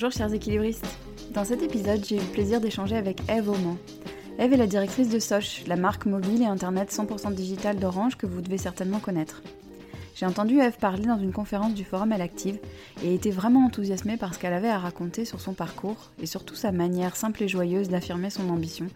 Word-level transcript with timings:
Bonjour 0.00 0.12
chers 0.12 0.32
équilibristes. 0.32 0.86
Dans 1.34 1.44
cet 1.44 1.60
épisode, 1.60 2.04
j'ai 2.04 2.18
eu 2.18 2.20
le 2.20 2.32
plaisir 2.32 2.60
d'échanger 2.60 2.96
avec 2.96 3.18
Eve 3.28 3.48
Auman. 3.48 3.76
Eve 4.38 4.52
est 4.52 4.56
la 4.56 4.68
directrice 4.68 5.08
de 5.08 5.18
Soch, 5.18 5.64
la 5.66 5.74
marque 5.74 6.06
mobile 6.06 6.40
et 6.40 6.46
internet 6.46 6.92
100% 6.92 7.34
digital 7.34 7.80
d'Orange 7.80 8.16
que 8.16 8.26
vous 8.26 8.40
devez 8.40 8.58
certainement 8.58 9.00
connaître. 9.00 9.42
J'ai 10.14 10.24
entendu 10.24 10.60
Eve 10.60 10.76
parler 10.78 11.06
dans 11.06 11.18
une 11.18 11.32
conférence 11.32 11.74
du 11.74 11.82
forum 11.82 12.12
Elle 12.12 12.22
Active 12.22 12.60
et 13.02 13.12
été 13.12 13.32
vraiment 13.32 13.66
enthousiasmée 13.66 14.16
par 14.16 14.34
ce 14.34 14.38
qu'elle 14.38 14.52
avait 14.52 14.68
à 14.68 14.78
raconter 14.78 15.24
sur 15.24 15.40
son 15.40 15.52
parcours 15.52 16.12
et 16.22 16.26
surtout 16.26 16.54
sa 16.54 16.70
manière 16.70 17.16
simple 17.16 17.42
et 17.42 17.48
joyeuse 17.48 17.88
d'affirmer 17.88 18.30
son 18.30 18.48
ambition, 18.50 18.86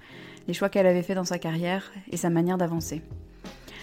les 0.47 0.55
choix 0.55 0.69
qu'elle 0.69 0.87
avait 0.87 1.03
fait 1.03 1.17
dans 1.17 1.25
sa 1.25 1.41
carrière 1.41 1.91
et 2.13 2.17
sa 2.17 2.31
manière 2.31 2.59
d'avancer. 2.59 3.03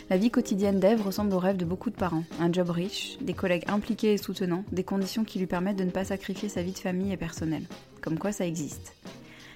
La 0.10 0.18
vie 0.18 0.32
quotidienne 0.32 0.80
d'Ève 0.80 1.04
ressemble 1.04 1.36
au 1.36 1.38
rêve 1.38 1.58
de 1.58 1.66
beaucoup 1.66 1.92
de 1.92 1.96
parents. 1.96 2.24
Un 2.40 2.52
job 2.52 2.72
riche, 2.72 3.20
des 3.22 3.36
collègues 3.36 3.66
impliqués 3.68 4.14
et 4.14 4.18
soutenants, 4.18 4.64
des 4.72 4.84
conditions 4.84 5.24
qui 5.24 5.38
lui 5.38 5.46
permettent 5.46 5.78
de 5.78 5.84
ne 5.84 5.92
pas 5.92 6.04
sacrifier 6.04 6.50
sa 6.50 6.64
vie 6.64 6.72
de 6.72 6.80
famille 6.80 7.14
et 7.14 7.18
personnelle. 7.18 7.68
Comme 8.02 8.18
quoi 8.18 8.32
ça 8.32 8.48
existe. 8.48 8.96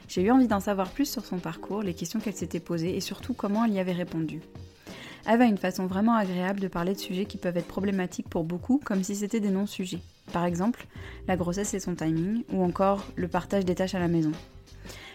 J'ai 0.08 0.22
eu 0.22 0.30
envie 0.30 0.48
d'en 0.48 0.60
savoir 0.60 0.92
plus 0.92 1.10
sur 1.10 1.26
son 1.26 1.40
parcours, 1.40 1.82
les 1.82 1.96
questions 1.96 2.20
qu'elle 2.20 2.36
s'était 2.36 2.60
posées 2.60 2.96
et 2.96 3.02
surtout 3.02 3.34
comment 3.34 3.66
elle 3.66 3.74
y 3.74 3.80
avait 3.80 3.94
répondu. 3.94 4.42
Eve 5.28 5.42
a 5.42 5.46
une 5.46 5.58
façon 5.58 5.88
vraiment 5.88 6.14
agréable 6.14 6.60
de 6.60 6.68
parler 6.68 6.94
de 6.94 7.00
sujets 7.00 7.26
qui 7.26 7.38
peuvent 7.38 7.58
être 7.58 7.68
problématiques 7.68 8.30
pour 8.30 8.44
beaucoup, 8.44 8.80
comme 8.84 9.02
si 9.02 9.16
c'était 9.16 9.40
des 9.40 9.50
non-sujets. 9.50 10.02
Par 10.34 10.46
exemple, 10.46 10.86
la 11.28 11.36
grossesse 11.36 11.74
et 11.74 11.80
son 11.80 11.96
timing, 11.96 12.44
ou 12.52 12.62
encore 12.62 13.04
le 13.16 13.28
partage 13.28 13.66
des 13.66 13.74
tâches 13.74 13.96
à 13.96 14.00
la 14.00 14.08
maison. 14.08 14.34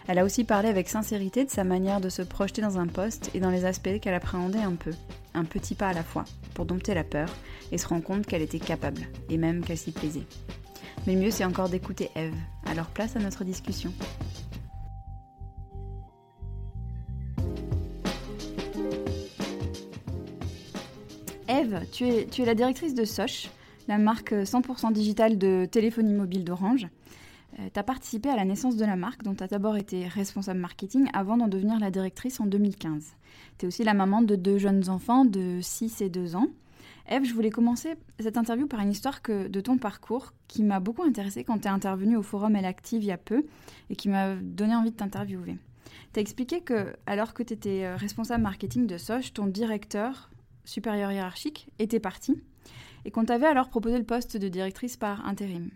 Elle 0.08 0.18
a 0.18 0.24
aussi 0.24 0.44
parlé 0.44 0.70
avec 0.70 0.88
sincérité 0.88 1.44
de 1.44 1.50
sa 1.50 1.64
manière 1.64 2.00
de 2.00 2.08
se 2.08 2.22
projeter 2.22 2.62
dans 2.62 2.78
un 2.78 2.86
poste 2.86 3.30
et 3.34 3.40
dans 3.40 3.50
les 3.50 3.66
aspects 3.66 4.00
qu'elle 4.00 4.14
appréhendait 4.14 4.58
un 4.58 4.74
peu, 4.74 4.92
un 5.34 5.44
petit 5.44 5.74
pas 5.74 5.88
à 5.88 5.92
la 5.92 6.02
fois, 6.02 6.24
pour 6.54 6.64
dompter 6.64 6.94
la 6.94 7.04
peur 7.04 7.28
et 7.72 7.76
se 7.76 7.86
rendre 7.86 8.02
compte 8.04 8.26
qu'elle 8.26 8.40
était 8.40 8.58
capable, 8.58 9.02
et 9.28 9.36
même 9.36 9.62
qu'elle 9.62 9.76
s'y 9.76 9.92
plaisait. 9.92 10.24
Mais 11.06 11.14
mieux 11.14 11.30
c'est 11.30 11.44
encore 11.44 11.68
d'écouter 11.68 12.08
Eve, 12.16 12.32
alors 12.64 12.86
place 12.86 13.16
à 13.16 13.18
notre 13.18 13.44
discussion. 13.44 13.92
Eve, 21.50 21.82
tu 21.92 22.08
es, 22.08 22.26
tu 22.26 22.40
es 22.40 22.46
la 22.46 22.54
directrice 22.54 22.94
de 22.94 23.04
Soch, 23.04 23.50
la 23.88 23.98
marque 23.98 24.32
100% 24.32 24.90
digitale 24.90 25.36
de 25.36 25.68
téléphonie 25.70 26.14
mobile 26.14 26.44
d'Orange. 26.44 26.86
Euh, 27.58 27.68
tu 27.72 27.78
as 27.78 27.82
participé 27.82 28.28
à 28.28 28.36
la 28.36 28.44
naissance 28.44 28.76
de 28.76 28.84
la 28.84 28.96
marque, 28.96 29.22
dont 29.22 29.34
tu 29.34 29.42
as 29.42 29.48
d'abord 29.48 29.76
été 29.76 30.06
responsable 30.06 30.60
marketing 30.60 31.08
avant 31.12 31.36
d'en 31.36 31.48
devenir 31.48 31.78
la 31.78 31.90
directrice 31.90 32.40
en 32.40 32.46
2015. 32.46 33.14
Tu 33.58 33.64
es 33.64 33.68
aussi 33.68 33.84
la 33.84 33.94
maman 33.94 34.22
de 34.22 34.36
deux 34.36 34.58
jeunes 34.58 34.88
enfants 34.88 35.24
de 35.24 35.58
6 35.60 36.00
et 36.02 36.08
2 36.08 36.36
ans. 36.36 36.48
Eve, 37.10 37.24
je 37.24 37.32
voulais 37.32 37.50
commencer 37.50 37.94
cette 38.20 38.36
interview 38.36 38.66
par 38.66 38.80
une 38.80 38.90
histoire 38.90 39.22
que, 39.22 39.48
de 39.48 39.60
ton 39.60 39.78
parcours 39.78 40.34
qui 40.46 40.62
m'a 40.62 40.78
beaucoup 40.78 41.02
intéressée 41.02 41.42
quand 41.42 41.58
tu 41.58 41.64
es 41.64 41.70
intervenue 41.70 42.16
au 42.16 42.22
forum 42.22 42.54
Elle 42.54 42.66
Active 42.66 43.02
il 43.02 43.06
y 43.06 43.12
a 43.12 43.16
peu 43.16 43.46
et 43.88 43.96
qui 43.96 44.08
m'a 44.08 44.36
donné 44.36 44.76
envie 44.76 44.90
de 44.90 44.96
t'interviewer. 44.96 45.56
Tu 46.12 46.18
as 46.18 46.20
expliqué 46.20 46.60
que, 46.60 46.94
alors 47.06 47.32
que 47.32 47.42
tu 47.42 47.54
étais 47.54 47.84
euh, 47.84 47.96
responsable 47.96 48.42
marketing 48.42 48.86
de 48.86 48.98
Soch, 48.98 49.32
ton 49.32 49.46
directeur 49.46 50.30
supérieur 50.64 51.10
hiérarchique 51.10 51.70
était 51.78 52.00
parti 52.00 52.36
et 53.06 53.10
qu'on 53.10 53.24
t'avait 53.24 53.46
alors 53.46 53.70
proposé 53.70 53.96
le 53.96 54.04
poste 54.04 54.36
de 54.36 54.48
directrice 54.48 54.98
par 54.98 55.26
intérim 55.26 55.70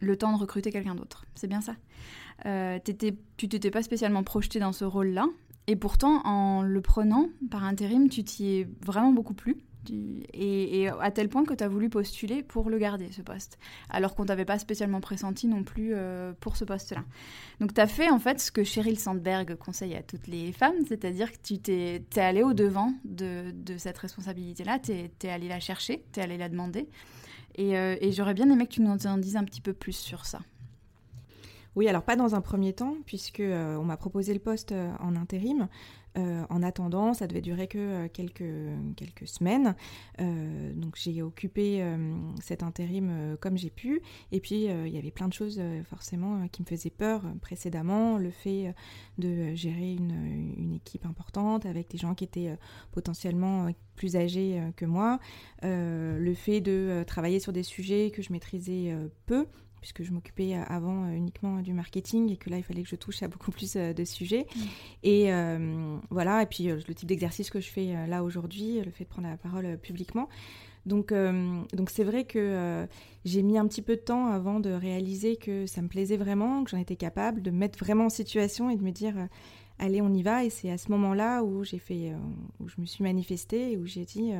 le 0.00 0.16
temps 0.16 0.32
de 0.32 0.38
recruter 0.38 0.70
quelqu'un 0.70 0.94
d'autre. 0.94 1.24
C'est 1.34 1.48
bien 1.48 1.60
ça. 1.60 1.74
Euh, 2.46 2.78
tu 2.84 3.48
t'étais 3.48 3.70
pas 3.70 3.82
spécialement 3.82 4.22
projeté 4.22 4.58
dans 4.58 4.72
ce 4.72 4.84
rôle-là, 4.84 5.26
et 5.66 5.76
pourtant, 5.76 6.20
en 6.24 6.62
le 6.62 6.80
prenant 6.80 7.28
par 7.50 7.64
intérim, 7.64 8.08
tu 8.08 8.22
t'y 8.22 8.58
es 8.58 8.68
vraiment 8.84 9.12
beaucoup 9.12 9.34
plu. 9.34 9.56
Et, 10.32 10.88
à 10.88 11.10
tel 11.10 11.28
point 11.28 11.44
que 11.44 11.52
tu 11.52 11.62
as 11.62 11.68
voulu 11.68 11.90
postuler 11.90 12.42
pour 12.42 12.70
le 12.70 12.78
garder, 12.78 13.12
ce 13.12 13.20
poste. 13.20 13.58
Alors 13.90 14.14
qu'on 14.14 14.24
t'avait 14.24 14.46
pas 14.46 14.58
spécialement 14.58 15.00
pressenti 15.00 15.46
non 15.46 15.62
plus 15.62 15.92
euh, 15.92 16.32
pour 16.40 16.56
ce 16.56 16.64
poste-là. 16.64 17.04
Donc 17.60 17.74
tu 17.74 17.80
as 17.82 17.86
fait 17.86 18.08
en 18.08 18.18
fait 18.18 18.40
ce 18.40 18.50
que 18.50 18.64
Cheryl 18.64 18.98
Sandberg 18.98 19.56
conseille 19.56 19.94
à 19.94 20.02
toutes 20.02 20.26
les 20.26 20.52
femmes, 20.52 20.86
c'est-à-dire 20.88 21.30
que 21.30 21.36
tu 21.42 21.58
t'es 21.58 22.02
es 22.16 22.18
allé 22.20 22.42
au-devant 22.42 22.94
de, 23.04 23.52
cette 23.76 23.98
responsabilité-là, 23.98 24.78
tu 24.78 24.92
es, 24.92 25.10
es 25.22 25.28
allé 25.28 25.48
la 25.48 25.60
chercher, 25.60 26.02
tu 26.14 26.20
es 26.20 26.22
allé 26.22 26.38
la 26.38 26.48
demander. 26.48 26.88
Euh, 27.58 27.96
et, 28.00 28.12
j'aurais 28.12 28.34
bien 28.34 28.50
aimé 28.50 28.66
que 28.66 28.72
tu 28.72 28.82
nous 28.82 29.06
en 29.06 29.18
dises 29.18 29.36
un 29.36 29.44
petit 29.44 29.60
peu 29.60 29.72
plus 29.72 29.96
sur 29.96 30.26
ça. 30.26 30.40
Oui, 31.76 31.88
alors 31.88 32.02
pas 32.02 32.16
dans 32.16 32.34
un 32.34 32.40
premier 32.40 32.72
temps, 32.72 32.96
puisque 33.06 33.40
euh, 33.40 33.76
on 33.76 33.84
m'a 33.84 33.96
proposé 33.96 34.32
le 34.32 34.40
poste 34.40 34.72
euh, 34.72 34.92
en 35.00 35.16
intérim. 35.16 35.68
En 36.16 36.62
attendant, 36.62 37.14
ça 37.14 37.26
devait 37.26 37.40
durer 37.40 37.66
que 37.66 38.06
quelques, 38.08 38.44
quelques 38.96 39.26
semaines. 39.26 39.74
donc 40.18 40.96
j'ai 40.96 41.22
occupé 41.22 41.84
cet 42.40 42.62
intérim 42.62 43.36
comme 43.40 43.56
j'ai 43.56 43.70
pu. 43.70 44.00
Et 44.32 44.40
puis 44.40 44.64
il 44.64 44.88
y 44.88 44.98
avait 44.98 45.10
plein 45.10 45.28
de 45.28 45.32
choses 45.32 45.60
forcément 45.88 46.46
qui 46.48 46.62
me 46.62 46.66
faisaient 46.66 46.90
peur 46.90 47.22
précédemment. 47.40 48.18
Le 48.18 48.30
fait 48.30 48.74
de 49.18 49.54
gérer 49.54 49.94
une, 49.94 50.74
équipe 50.74 51.06
importante 51.06 51.66
avec 51.66 51.90
des 51.90 51.98
gens 51.98 52.14
qui 52.14 52.24
étaient 52.24 52.56
potentiellement 52.92 53.68
plus 53.96 54.16
âgés 54.16 54.60
que 54.76 54.84
moi. 54.84 55.18
le 55.62 56.34
fait 56.34 56.60
de 56.60 57.04
travailler 57.06 57.40
sur 57.40 57.52
des 57.52 57.62
sujets 57.62 58.10
que 58.10 58.22
je 58.22 58.32
maîtrisais 58.32 58.94
peu 59.26 59.46
puisque 59.84 60.02
je 60.02 60.12
m'occupais 60.12 60.54
euh, 60.54 60.62
avant 60.66 61.04
euh, 61.04 61.10
uniquement 61.10 61.60
du 61.60 61.74
marketing 61.74 62.32
et 62.32 62.38
que 62.38 62.48
là, 62.48 62.56
il 62.56 62.62
fallait 62.62 62.82
que 62.82 62.88
je 62.88 62.96
touche 62.96 63.22
à 63.22 63.28
beaucoup 63.28 63.50
plus 63.50 63.76
euh, 63.76 63.92
de 63.92 64.02
sujets. 64.06 64.46
Mm. 64.56 64.60
Et 65.02 65.30
voilà, 66.08 66.42
et 66.42 66.46
puis 66.46 66.64
le 66.64 66.94
type 66.94 67.06
d'exercice 67.06 67.50
que 67.50 67.60
je 67.60 67.68
fais 67.68 68.06
là 68.06 68.24
aujourd'hui, 68.24 68.80
le 68.80 68.90
fait 68.90 69.04
de 69.04 69.08
prendre 69.10 69.28
la 69.28 69.36
parole 69.36 69.76
publiquement. 69.78 70.28
Donc, 70.86 71.12
donc 71.72 71.90
c'est 71.90 72.04
vrai 72.04 72.24
que 72.24 72.86
j'ai 73.24 73.42
mis 73.42 73.58
un 73.58 73.66
petit 73.66 73.82
peu 73.82 73.96
de 73.96 74.00
temps 74.00 74.28
avant 74.28 74.60
de 74.60 74.70
réaliser 74.70 75.36
que 75.36 75.66
ça 75.66 75.82
me 75.82 75.88
plaisait 75.88 76.16
vraiment, 76.16 76.64
que 76.64 76.70
j'en 76.70 76.78
étais 76.78 76.96
capable, 76.96 77.42
de 77.42 77.50
me 77.50 77.58
mettre 77.58 77.78
vraiment 77.78 78.06
en 78.06 78.10
situation 78.10 78.70
et 78.70 78.76
de 78.76 78.82
me 78.82 78.90
dire 78.90 79.14
allez, 79.78 80.00
on 80.00 80.12
y 80.12 80.22
va. 80.22 80.44
Et 80.44 80.50
c'est 80.50 80.70
à 80.70 80.78
ce 80.78 80.90
moment-là 80.92 81.42
où 81.42 81.64
j'ai 81.64 81.78
fait, 81.78 82.12
où 82.60 82.68
je 82.68 82.80
me 82.80 82.86
suis 82.86 83.02
manifestée 83.02 83.72
et 83.72 83.76
où 83.76 83.86
j'ai 83.86 84.04
dit 84.04 84.32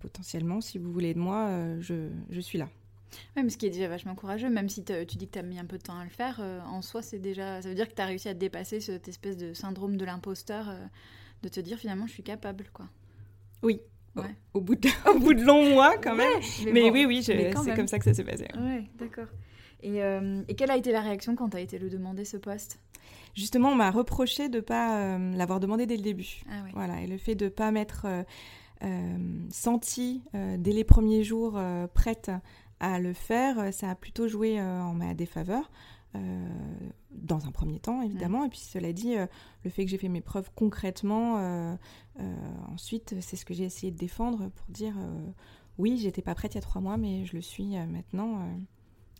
potentiellement, 0.00 0.60
si 0.60 0.78
vous 0.78 0.92
voulez 0.92 1.14
de 1.14 1.20
moi, 1.20 1.50
je, 1.80 2.08
je 2.30 2.40
suis 2.40 2.58
là. 2.58 2.68
Oui, 3.36 3.42
mais 3.42 3.50
ce 3.50 3.56
qui 3.56 3.66
est 3.66 3.70
déjà 3.70 3.88
vachement 3.88 4.14
courageux, 4.14 4.50
même 4.50 4.68
si 4.68 4.84
tu 4.84 4.92
dis 5.16 5.26
que 5.26 5.32
tu 5.32 5.38
as 5.38 5.42
mis 5.42 5.58
un 5.58 5.64
peu 5.64 5.78
de 5.78 5.82
temps 5.82 5.98
à 5.98 6.04
le 6.04 6.10
faire, 6.10 6.38
euh, 6.40 6.60
en 6.62 6.82
soi, 6.82 7.02
c'est 7.02 7.18
déjà. 7.18 7.62
Ça 7.62 7.68
veut 7.68 7.74
dire 7.74 7.88
que 7.88 7.94
tu 7.94 8.02
as 8.02 8.06
réussi 8.06 8.28
à 8.28 8.34
dépasser 8.34 8.80
cette 8.80 9.08
espèce 9.08 9.36
de 9.36 9.54
syndrome 9.54 9.96
de 9.96 10.04
l'imposteur, 10.04 10.68
euh, 10.68 10.78
de 11.42 11.48
te 11.48 11.60
dire 11.60 11.78
finalement, 11.78 12.06
je 12.06 12.12
suis 12.12 12.22
capable, 12.22 12.66
quoi. 12.72 12.86
Oui. 13.62 13.80
Au, 14.52 14.60
bout 14.60 14.74
de, 14.74 14.88
au 15.10 15.18
bout 15.18 15.32
de 15.32 15.42
longs 15.42 15.70
mois, 15.70 15.96
quand 15.96 16.14
même. 16.14 16.40
mais, 16.70 16.90
oui, 16.90 17.06
oui, 17.06 17.22
c'est 17.22 17.50
comme 17.74 17.88
ça 17.88 17.98
que 17.98 18.04
ça 18.04 18.12
s'est 18.12 18.24
passé. 18.24 18.46
Oui, 18.58 18.88
d'accord. 18.98 19.28
Et, 19.82 20.02
euh, 20.02 20.42
et, 20.48 20.54
quelle 20.54 20.70
a 20.70 20.76
été 20.76 20.92
la 20.92 21.00
réaction 21.00 21.34
quand 21.34 21.48
tu 21.48 21.56
as 21.56 21.60
été 21.60 21.78
le 21.78 21.88
demander 21.88 22.26
ce 22.26 22.36
poste? 22.36 22.78
Justement, 23.34 23.70
on 23.70 23.74
m'a 23.74 23.90
reproché 23.90 24.50
de 24.50 24.58
ne 24.58 24.60
pas 24.60 25.18
l'avoir 25.18 25.60
demandé 25.60 25.86
dès 25.86 25.96
le 25.96 26.02
début. 26.02 26.42
Ah, 26.50 26.64
Voilà, 26.74 27.00
et 27.00 27.06
le 27.06 27.16
fait 27.16 27.34
de 27.34 27.46
ne 27.46 27.50
pas 27.50 27.70
m'être 27.70 28.06
senti 29.50 30.22
dès 30.34 30.72
les 30.72 30.84
premiers 30.84 31.24
jours 31.24 31.58
prête 31.94 32.30
à 32.82 32.98
le 32.98 33.14
faire, 33.14 33.58
euh, 33.60 33.70
ça 33.70 33.88
a 33.90 33.94
plutôt 33.94 34.28
joué 34.28 34.60
euh, 34.60 34.82
en 34.82 34.92
ma 34.92 35.14
défaveur. 35.14 35.70
Euh, 36.14 36.46
dans 37.10 37.46
un 37.46 37.52
premier 37.52 37.80
temps, 37.80 38.02
évidemment. 38.02 38.44
Et 38.44 38.50
puis, 38.50 38.58
cela 38.58 38.92
dit, 38.92 39.14
le 39.64 39.70
fait 39.70 39.86
que 39.86 39.90
j'ai 39.90 39.96
fait 39.96 40.10
mes 40.10 40.20
preuves 40.20 40.50
concrètement, 40.54 41.78
ensuite, 42.68 43.14
c'est 43.22 43.36
ce 43.36 43.46
que 43.46 43.54
j'ai 43.54 43.64
essayé 43.64 43.90
de 43.90 43.96
défendre 43.96 44.50
pour 44.50 44.68
dire 44.68 44.94
oui, 45.78 45.96
j'étais 45.96 46.20
pas 46.20 46.34
prête 46.34 46.52
il 46.52 46.56
y 46.56 46.58
a 46.58 46.62
trois 46.62 46.82
mois, 46.82 46.98
mais 46.98 47.24
je 47.24 47.34
le 47.34 47.40
suis 47.40 47.76
maintenant. 47.86 48.46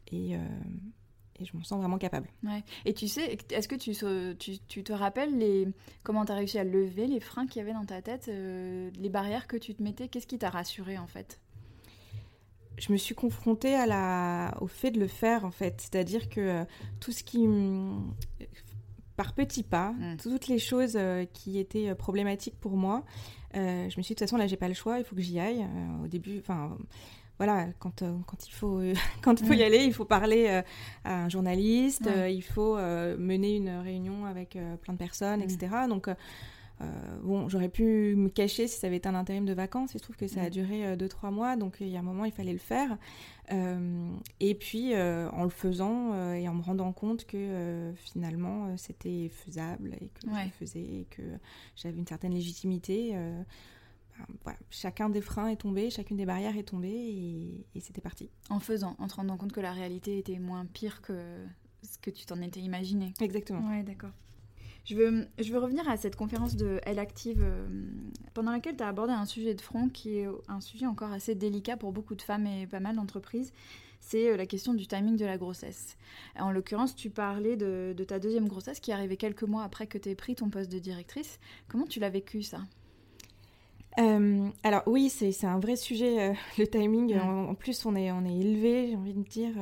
et, 0.09 0.35
et 0.35 1.45
je 1.47 1.57
m'en 1.57 1.65
sens 1.65 1.79
vraiment 1.79 1.97
capable. 1.97 2.29
Ouais. 2.43 2.63
Et 2.85 2.93
tu 2.93 3.09
sais, 3.09 3.39
est-ce 3.51 3.69
que 3.69 3.77
tu, 3.77 3.95
tu, 4.39 4.59
tu, 4.59 4.85
te 4.85 4.93
rappelles 4.93 5.39
les, 5.39 5.69
comment 6.03 6.27
tu 6.27 6.33
as 6.33 6.35
réussi 6.35 6.59
à 6.59 6.65
lever 6.65 7.07
les 7.07 7.21
freins 7.21 7.47
qu'il 7.47 7.61
y 7.61 7.63
avait 7.63 7.73
dans 7.73 7.87
ta 7.87 8.03
tête, 8.03 8.27
les 8.27 9.09
barrières 9.09 9.47
que 9.47 9.57
tu 9.57 9.75
te 9.75 9.83
mettais? 9.83 10.09
Qu'est-ce 10.09 10.27
qui 10.27 10.39
t'a 10.39 10.51
rassuré 10.51 10.99
en 10.99 11.07
fait? 11.07 11.42
Je 12.79 12.93
me 12.93 12.97
suis 12.97 13.15
confrontée 13.15 13.75
à 13.75 13.87
la, 13.87 14.55
au 14.61 14.67
fait 14.67 14.91
de 14.91 15.01
le 15.01 15.07
faire, 15.07 15.45
en 15.45 15.51
fait. 15.51 15.81
C'est-à-dire 15.81 16.29
que 16.29 16.41
euh, 16.41 16.65
tout 17.01 17.13
ce 17.13 17.23
qui. 17.23 17.49
Par 19.17 19.35
petits 19.35 19.63
pas, 19.63 19.93
mm. 19.93 20.17
toutes 20.17 20.49
les 20.49 20.59
choses 20.59 20.95
euh, 20.97 21.27
qui 21.33 21.59
étaient 21.59 21.91
euh, 21.91 21.95
problématiques 21.95 22.59
pour 22.59 22.77
moi, 22.77 23.05
je 23.55 23.85
me 23.85 23.91
suis 23.91 24.03
dit, 24.03 24.09
de 24.09 24.09
toute 24.15 24.21
façon, 24.21 24.39
là, 24.39 24.47
j'ai 24.47 24.57
pas 24.57 24.69
le 24.69 24.75
choix, 24.75 24.99
il 24.99 25.05
faut 25.05 25.15
que 25.15 25.21
j'y 25.21 25.39
aille. 25.39 25.67
au 26.03 26.09
début, 26.09 26.39
enfin 26.39 26.77
voilà, 27.37 27.67
quand, 27.79 28.03
quand 28.27 28.47
il 28.47 28.53
faut, 28.53 28.81
quand 29.23 29.41
il 29.41 29.47
faut 29.47 29.53
y 29.53 29.59
mm. 29.59 29.67
aller, 29.67 29.85
il 29.85 29.93
faut 29.93 30.07
parler 30.07 30.63
à 31.05 31.25
un 31.25 31.29
journaliste, 31.29 32.09
il 32.29 32.43
faut 32.43 32.77
mener 32.77 33.57
une 33.57 33.69
réunion 33.69 34.25
avec 34.25 34.57
plein 34.81 34.95
de 34.95 34.99
personnes, 34.99 35.43
etc. 35.43 35.73
Mm. 35.85 35.89
Donc, 35.91 36.09
bon, 37.23 37.49
j'aurais 37.49 37.69
pu 37.69 38.15
me 38.17 38.29
cacher 38.29 38.67
si 38.67 38.79
ça 38.79 38.87
avait 38.87 38.97
été 38.97 39.09
un 39.09 39.15
intérim 39.15 39.45
de 39.45 39.53
vacances. 39.53 39.95
Il 39.95 39.99
se 39.99 40.03
trouve 40.03 40.17
que 40.17 40.27
ça 40.27 40.43
a 40.43 40.51
duré 40.51 40.97
2-3 40.97 41.27
euh, 41.27 41.31
mois, 41.31 41.57
donc 41.57 41.77
il 41.81 41.89
y 41.89 41.97
a 41.97 42.01
un 42.01 42.05
moment, 42.05 42.25
il 42.25 42.33
fallait 42.33 42.53
le 42.53 42.59
faire. 42.59 42.97
Euh, 43.53 44.11
et 44.41 44.55
puis, 44.55 44.95
en 44.97 45.45
le 45.45 45.51
faisant 45.51 46.33
et 46.35 46.49
en 46.49 46.55
me 46.55 46.63
rendant 46.63 46.93
compte 46.93 47.27
que 47.27 47.93
finalement, 47.97 48.77
c'était 48.77 49.29
faisable 49.29 49.95
et 50.01 50.09
que 50.09 50.21
je 50.27 50.45
le 50.45 50.51
faisais 50.51 50.81
et 50.81 51.07
que 51.11 51.23
j'avais 51.77 51.99
une 51.99 52.07
certaine 52.07 52.35
légitimité 52.35 53.15
ben, 54.45 54.55
chacun 54.71 55.09
des 55.09 55.21
freins 55.21 55.49
est 55.49 55.57
tombé, 55.57 55.91
chacune 55.91 56.17
des 56.17 56.27
barrières 56.27 56.57
est 56.57 56.65
tombée 56.65 56.91
et, 56.91 57.67
et 57.75 57.81
c'était 57.81 58.01
parti. 58.01 58.31
En 58.51 58.61
faisant, 58.61 58.95
en 58.99 59.07
te 59.07 59.15
rendant 59.15 59.37
compte 59.37 59.53
que 59.53 59.61
la 59.61 59.73
réalité 59.73 60.19
était 60.19 60.39
moins 60.39 60.67
pire 60.67 61.01
que 61.03 61.45
ce 61.83 61.99
que 61.99 62.11
tu 62.11 62.27
t'en 62.27 62.41
étais 62.41 62.61
imaginé. 62.61 63.15
Exactement. 63.21 63.69
Ouais, 63.69 63.83
d'accord. 63.83 64.13
Je 64.85 64.97
veux, 64.97 65.27
je 65.39 65.53
veux 65.53 65.59
revenir 65.59 65.89
à 65.89 65.97
cette 65.97 66.17
conférence 66.17 66.57
de 66.57 66.81
Elle 66.85 66.99
Active, 66.99 67.43
euh, 67.43 67.67
pendant 68.35 68.51
laquelle 68.51 68.77
tu 68.77 68.83
as 68.83 68.89
abordé 68.89 69.13
un 69.13 69.27
sujet 69.27 69.55
de 69.55 69.61
front 69.61 69.89
qui 69.89 70.19
est 70.19 70.29
un 70.49 70.61
sujet 70.61 70.87
encore 70.87 71.13
assez 71.13 71.35
délicat 71.35 71.77
pour 71.77 71.93
beaucoup 71.93 72.15
de 72.15 72.23
femmes 72.23 72.47
et 72.47 72.67
pas 72.67 72.81
mal 72.81 72.97
d'entreprises. 72.97 73.53
C'est 74.01 74.31
euh, 74.31 74.37
la 74.37 74.47
question 74.47 74.75
du 74.75 74.87
timing 74.87 75.17
de 75.17 75.25
la 75.25 75.39
grossesse. 75.39 75.97
En 76.39 76.51
l'occurrence, 76.51 76.97
tu 76.97 77.11
parlais 77.11 77.57
de, 77.57 77.95
de, 77.97 78.05
ta 78.05 78.19
deuxième 78.19 78.49
grossesse 78.49 78.81
qui 78.81 78.91
est 78.91 78.95
arrivée 78.95 79.17
quelques 79.17 79.45
mois 79.45 79.63
après 79.63 79.87
que 79.87 79.99
tu 79.99 80.09
aies 80.09 80.17
pris 80.17 80.35
ton 80.35 80.51
poste 80.51 80.73
de 80.73 80.81
directrice. 80.81 81.39
Comment 81.69 81.87
tu 81.87 82.01
l'as 82.01 82.11
vécu 82.11 82.43
ça? 82.43 82.63
Euh, 83.99 84.49
alors 84.63 84.83
oui, 84.87 85.11
c'est 85.11 85.45
un 85.45 85.59
vrai 85.59 85.77
sujet, 85.77 86.31
euh, 86.31 86.35
le 86.59 86.67
timing. 86.67 87.19
En, 87.19 87.51
en, 87.51 87.55
plus, 87.55 87.85
on 87.87 87.95
est, 87.95 88.11
on 88.11 88.25
est 88.25 88.37
élevé, 88.37 88.89
j'ai 88.89 88.97
envie 88.97 89.15
de 89.15 89.23
dire, 89.23 89.53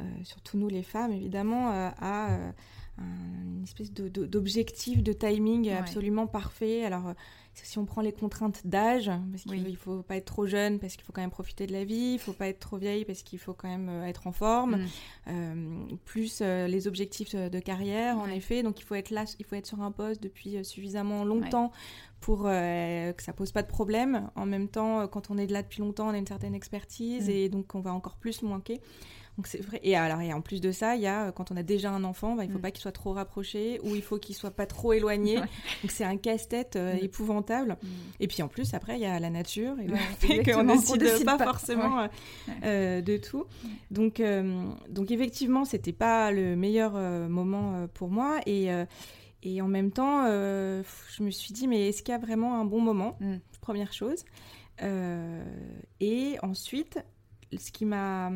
euh, 0.00 0.04
surtout 0.24 0.58
nous 0.58 0.68
les 0.68 0.82
femmes, 0.82 1.12
évidemment, 1.12 1.70
à 1.70 2.38
une 2.98 3.62
espèce 3.64 3.92
d'objectif, 3.92 5.02
de, 5.02 5.12
de, 5.12 5.18
timing 5.18 5.66
ouais. 5.66 5.72
absolument 5.72 6.26
parfait. 6.26 6.84
Alors, 6.84 7.14
si 7.64 7.78
on 7.78 7.86
prend 7.86 8.02
les 8.02 8.12
contraintes 8.12 8.66
d'âge, 8.66 9.10
parce 9.30 9.44
qu'il 9.44 9.64
oui. 9.64 9.72
ne 9.72 9.76
faut 9.76 10.02
pas 10.02 10.16
être 10.16 10.26
trop 10.26 10.46
jeune, 10.46 10.78
parce 10.78 10.96
qu'il 10.96 11.04
faut 11.04 11.12
quand 11.12 11.20
même 11.20 11.30
profiter 11.30 11.66
de 11.66 11.72
la 11.72 11.84
vie, 11.84 11.94
il 11.94 12.14
ne 12.14 12.18
faut 12.18 12.32
pas 12.32 12.48
être 12.48 12.58
trop 12.58 12.76
vieille, 12.76 13.04
parce 13.04 13.22
qu'il 13.22 13.38
faut 13.38 13.54
quand 13.54 13.68
même 13.68 13.88
être 14.04 14.26
en 14.26 14.32
forme, 14.32 14.76
mm. 14.76 14.88
euh, 15.28 15.86
plus 16.04 16.40
euh, 16.42 16.66
les 16.66 16.86
objectifs 16.86 17.34
de 17.34 17.58
carrière, 17.58 18.16
ouais. 18.16 18.22
en 18.22 18.28
effet. 18.28 18.62
Donc, 18.62 18.80
il 18.80 18.84
faut 18.84 18.94
être 18.94 19.10
là, 19.10 19.24
il 19.38 19.44
faut 19.44 19.56
être 19.56 19.66
sur 19.66 19.80
un 19.80 19.90
poste 19.90 20.22
depuis 20.22 20.64
suffisamment 20.64 21.24
longtemps 21.24 21.66
ouais. 21.66 22.16
pour 22.20 22.44
euh, 22.46 23.12
que 23.12 23.22
ça 23.22 23.32
pose 23.32 23.52
pas 23.52 23.62
de 23.62 23.68
problème. 23.68 24.30
En 24.34 24.46
même 24.46 24.68
temps, 24.68 25.06
quand 25.08 25.30
on 25.30 25.38
est 25.38 25.46
de 25.46 25.52
là 25.52 25.62
depuis 25.62 25.80
longtemps, 25.80 26.08
on 26.08 26.14
a 26.14 26.18
une 26.18 26.26
certaine 26.26 26.54
expertise, 26.54 27.28
mm. 27.28 27.32
et 27.32 27.48
donc 27.48 27.74
on 27.74 27.80
va 27.80 27.92
encore 27.92 28.16
plus 28.16 28.42
manquer. 28.42 28.80
Donc 29.36 29.46
c'est 29.48 29.60
vrai. 29.60 29.80
Et 29.82 29.96
alors, 29.96 30.20
et 30.22 30.32
en 30.32 30.40
plus 30.40 30.60
de 30.60 30.72
ça, 30.72 30.96
il 30.96 31.02
y 31.02 31.06
a 31.06 31.30
quand 31.30 31.50
on 31.50 31.56
a 31.56 31.62
déjà 31.62 31.90
un 31.90 32.04
enfant, 32.04 32.36
bah, 32.36 32.44
il 32.44 32.50
faut 32.50 32.58
mm. 32.58 32.62
pas 32.62 32.70
qu'il 32.70 32.80
soit 32.80 32.92
trop 32.92 33.12
rapproché 33.12 33.80
ou 33.82 33.94
il 33.94 34.02
faut 34.02 34.18
qu'il 34.18 34.34
soit 34.34 34.50
pas 34.50 34.64
trop 34.64 34.94
éloigné. 34.94 35.38
Ouais. 35.38 35.44
Donc 35.82 35.90
c'est 35.90 36.04
un 36.04 36.16
casse-tête 36.16 36.76
euh, 36.76 36.94
mm. 36.94 37.04
épouvantable. 37.04 37.76
Mm. 37.82 37.86
Et 38.20 38.28
puis 38.28 38.42
en 38.42 38.48
plus, 38.48 38.72
après, 38.72 38.96
il 38.96 39.02
y 39.02 39.06
a 39.06 39.20
la 39.20 39.28
nature 39.28 39.78
et 39.78 39.86
le 39.86 39.96
fait 39.96 40.42
qu'on 40.42 40.64
décide, 40.64 40.98
décide 40.98 41.26
pas, 41.26 41.36
pas, 41.36 41.44
forcément 41.44 42.02
ouais. 42.02 42.08
euh, 42.64 43.00
de 43.02 43.18
tout. 43.18 43.44
Donc, 43.90 44.20
euh, 44.20 44.64
donc 44.88 45.10
effectivement, 45.10 45.66
c'était 45.66 45.92
pas 45.92 46.30
le 46.32 46.56
meilleur 46.56 46.92
euh, 46.96 47.28
moment 47.28 47.86
pour 47.92 48.10
moi 48.10 48.40
et 48.46 48.68
et 49.42 49.62
en 49.62 49.68
même 49.68 49.92
temps, 49.92 50.24
je 50.26 51.22
me 51.22 51.30
suis 51.30 51.52
dit, 51.52 51.68
mais 51.68 51.88
est-ce 51.88 52.02
qu'il 52.02 52.10
y 52.10 52.16
a 52.16 52.18
vraiment 52.18 52.58
un 52.60 52.64
bon 52.64 52.80
moment? 52.80 53.16
Première 53.60 53.92
chose. 53.92 54.24
et 54.80 56.36
ensuite, 56.42 56.98
ce 57.56 57.70
qui 57.70 57.84
m'a 57.84 58.32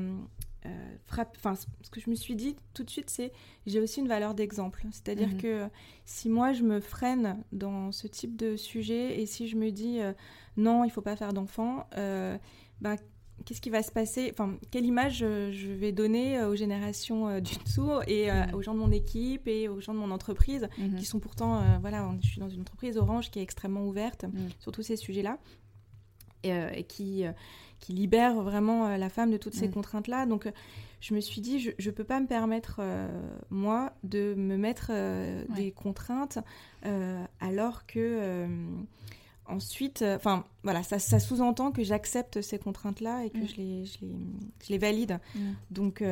euh, 0.67 0.97
frappe, 1.07 1.37
enfin, 1.39 1.55
ce 1.55 1.91
que 1.91 2.01
je 2.01 2.11
me 2.11 2.15
suis 2.15 2.37
dit 2.37 2.55
tout 2.75 2.85
de 2.85 2.91
suite, 2.91 3.09
c'est 3.09 3.33
j'ai 3.67 3.81
aussi 3.81 4.01
une 4.01 4.09
valeur 4.09 4.35
d'exemple. 4.35 4.85
C'est-à-dire 4.91 5.29
mmh. 5.29 5.39
que 5.39 5.69
si 6.05 6.29
moi 6.29 6.53
je 6.53 6.63
me 6.63 6.81
freine 6.81 7.43
dans 7.53 7.93
ce 7.93 8.07
type 8.07 8.37
de 8.37 8.57
sujet 8.57 9.21
et 9.21 9.27
si 9.27 9.49
je 9.49 9.57
me 9.57 9.71
dis 9.71 10.01
euh, 10.01 10.13
non, 10.57 10.85
il 10.85 10.91
faut 10.91 11.01
pas 11.01 11.17
faire 11.17 11.33
d'enfants, 11.33 11.87
euh, 11.97 12.37
bah, 12.83 12.97
qu'est-ce 13.47 13.63
qui 13.63 13.71
va 13.71 13.83
se 13.83 13.91
passer? 13.91 14.29
Enfin, 14.33 14.59
quelle 14.71 14.85
image 14.85 15.19
je, 15.19 15.51
je 15.51 15.69
vais 15.69 15.93
donner 15.93 16.43
aux 16.45 16.57
générations 16.57 17.41
du 17.41 17.57
dessous 17.65 17.93
et 18.07 18.31
mmh. 18.31 18.55
aux 18.55 18.61
gens 18.61 18.75
de 18.75 18.81
mon 18.81 18.93
équipe 18.93 19.49
et 19.49 19.67
aux 19.69 19.81
gens 19.81 19.95
de 19.95 19.99
mon 19.99 20.11
entreprise 20.11 20.69
mmh. 20.77 20.97
qui 20.97 21.07
sont 21.07 21.21
pourtant, 21.21 21.63
voilà, 21.81 22.15
je 22.21 22.27
suis 22.27 22.41
dans 22.41 22.51
une 22.51 22.61
entreprise 22.61 22.99
Orange 22.99 23.31
qui 23.31 23.39
est 23.39 23.43
extrêmement 23.43 23.87
ouverte 23.87 24.27
sur 24.59 24.73
tous 24.73 24.83
ces 24.83 24.97
sujets-là 24.97 25.39
et, 26.43 26.53
et 26.75 26.85
qui 26.85 27.25
qui 27.81 27.93
libère 27.93 28.41
vraiment 28.43 28.87
euh, 28.87 28.97
la 28.97 29.09
femme 29.09 29.31
de 29.31 29.37
toutes 29.39 29.55
ces 29.55 29.69
mmh. 29.69 29.73
contraintes-là. 29.73 30.27
Donc, 30.27 30.47
euh, 30.47 30.53
je 31.01 31.15
me 31.15 31.21
suis 31.21 31.41
dit, 31.41 31.59
je 31.59 31.71
ne 31.71 31.95
peux 31.95 32.05
pas 32.05 32.21
me 32.21 32.27
permettre, 32.27 32.77
euh, 32.79 33.09
moi, 33.49 33.93
de 34.05 34.35
me 34.37 34.57
mettre 34.57 34.91
euh, 34.91 35.43
ouais. 35.49 35.55
des 35.57 35.71
contraintes 35.73 36.39
euh, 36.85 37.25
alors 37.41 37.87
que 37.87 38.47
ensuite, 39.47 40.05
enfin, 40.07 40.45
voilà, 40.63 40.85
ça, 40.85 41.01
ça 41.01 41.19
sous-entend 41.19 41.73
que 41.73 41.83
j'accepte 41.83 42.41
ces 42.41 42.59
contraintes-là 42.59 43.25
et 43.25 43.31
que 43.31 43.39
mmh. 43.39 43.49
je, 43.49 43.57
les, 43.57 43.85
je, 43.85 43.99
les, 44.03 44.15
je, 44.63 44.69
les, 44.69 44.79
valide. 44.79 45.19
Mmh. 45.35 45.41
Donc, 45.73 46.05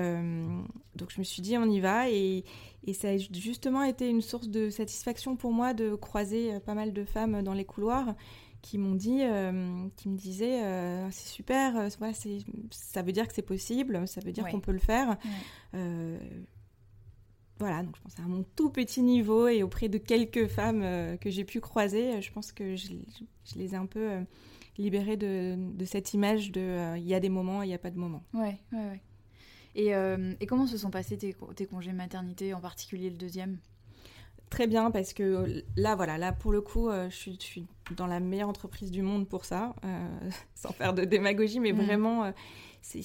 donc, 0.97 1.11
je 1.11 1.19
me 1.19 1.25
suis 1.25 1.43
dit, 1.43 1.57
on 1.57 1.71
y 1.71 1.79
va. 1.79 2.11
Et, 2.11 2.45
et 2.85 2.95
ça 2.95 3.11
a 3.11 3.17
justement 3.17 3.85
été 3.85 4.09
une 4.09 4.23
source 4.23 4.49
de 4.49 4.71
satisfaction 4.71 5.37
pour 5.37 5.53
moi 5.53 5.73
de 5.73 5.95
croiser 5.95 6.59
pas 6.61 6.75
mal 6.75 6.93
de 6.93 7.05
femmes 7.05 7.43
dans 7.43 7.55
les 7.55 7.65
couloirs 7.65 8.17
qui 8.63 8.79
m'ont 8.79 8.95
dit, 8.95 9.23
euh, 9.23 9.89
qui 9.97 10.09
me 10.09 10.17
disaient, 10.17 10.63
euh, 10.65 11.11
c'est 11.11 11.29
super, 11.29 11.77
euh, 11.77 11.89
voilà, 11.99 12.15
ça 12.71 13.03
veut 13.03 13.13
dire 13.13 13.29
que 13.29 13.35
c'est 13.35 13.43
possible, 13.43 14.07
ça 14.09 14.21
veut 14.21 14.33
dire 14.33 14.45
ouais. 14.45 14.51
qu'on 14.51 14.61
peut 14.61 14.73
le 14.73 14.79
faire. 14.79 15.17
Ouais. 15.73 16.19
voilà, 17.59 17.83
donc 17.83 17.97
je 17.97 18.03
pense 18.03 18.19
à 18.19 18.23
mon 18.23 18.45
tout 18.57 18.71
petit 18.71 19.03
niveau 19.03 19.49
et 19.49 19.63
auprès 19.63 19.89
de 19.89 19.99
quelques 19.99 20.47
femmes 20.47 20.83
que 21.19 21.31
j'ai 21.31 21.45
pu 21.45 21.61
croiser, 21.61 22.21
je 22.23 22.33
pense 22.33 22.53
que 22.53 22.77
je, 22.77 22.93
je 23.45 23.59
les 23.59 23.75
ai 23.75 23.77
un 23.77 23.87
peu 23.87 24.25
libérées 24.77 25.17
de, 25.17 25.57
de, 25.57 25.85
cette 25.85 26.15
image 26.15 26.53
de 26.53 26.97
il 26.97 27.07
y 27.07 27.15
a 27.15 27.21
des 27.21 27.29
moments, 27.29 27.63
il 27.63 27.69
n'y 27.69 27.75
a 27.75 27.79
pas 27.79 27.91
de 27.91 27.99
moments. 27.99 28.23
Ouais, 28.33 28.59
ouais, 28.73 28.79
ouais. 28.79 29.01
Et, 29.75 29.93
et 30.41 30.47
comment 30.47 30.67
se 30.67 30.77
sont 30.77 30.91
passés 30.91 31.17
tes, 31.17 31.35
tes 31.55 31.67
congés 31.67 31.93
maternité, 31.93 32.55
en 32.55 32.61
particulier 32.61 33.11
le 33.11 33.17
deuxième? 33.17 33.59
Très 34.51 34.67
bien 34.67 34.91
parce 34.91 35.13
que 35.13 35.63
là, 35.77 35.97
voilà, 35.97 36.19
là 36.19 36.33
pour 36.33 36.53
le 36.53 36.61
coup, 36.61 36.89
euh, 36.89 37.09
je, 37.11 37.17
suis, 37.17 37.39
je, 37.41 37.45
suis, 37.45 37.67
dans 37.97 38.07
la 38.07 38.21
meilleure 38.21 38.49
entreprise 38.49 38.91
du 38.91 39.03
monde 39.03 39.29
pour 39.29 39.45
ça, 39.45 39.75
euh, 39.85 40.31
sans 40.55 40.73
faire 40.73 40.95
de 40.95 41.05
démagogie, 41.05 41.61
mais 41.61 41.73
mmh. 41.73 41.81
vraiment, 41.81 42.25
euh, 42.25 42.33
c'est 42.83 43.03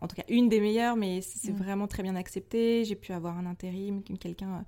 en 0.00 0.08
tout 0.08 0.16
cas 0.16 0.24
une 0.28 0.48
des 0.48 0.60
meilleures, 0.60 0.96
mais 0.96 1.20
c'est 1.20 1.52
mmh. 1.52 1.56
vraiment 1.56 1.86
très 1.86 2.02
bien 2.02 2.16
accepté. 2.16 2.84
J'ai 2.84 2.96
pu 2.96 3.12
avoir 3.12 3.38
un 3.38 3.46
intérim, 3.46 4.02
quelqu'un 4.18 4.64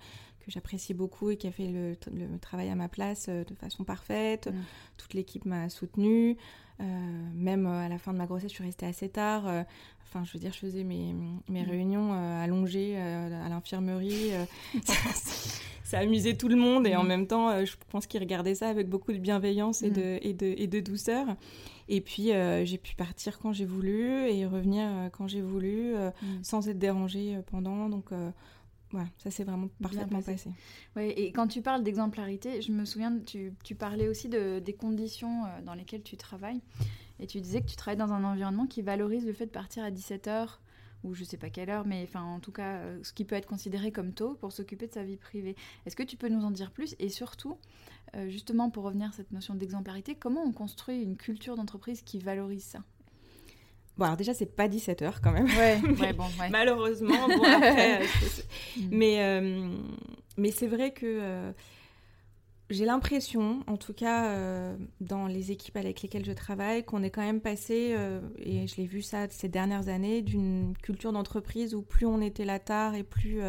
que 0.47 0.53
j'apprécie 0.53 0.95
beaucoup 0.95 1.31
et 1.31 1.37
qui 1.37 1.47
a 1.47 1.53
fait 1.53 1.69
le, 1.69 1.97
le, 2.13 2.39
travail 2.39 2.71
à 2.71 2.75
ma 2.75 2.89
place 2.89 3.27
euh, 3.29 3.45
de 3.45 3.55
façon 3.55 3.85
parfaite. 3.85 4.47
Mmh. 4.47 4.55
Toute 4.97 5.15
l'équipe 5.15 5.45
m'a 5.45 5.69
soutenue. 5.69 6.37
même 6.79 7.67
à 7.67 7.89
la 7.89 7.99
fin 7.99 8.13
de 8.13 8.19
ma 8.19 8.27
grossesse, 8.27 8.51
je 8.51 8.57
suis 8.57 8.65
restée 8.65 8.87
assez 8.87 9.09
tard. 9.09 9.65
Enfin, 10.09 10.25
je 10.25 10.33
veux 10.33 10.39
dire, 10.39 10.53
je 10.53 10.59
faisais 10.59 10.85
mes, 10.85 11.15
mes 11.49 11.63
mmh. 11.63 11.69
réunions 11.69 12.13
euh, 12.13 12.45
allongées 12.45 12.95
euh, 12.97 13.45
à 13.45 13.49
l'infirmerie. 13.49 14.33
Euh, 14.33 14.45
ça 15.85 15.99
amusait 15.99 16.35
tout 16.35 16.49
le 16.49 16.57
monde 16.57 16.87
et 16.87 16.95
mmh. 16.95 16.99
en 16.99 17.03
même 17.03 17.27
temps, 17.27 17.65
je 17.65 17.75
pense 17.91 18.07
qu'ils 18.07 18.21
regardaient 18.21 18.55
ça 18.55 18.69
avec 18.69 18.89
beaucoup 18.89 19.13
de 19.13 19.19
bienveillance 19.19 19.83
et, 19.83 19.91
de, 19.91 20.19
et, 20.23 20.33
de, 20.33 20.47
et 20.47 20.67
de 20.69 20.81
douceur. 20.81 21.27
Et 21.89 22.01
puis, 22.01 22.31
j'ai 22.65 22.79
pu 22.79 22.97
partir 22.97 23.39
quand 23.39 23.53
j'ai 23.53 23.65
voulu 23.65 24.29
et 24.29 24.47
revenir 24.47 24.89
quand 25.13 25.29
j'ai 25.29 25.43
voulu 25.43 25.95
sans 26.43 26.69
être 26.69 26.79
dérangée 26.79 27.39
pendant. 27.53 27.89
Donc, 27.89 28.07
voilà, 28.91 29.09
ça 29.19 29.31
s'est 29.31 29.45
vraiment 29.45 29.69
parfaitement 29.83 30.21
passé. 30.21 30.33
passé. 30.33 30.51
Ouais, 30.95 31.11
et 31.11 31.33
quand 31.33 31.49
tu 31.49 31.61
parles 31.61 31.83
d'exemplarité, 31.83 32.63
je 32.63 32.73
me 32.73 32.85
souviens, 32.85 33.19
tu, 33.19 33.53
tu 33.65 33.75
parlais 33.75 34.09
aussi 34.09 34.29
de, 34.29 34.61
des 34.61 34.75
conditions 34.75 35.43
dans 35.65 35.75
lesquelles 35.75 36.03
tu 36.03 36.17
travailles. 36.17 36.61
Et 37.19 37.27
tu 37.27 37.41
disais 37.41 37.61
que 37.63 37.67
tu 37.67 37.77
travailles 37.77 37.99
dans 37.99 38.13
un 38.13 38.25
environnement 38.25 38.67
qui 38.67 38.83
valorise 38.83 39.27
le 39.27 39.33
fait 39.33 39.47
de 39.47 39.51
partir 39.51 39.83
à 39.85 39.91
17h 39.91 40.59
ou 41.05 41.15
je 41.15 41.25
sais 41.25 41.37
pas 41.37 41.51
quelle 41.51 41.71
heure, 41.71 41.87
mais 41.87 42.03
enfin 42.03 42.23
en 42.23 42.41
tout 42.41 42.53
cas 42.53 42.77
euh, 42.79 42.99
ce 43.03 43.13
qui 43.13 43.25
peut 43.25 43.37
être 43.37 43.47
considéré 43.47 43.93
comme 43.93 44.13
tôt 44.13 44.35
pour 44.35 44.53
s'occuper 44.53 44.87
de 44.87 44.93
sa 44.93 45.05
vie 45.05 45.17
privée. 45.17 45.57
Est-ce 45.85 45.97
que 45.97 46.03
tu 46.03 46.17
peux 46.17 46.29
nous 46.29 46.45
en 46.45 46.51
dire 46.51 46.73
plus? 46.73 46.97
Et 46.99 47.09
surtout, 47.09 47.59
euh, 48.15 48.29
justement 48.29 48.71
pour 48.71 48.85
revenir 48.85 49.11
à 49.11 49.13
cette 49.13 49.31
notion 49.31 49.55
d'exemplarité, 49.55 50.15
comment 50.15 50.43
on 50.43 50.53
construit 50.53 51.01
une 51.03 51.17
culture 51.17 51.57
d'entreprise 51.57 52.03
qui 52.03 52.19
valorise 52.19 52.65
ça? 52.65 52.81
Bon, 53.99 54.05
alors 54.05 54.17
déjà, 54.17 54.35
c'est 54.35 54.55
pas 54.55 54.69
17 54.69 55.03
heures 55.03 55.21
quand 55.23 55.33
même. 55.33 55.47
Ouais, 55.47 55.81
ouais 56.01 56.13
bon, 56.13 56.27
ouais. 56.39 56.51
Malheureusement, 56.51 57.29
bon, 57.29 57.43
après. 57.43 58.03
euh, 58.03 58.07
mais 58.91 59.23
euh, 59.23 59.71
mais 60.37 60.51
c'est 60.51 60.67
vrai 60.67 60.91
que 60.91 61.07
euh, 61.07 61.53
j'ai 62.69 62.85
l'impression, 62.85 63.61
en 63.67 63.79
tout 63.79 63.95
cas 63.95 64.27
euh, 64.27 64.77
dans 65.01 65.27
les 65.27 65.51
équipes 65.51 65.77
avec 65.79 66.03
lesquelles 66.03 66.27
je 66.27 66.33
travaille, 66.33 66.85
qu'on 66.85 67.03
est 67.03 67.11
quand 67.11 67.23
même 67.23 67.41
passé, 67.41 67.97
et 68.39 68.67
je 68.67 68.77
l'ai 68.77 68.87
vu 68.87 69.01
ça 69.01 69.29
ces 69.31 69.49
dernières 69.49 69.89
années, 69.89 70.21
d'une 70.21 70.75
culture 70.83 71.13
d'entreprise 71.13 71.75
où 71.75 71.81
plus 71.81 72.05
on 72.05 72.21
était 72.21 72.45
là 72.45 72.59
tard 72.59 72.95
et 72.95 73.05
plus 73.05 73.41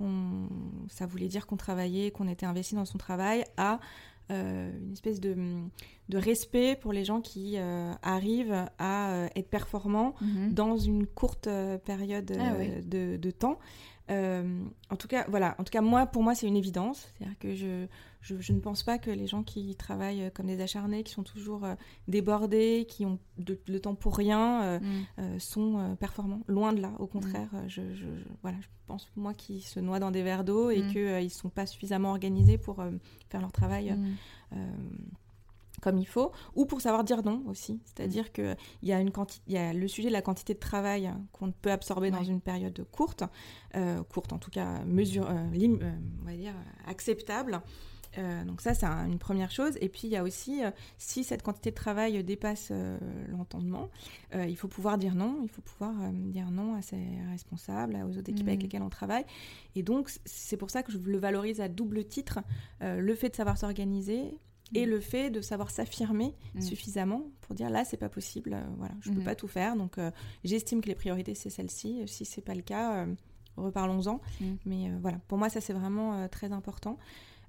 on, 0.00 0.48
ça 0.88 1.04
voulait 1.04 1.28
dire 1.28 1.46
qu'on 1.46 1.56
travaillait, 1.56 2.10
qu'on 2.10 2.28
était 2.28 2.46
investi 2.46 2.74
dans 2.74 2.84
son 2.86 2.96
travail, 2.96 3.44
à 3.56 3.80
une 4.30 4.92
espèce 4.92 5.20
de, 5.20 5.36
de, 6.08 6.18
respect 6.18 6.76
pour 6.80 6.92
les 6.92 7.04
gens 7.04 7.20
qui 7.20 7.54
euh, 7.56 7.92
arrivent 8.02 8.66
à 8.78 9.12
euh, 9.12 9.28
être 9.36 9.48
performants 9.48 10.14
mmh. 10.20 10.52
dans 10.52 10.76
une 10.76 11.06
courte 11.06 11.48
période 11.84 12.32
ah, 12.38 12.54
oui. 12.58 12.70
de, 12.84 13.16
de, 13.16 13.30
temps. 13.30 13.58
En 14.08 14.96
tout 14.98 15.08
cas, 15.08 15.24
voilà. 15.28 15.54
En 15.58 15.64
tout 15.64 15.70
cas, 15.70 15.80
moi, 15.80 16.06
pour 16.06 16.22
moi, 16.22 16.34
c'est 16.34 16.46
une 16.46 16.56
évidence. 16.56 17.08
C'est-à-dire 17.16 17.38
que 17.38 17.54
je, 17.54 17.86
je, 18.20 18.40
je, 18.40 18.52
ne 18.52 18.60
pense 18.60 18.82
pas 18.82 18.98
que 18.98 19.10
les 19.10 19.26
gens 19.26 19.42
qui 19.42 19.74
travaillent 19.76 20.30
comme 20.34 20.46
des 20.46 20.60
acharnés, 20.60 21.02
qui 21.02 21.12
sont 21.12 21.22
toujours 21.22 21.64
euh, 21.64 21.74
débordés, 22.08 22.86
qui 22.88 23.06
ont 23.06 23.18
de, 23.38 23.58
le 23.66 23.80
temps 23.80 23.94
pour 23.94 24.16
rien, 24.16 24.62
euh, 24.62 24.80
mm. 24.80 25.06
euh, 25.18 25.38
sont 25.38 25.96
performants. 25.98 26.40
Loin 26.48 26.72
de 26.72 26.80
là, 26.80 26.92
au 26.98 27.06
contraire. 27.06 27.48
Mm. 27.52 27.68
Je, 27.68 27.82
je, 27.94 28.06
voilà, 28.42 28.58
je 28.60 28.66
pense, 28.86 29.10
moi, 29.16 29.34
qu'ils 29.34 29.62
se 29.62 29.80
noient 29.80 30.00
dans 30.00 30.10
des 30.10 30.22
verres 30.22 30.44
d'eau 30.44 30.70
et 30.70 30.82
mm. 30.82 30.92
qu'ils 30.92 31.24
ne 31.24 31.28
sont 31.28 31.50
pas 31.50 31.66
suffisamment 31.66 32.10
organisés 32.10 32.58
pour 32.58 32.84
faire 33.30 33.40
leur 33.40 33.52
travail 33.52 33.96
comme 35.84 35.98
il 35.98 36.06
faut, 36.06 36.32
ou 36.54 36.64
pour 36.64 36.80
savoir 36.80 37.04
dire 37.04 37.22
non 37.22 37.42
aussi. 37.46 37.78
C'est-à-dire 37.84 38.32
qu'il 38.32 38.56
y, 38.82 38.92
a 38.92 39.00
une 39.00 39.12
y 39.46 39.58
a 39.58 39.74
le 39.74 39.86
sujet 39.86 40.08
de 40.08 40.14
la 40.14 40.22
quantité 40.22 40.54
de 40.54 40.58
travail 40.58 41.12
qu'on 41.30 41.52
peut 41.52 41.70
absorber 41.70 42.10
dans 42.10 42.24
une 42.24 42.40
période 42.40 42.86
courte, 42.90 43.22
euh, 43.76 44.02
courte 44.04 44.32
en 44.32 44.38
tout 44.38 44.50
cas, 44.50 44.82
mesure, 44.86 45.28
euh, 45.28 45.34
euh, 45.34 45.92
on 46.22 46.24
va 46.24 46.36
dire, 46.36 46.54
acceptable. 46.86 47.60
donc 48.46 48.62
ça, 48.62 48.72
c'est 48.72 48.86
une 48.86 49.18
première 49.18 49.50
chose. 49.50 49.76
Et 49.82 49.90
puis, 49.90 50.02
il 50.04 50.10
y 50.10 50.16
a 50.16 50.22
aussi, 50.22 50.62
si 50.96 51.22
cette 51.22 51.42
quantité 51.42 51.70
de 51.70 51.74
travail 51.74 52.24
dépasse 52.24 52.72
l'entendement, 53.28 53.90
il 54.32 54.56
faut 54.56 54.68
pouvoir 54.68 54.96
dire 54.96 55.14
non. 55.14 55.40
Il 55.42 55.50
faut 55.50 55.62
pouvoir 55.62 55.92
dire 56.12 56.50
non 56.50 56.76
à 56.76 56.80
ses 56.80 57.04
responsables, 57.30 57.96
aux 58.08 58.16
autres 58.16 58.30
équipes 58.30 58.48
avec 58.48 58.60
mmh. 58.60 58.62
lesquelles 58.62 58.82
on 58.82 58.88
travaille. 58.88 59.26
Et 59.74 59.82
donc, 59.82 60.10
c'est 60.24 60.56
pour 60.56 60.70
ça 60.70 60.82
que 60.82 60.92
je 60.92 60.98
le 60.98 61.18
valorise 61.18 61.60
à 61.60 61.68
double 61.68 62.04
titre. 62.04 62.38
le 62.80 63.14
fait 63.14 63.30
de 63.30 63.36
savoir 63.36 63.58
s'organiser, 63.58 64.38
et 64.72 64.86
mm. 64.86 64.90
le 64.90 65.00
fait 65.00 65.30
de 65.30 65.40
savoir 65.40 65.70
s'affirmer 65.70 66.34
mm. 66.54 66.60
suffisamment 66.60 67.22
pour 67.42 67.54
dire 67.54 67.70
là 67.70 67.84
c'est 67.84 67.96
pas 67.96 68.08
possible, 68.08 68.54
euh, 68.54 68.62
voilà, 68.78 68.94
je 69.00 69.10
peux 69.10 69.20
mm. 69.20 69.24
pas 69.24 69.34
tout 69.34 69.48
faire, 69.48 69.76
donc 69.76 69.98
euh, 69.98 70.10
j'estime 70.44 70.80
que 70.80 70.88
les 70.88 70.94
priorités 70.94 71.34
c'est 71.34 71.50
celle-ci. 71.50 72.02
Si 72.06 72.24
c'est 72.24 72.40
pas 72.40 72.54
le 72.54 72.62
cas, 72.62 73.04
euh, 73.04 73.14
reparlons-en. 73.56 74.20
Mais 74.64 74.90
voilà, 75.00 75.18
pour 75.28 75.38
moi 75.38 75.48
ça 75.48 75.60
c'est 75.60 75.72
vraiment 75.72 76.28
très 76.28 76.52
important. 76.52 76.98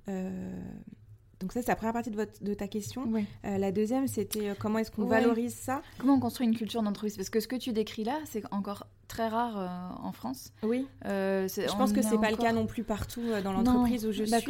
donc 0.07 1.51
ça 1.51 1.61
c'est 1.61 1.67
la 1.67 1.75
première 1.75 1.93
partie 1.93 2.11
de, 2.11 2.15
votre, 2.15 2.43
de 2.43 2.53
ta 2.53 2.67
question. 2.67 3.11
la 3.43 3.71
deuxième 3.71 4.07
c'était 4.07 4.53
comment 4.59 4.79
est-ce 4.79 4.91
qu'on 4.91 5.05
valorise 5.05 5.55
ça? 5.55 5.81
Comment 5.97 6.15
on 6.15 6.19
construit 6.19 6.47
une 6.47 6.55
culture 6.55 6.83
d'entreprise? 6.83 7.15
Parce 7.15 7.29
que 7.29 7.39
ce 7.39 7.47
que 7.47 7.55
tu 7.55 7.71
décris 7.73 8.03
là 8.03 8.19
c'est 8.25 8.43
encore 8.51 8.87
très 9.07 9.27
rare 9.27 9.99
en 10.03 10.11
France. 10.11 10.51
Oui. 10.63 10.87
je 11.03 11.77
pense 11.77 11.93
que 11.93 12.01
c'est 12.01 12.19
pas 12.19 12.31
le 12.31 12.37
cas 12.37 12.51
non 12.51 12.67
plus 12.67 12.83
partout 12.83 13.23
dans 13.43 13.53
l'entreprise 13.53 14.05
où 14.05 14.11
je 14.11 14.25
suis. 14.25 14.45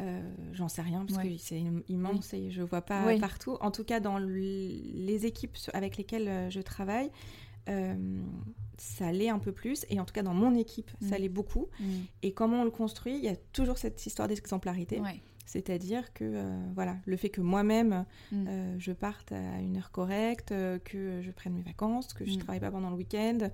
Euh, 0.00 0.20
j'en 0.52 0.68
sais 0.68 0.82
rien 0.82 1.04
parce 1.06 1.22
que 1.22 1.36
c'est 1.38 1.62
immense 1.88 2.32
et 2.34 2.50
je 2.50 2.62
vois 2.62 2.82
pas 2.82 3.16
partout. 3.18 3.56
En 3.60 3.70
tout 3.70 3.84
cas, 3.84 4.00
dans 4.00 4.18
les 4.18 5.26
équipes 5.26 5.56
avec 5.72 5.96
lesquelles 5.96 6.28
euh, 6.28 6.50
je 6.50 6.60
travaille, 6.60 7.10
euh, 7.68 7.94
ça 8.78 9.12
l'est 9.12 9.28
un 9.28 9.38
peu 9.38 9.52
plus. 9.52 9.86
Et 9.90 10.00
en 10.00 10.04
tout 10.04 10.14
cas, 10.14 10.22
dans 10.22 10.34
mon 10.34 10.54
équipe, 10.54 10.90
ça 11.00 11.18
mm. 11.18 11.20
l'est 11.20 11.28
beaucoup. 11.28 11.68
Mm. 11.78 11.84
Et 12.22 12.32
comment 12.32 12.62
on 12.62 12.64
le 12.64 12.70
construit 12.70 13.16
Il 13.16 13.24
y 13.24 13.28
a 13.28 13.36
toujours 13.52 13.78
cette 13.78 14.04
histoire 14.04 14.28
d'exemplarité. 14.28 15.00
C'est-à-dire 15.44 16.12
que 16.12 16.24
euh, 16.24 16.58
voilà, 16.74 16.96
le 17.04 17.16
fait 17.16 17.28
que 17.28 17.40
moi-même 17.40 18.04
mm. 18.30 18.46
euh, 18.48 18.74
je 18.78 18.92
parte 18.92 19.32
à 19.32 19.60
une 19.60 19.76
heure 19.76 19.90
correcte, 19.90 20.52
euh, 20.52 20.78
que 20.78 21.20
je 21.20 21.30
prenne 21.30 21.54
mes 21.54 21.62
vacances, 21.62 22.14
que 22.14 22.24
je 22.24 22.30
ne 22.30 22.36
mm. 22.36 22.40
travaille 22.40 22.60
pas 22.60 22.70
pendant 22.70 22.90
le 22.90 22.96
week-end, 22.96 23.50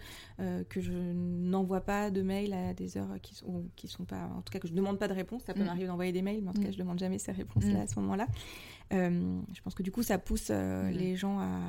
que 0.69 0.81
je 0.81 0.93
n'envoie 0.93 1.81
pas 1.81 2.11
de 2.11 2.23
mails 2.23 2.53
à 2.53 2.75
des 2.75 2.97
heures 2.97 3.21
qui 3.23 3.35
sont, 3.35 3.65
qui 3.77 3.89
sont 3.89 4.05
pas, 4.05 4.31
en 4.37 4.43
tout 4.43 4.53
cas 4.53 4.59
que 4.59 4.69
je 4.69 4.73
ne 4.73 4.79
demande 4.79 4.99
pas 4.99 5.09
de 5.09 5.15
réponse. 5.15 5.43
Ça 5.45 5.55
peut 5.55 5.63
mm. 5.63 5.67
m'arriver 5.67 5.87
d'envoyer 5.87 6.13
des 6.13 6.23
mails, 6.23 6.43
mais 6.43 6.51
en 6.51 6.53
tout 6.53 6.63
cas 6.63 6.71
je 6.71 6.77
ne 6.77 6.83
demande 6.83 6.99
jamais 6.99 7.19
ces 7.19 7.33
réponses-là 7.33 7.83
à 7.83 7.87
ce 7.87 7.99
moment-là. 8.01 8.27
Euh, 8.93 9.41
je 9.53 9.61
pense 9.61 9.75
que 9.75 9.83
du 9.83 9.91
coup, 9.91 10.03
ça 10.03 10.19
pousse 10.19 10.49
euh, 10.51 10.85
mhm. 10.85 10.97
les 10.97 11.17
gens 11.17 11.39
à, 11.41 11.61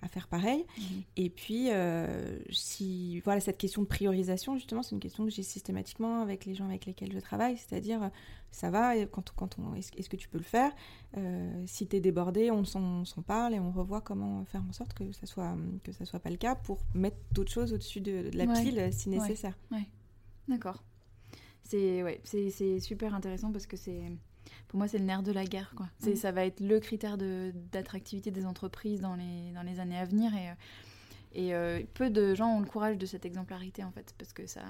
à, 0.00 0.08
faire 0.08 0.28
pareil. 0.28 0.64
Mhm. 0.78 1.02
Et 1.16 1.30
puis, 1.30 1.70
euh, 1.70 2.38
si 2.50 3.20
voilà, 3.20 3.40
cette 3.40 3.58
question 3.58 3.82
de 3.82 3.86
priorisation, 3.86 4.56
justement, 4.56 4.82
c'est 4.82 4.94
une 4.94 5.00
question 5.00 5.24
que 5.24 5.30
j'ai 5.30 5.42
systématiquement 5.42 6.22
avec 6.22 6.44
les 6.44 6.54
gens 6.54 6.66
avec 6.66 6.86
lesquels 6.86 7.12
je 7.12 7.18
travaille. 7.18 7.58
C'est-à-dire, 7.58 8.10
ça 8.50 8.70
va, 8.70 8.96
quand, 9.06 9.32
quand 9.36 9.58
on, 9.58 9.74
est-ce, 9.74 10.08
que 10.08 10.16
tu 10.16 10.28
peux 10.28 10.38
le 10.38 10.44
faire? 10.44 10.72
Si 11.66 11.86
tu 11.86 11.96
es 11.96 12.00
débordé, 12.00 12.50
on 12.50 12.64
s'en, 12.64 13.04
parle 13.26 13.54
et 13.54 13.60
on 13.60 13.70
revoit 13.70 14.00
comment 14.00 14.44
faire 14.46 14.62
en 14.68 14.72
sorte 14.72 14.94
que 14.94 15.12
ça 15.12 15.26
soit 15.26 15.56
que 15.84 15.92
ça 15.92 16.04
soit 16.04 16.20
pas 16.20 16.30
le 16.30 16.36
cas 16.36 16.54
pour 16.54 16.78
mettre 16.94 17.18
d'autres 17.32 17.52
choses 17.52 17.72
au-dessus 17.72 18.00
de, 18.00 18.30
la 18.32 18.46
pile 18.46 18.88
si 18.92 19.10
nécessaire. 19.10 19.58
Ouais. 19.70 19.86
D'accord. 20.48 20.82
C'est 21.64 22.02
ouais, 22.02 22.20
c'est 22.24 22.80
super 22.80 23.14
intéressant 23.14 23.52
parce 23.52 23.66
que 23.66 23.76
c'est 23.76 24.02
pour 24.68 24.78
moi, 24.78 24.88
c'est 24.88 24.98
le 24.98 25.04
nerf 25.04 25.22
de 25.22 25.32
la 25.32 25.44
guerre. 25.44 25.72
Quoi. 25.76 25.88
Mm. 26.02 26.16
Ça 26.16 26.32
va 26.32 26.44
être 26.44 26.60
le 26.60 26.80
critère 26.80 27.18
d'attractivité 27.18 28.30
des 28.30 28.46
entreprises 28.46 29.00
dans 29.00 29.16
les, 29.16 29.52
dans 29.54 29.62
les 29.62 29.80
années 29.80 29.98
à 29.98 30.04
venir. 30.04 30.32
Et, 30.34 30.50
et 31.34 31.54
euh, 31.54 31.80
peu 31.94 32.10
de 32.10 32.34
gens 32.34 32.56
ont 32.56 32.60
le 32.60 32.66
courage 32.66 32.98
de 32.98 33.06
cette 33.06 33.24
exemplarité, 33.24 33.84
en 33.84 33.90
fait, 33.90 34.14
parce 34.18 34.32
que 34.32 34.46
ça, 34.46 34.62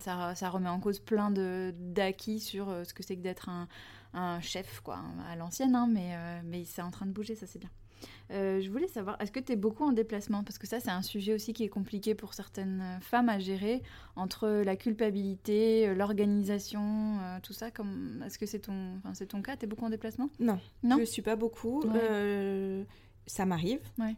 ça, 0.00 0.34
ça 0.34 0.50
remet 0.50 0.68
en 0.68 0.80
cause 0.80 0.98
plein 0.98 1.30
de, 1.30 1.74
d'acquis 1.78 2.40
sur 2.40 2.68
euh, 2.68 2.84
ce 2.84 2.92
que 2.92 3.02
c'est 3.02 3.16
que 3.16 3.22
d'être 3.22 3.48
un, 3.48 3.66
un 4.12 4.40
chef, 4.40 4.80
quoi, 4.80 5.00
à 5.30 5.36
l'ancienne, 5.36 5.74
hein, 5.74 5.88
mais, 5.90 6.14
euh, 6.14 6.40
mais 6.44 6.64
c'est 6.64 6.82
en 6.82 6.90
train 6.90 7.06
de 7.06 7.12
bouger, 7.12 7.34
ça 7.34 7.46
c'est 7.46 7.58
bien. 7.58 7.70
Euh, 8.30 8.60
je 8.60 8.70
voulais 8.70 8.88
savoir, 8.88 9.16
est-ce 9.20 9.32
que 9.32 9.40
tu 9.40 9.52
es 9.52 9.56
beaucoup 9.56 9.84
en 9.84 9.92
déplacement? 9.92 10.42
Parce 10.42 10.58
que 10.58 10.66
ça, 10.66 10.80
c'est 10.80 10.90
un 10.90 11.02
sujet 11.02 11.34
aussi 11.34 11.52
qui 11.52 11.64
est 11.64 11.68
compliqué 11.68 12.14
pour 12.14 12.34
certaines 12.34 12.98
femmes 13.00 13.28
à 13.28 13.38
gérer, 13.38 13.82
entre 14.16 14.48
la 14.64 14.76
culpabilité, 14.76 15.88
euh, 15.88 15.94
l'organisation, 15.94 17.18
euh, 17.20 17.38
tout 17.42 17.52
ça. 17.52 17.70
Comme... 17.70 18.22
Est-ce 18.26 18.38
que 18.38 18.46
c'est 18.46 18.60
ton... 18.60 18.96
Enfin, 18.98 19.14
c'est 19.14 19.26
ton 19.26 19.42
cas? 19.42 19.56
Tu 19.56 19.64
es 19.64 19.68
beaucoup 19.68 19.84
en 19.84 19.90
déplacement? 19.90 20.30
Non, 20.40 20.58
non? 20.82 20.96
Je 20.96 21.00
ne 21.00 21.06
suis 21.06 21.22
pas 21.22 21.36
beaucoup. 21.36 21.82
ça 23.26 23.46
m'arrive. 23.46 23.80
Ouais. 23.98 24.16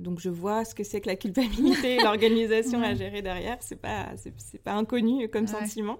donc 0.00 0.20
je 0.20 0.28
vois 0.28 0.64
ce 0.64 0.74
que 0.74 0.84
c'est 0.84 1.00
que 1.00 1.08
la 1.08 1.16
culpabilité 1.16 1.96
et 1.96 1.98
l'organisation 2.02 2.82
à 2.82 2.94
gérer 2.94 3.22
derrière. 3.22 3.56
C'est 3.60 3.80
pas 3.80 4.08
c'est, 4.16 4.62
pas 4.62 4.74
inconnu 4.74 5.28
comme 5.28 5.46
sentiment. 5.46 5.98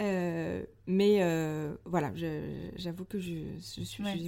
Euh, 0.00 0.64
mais 0.86 1.18
euh, 1.20 1.74
voilà, 1.84 2.12
j'avoue 2.76 3.04
que 3.04 3.20
je 3.20 3.34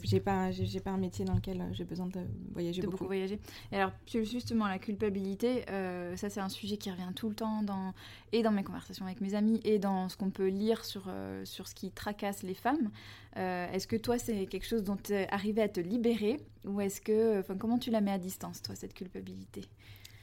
j'ai 0.04 0.20
pas 0.20 0.50
j'ai 0.50 0.80
pas 0.80 0.90
un 0.90 0.98
métier 0.98 1.24
dans 1.24 1.34
lequel 1.34 1.62
j'ai 1.72 1.84
besoin 1.84 2.06
de 2.06 2.20
voyager 2.52 2.82
de 2.82 2.86
beaucoup. 2.86 3.06
voyager. 3.06 3.38
Et 3.72 3.76
alors 3.76 3.92
justement 4.06 4.68
la 4.68 4.78
culpabilité, 4.78 5.64
euh, 5.70 6.16
ça 6.16 6.28
c'est 6.28 6.40
un 6.40 6.50
sujet 6.50 6.76
qui 6.76 6.90
revient 6.90 7.10
tout 7.16 7.30
le 7.30 7.34
temps 7.34 7.62
dans 7.62 7.94
et 8.32 8.42
dans 8.42 8.50
mes 8.50 8.62
conversations 8.62 9.06
avec 9.06 9.20
mes 9.20 9.34
amis 9.34 9.60
et 9.64 9.78
dans 9.78 10.08
ce 10.08 10.16
qu'on 10.16 10.30
peut 10.30 10.48
lire 10.48 10.84
sur 10.84 11.10
sur 11.44 11.66
ce 11.66 11.74
qui 11.74 11.90
tracasse 11.90 12.42
les 12.42 12.54
femmes. 12.54 12.90
est-ce 13.36 13.86
que 13.86 13.96
toi 13.96 14.18
c'est 14.18 14.46
quelque 14.46 14.66
chose 14.66 14.84
dont 14.84 14.96
tu 14.96 15.14
es 15.14 15.28
arrivé 15.32 15.62
à 15.62 15.68
te 15.68 15.80
libérer 15.80 16.40
ou 16.66 16.80
est-ce 16.80 17.00
que 17.00 17.40
enfin 17.40 17.56
comment 17.56 17.78
tu 17.78 17.90
la 17.90 18.02
mets 18.02 18.12
à 18.12 18.18
distance 18.18 18.60
toi 18.60 18.74
cette 18.74 18.94
culpabilité? 18.94 19.62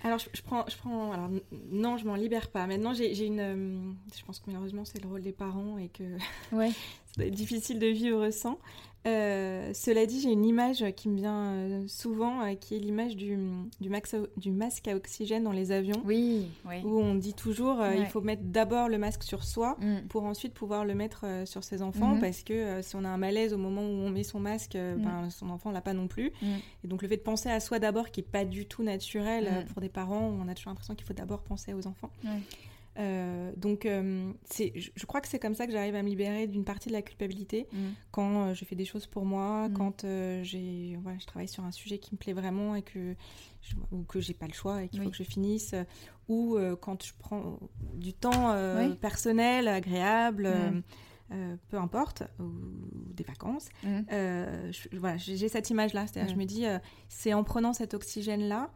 Alors, 0.04 0.20
je, 0.20 0.42
prends, 0.42 0.66
je 0.68 0.76
prends. 0.78 1.12
Alors, 1.12 1.30
non, 1.72 1.98
je 1.98 2.06
m'en 2.06 2.16
libère 2.16 2.50
pas. 2.50 2.66
Maintenant, 2.66 2.94
j'ai 2.94 3.26
une. 3.26 3.40
Euh, 3.40 3.92
je 4.18 4.26
pense 4.26 4.40
que 4.40 4.46
malheureusement, 4.48 4.84
c'est 4.86 5.02
le 5.02 5.08
rôle 5.08 5.22
des 5.22 5.32
parents 5.32 5.78
et 5.78 5.90
que 5.90 6.04
ouais. 6.52 6.72
être 7.20 7.34
difficile 7.34 7.80
de 7.80 7.88
vivre 7.88 8.30
sans. 8.32 8.58
Euh, 9.08 9.72
cela 9.74 10.06
dit, 10.06 10.22
j'ai 10.22 10.32
une 10.32 10.46
image 10.46 10.86
qui 10.96 11.10
me 11.10 11.16
vient 11.16 11.54
euh, 11.54 11.88
souvent, 11.88 12.44
euh, 12.44 12.54
qui 12.54 12.76
est 12.76 12.80
l'image 12.80 13.16
du, 13.16 13.36
du, 13.80 13.90
du, 14.38 14.52
masque 14.52 14.88
à 14.88 14.96
oxygène 14.96 15.44
dans 15.44 15.52
les 15.52 15.72
avions. 15.72 16.02
Oui, 16.06 16.48
Où 16.84 17.00
on 17.00 17.16
dit 17.16 17.34
toujours, 17.34 17.84
il 17.98 18.06
faut 18.06 18.22
mettre 18.22 18.44
d'abord 18.44 18.90
le 18.90 18.98
masque 18.98 19.24
sur 19.24 19.44
soi 19.44 19.76
mm. 19.80 20.08
pour 20.10 20.24
ensuite 20.24 20.54
pouvoir 20.54 20.86
le 20.86 20.94
mettre 20.94 21.26
sur 21.46 21.64
ses 21.64 21.82
enfants, 21.82 22.16
mm-hmm. 22.16 22.20
parce 22.20 22.44
que 22.44 22.82
si 22.82 22.96
on 22.96 23.04
a 23.04 23.10
un 23.10 23.18
malaise 23.18 23.54
au 23.54 23.58
moment 23.58 23.82
où 23.82 24.06
on 24.06 24.10
met 24.10 24.24
son 24.24 24.40
masque, 24.40 24.76
mm. 24.76 25.02
ben, 25.02 25.30
son 25.30 25.50
enfant 25.50 25.72
l'a 25.72 25.82
pas 25.82 25.94
non 25.94 26.08
plus. 26.08 26.32
Mm. 26.42 26.48
Et 26.84 26.88
donc 26.88 27.02
le 27.02 27.08
fait 27.08 27.18
de 27.18 27.22
penser 27.22 27.50
à 27.50 27.60
soi 27.60 27.80
d'abord, 27.80 28.12
qui 28.12 28.20
est 28.20 28.24
pas 28.24 28.46
du 28.46 28.68
tout 28.68 28.84
naturel 28.84 29.66
pour 29.74 29.82
des 29.82 29.90
parents, 29.90 30.32
on 30.40 30.48
a 30.48 30.54
toujours 30.54 30.70
l'impression 30.70 30.94
qu'il 30.96 31.06
faut 31.06 31.14
d'abord 31.14 31.42
penser 31.42 31.74
aux 31.74 31.88
enfants. 31.88 32.12
Euh, 33.02 33.52
donc, 33.58 33.86
euh, 33.86 34.32
c'est, 34.46 34.74
je, 34.76 35.06
crois 35.06 35.22
que 35.22 35.28
c'est 35.28 35.40
comme 35.40 35.56
ça 35.56 35.66
que 35.66 35.72
j'arrive 35.72 35.96
à 35.96 36.04
me 36.04 36.10
libérer 36.10 36.48
d'une 36.48 36.64
partie 36.64 36.90
de 36.90 36.94
la 36.94 37.02
culpabilité 37.02 37.68
mm. 37.72 37.78
quand 38.12 38.44
euh, 38.44 38.54
je 38.54 38.64
fais 38.64 38.76
des 38.76 38.86
choses 38.86 39.08
pour 39.08 39.26
moi, 39.26 39.70
mm. 39.70 39.74
quand 39.74 40.06
j'ai, 40.44 41.00
voilà, 41.02 41.18
je 41.18 41.26
travaille 41.26 41.48
sur 41.48 41.64
un 41.64 41.72
sujet 41.72 41.98
qui 41.98 42.14
me 42.14 42.18
plaît 42.18 42.34
vraiment 42.34 42.76
et 42.76 42.84
que 42.84 43.16
je, 43.62 43.76
ou 43.92 44.04
que 44.04 44.20
j'ai 44.20 44.34
pas 44.34 44.48
le 44.48 44.54
choix 44.54 44.84
et 44.84 44.90
qu'il 44.90 45.02
faut 45.02 45.10
que 45.10 45.16
je 45.16 45.24
finisse, 45.24 45.74
ou 46.28 46.58
quand 46.80 47.04
je 47.04 47.14
prends 47.18 47.60
du 47.94 48.14
temps 48.14 48.56
personnel, 49.02 49.68
agréable. 49.68 50.50
Mm. 51.30 51.58
peu 51.70 51.78
importe, 51.78 52.24
ou, 52.40 52.52
des 53.14 53.24
vacances. 53.24 53.70
voilà, 54.92 55.18
j'ai 55.18 55.48
cette 55.48 55.70
image-là. 55.70 56.08
C'est-à-dire, 56.08 56.34
je 56.34 56.40
me 56.40 56.46
dis, 56.46 56.66
c'est 57.10 57.34
en 57.34 57.44
prenant 57.44 57.74
cet 57.74 57.94
oxygène-là, 57.94 58.72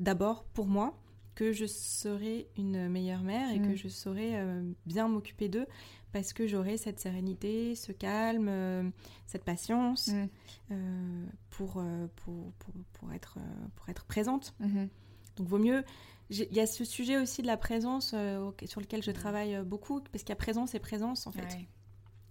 d'abord 0.00 0.44
pour 0.44 0.66
moi, 0.66 0.94
que 1.34 1.52
je 1.52 1.66
serai 1.66 2.48
une 2.56 2.88
meilleure 2.88 3.22
mère 3.22 3.50
et 3.50 3.58
que 3.58 3.72
mm. 3.72 3.76
je 3.76 3.88
saurai 3.88 4.30
euh, 4.34 4.62
bien 4.86 5.08
m'occuper 5.08 5.48
d'eux 5.48 5.66
parce 6.12 6.34
que 6.34 6.46
j'aurai 6.46 6.76
cette 6.76 7.00
sérénité, 7.00 7.74
ce 7.74 7.90
calme, 7.90 8.48
euh, 8.48 8.90
cette 9.26 9.44
patience 9.44 10.08
mm. 10.08 10.28
euh, 10.72 11.26
pour, 11.50 11.82
pour, 12.16 12.52
pour, 12.92 13.12
être, 13.12 13.38
pour 13.76 13.88
être 13.88 14.04
présente. 14.04 14.54
Mm-hmm. 14.60 14.88
Donc 15.36 15.48
vaut 15.48 15.58
mieux... 15.58 15.84
Il 16.30 16.54
y 16.54 16.60
a 16.60 16.66
ce 16.66 16.84
sujet 16.84 17.18
aussi 17.18 17.42
de 17.42 17.46
la 17.46 17.58
présence 17.58 18.14
sur 18.64 18.80
lequel 18.80 19.02
je 19.02 19.10
mm. 19.10 19.14
travaille 19.14 19.62
beaucoup 19.64 20.00
parce 20.00 20.22
qu'il 20.22 20.30
y 20.30 20.32
a 20.32 20.36
présence 20.36 20.74
et 20.74 20.78
présence 20.78 21.26
en 21.26 21.32
fait. 21.32 21.58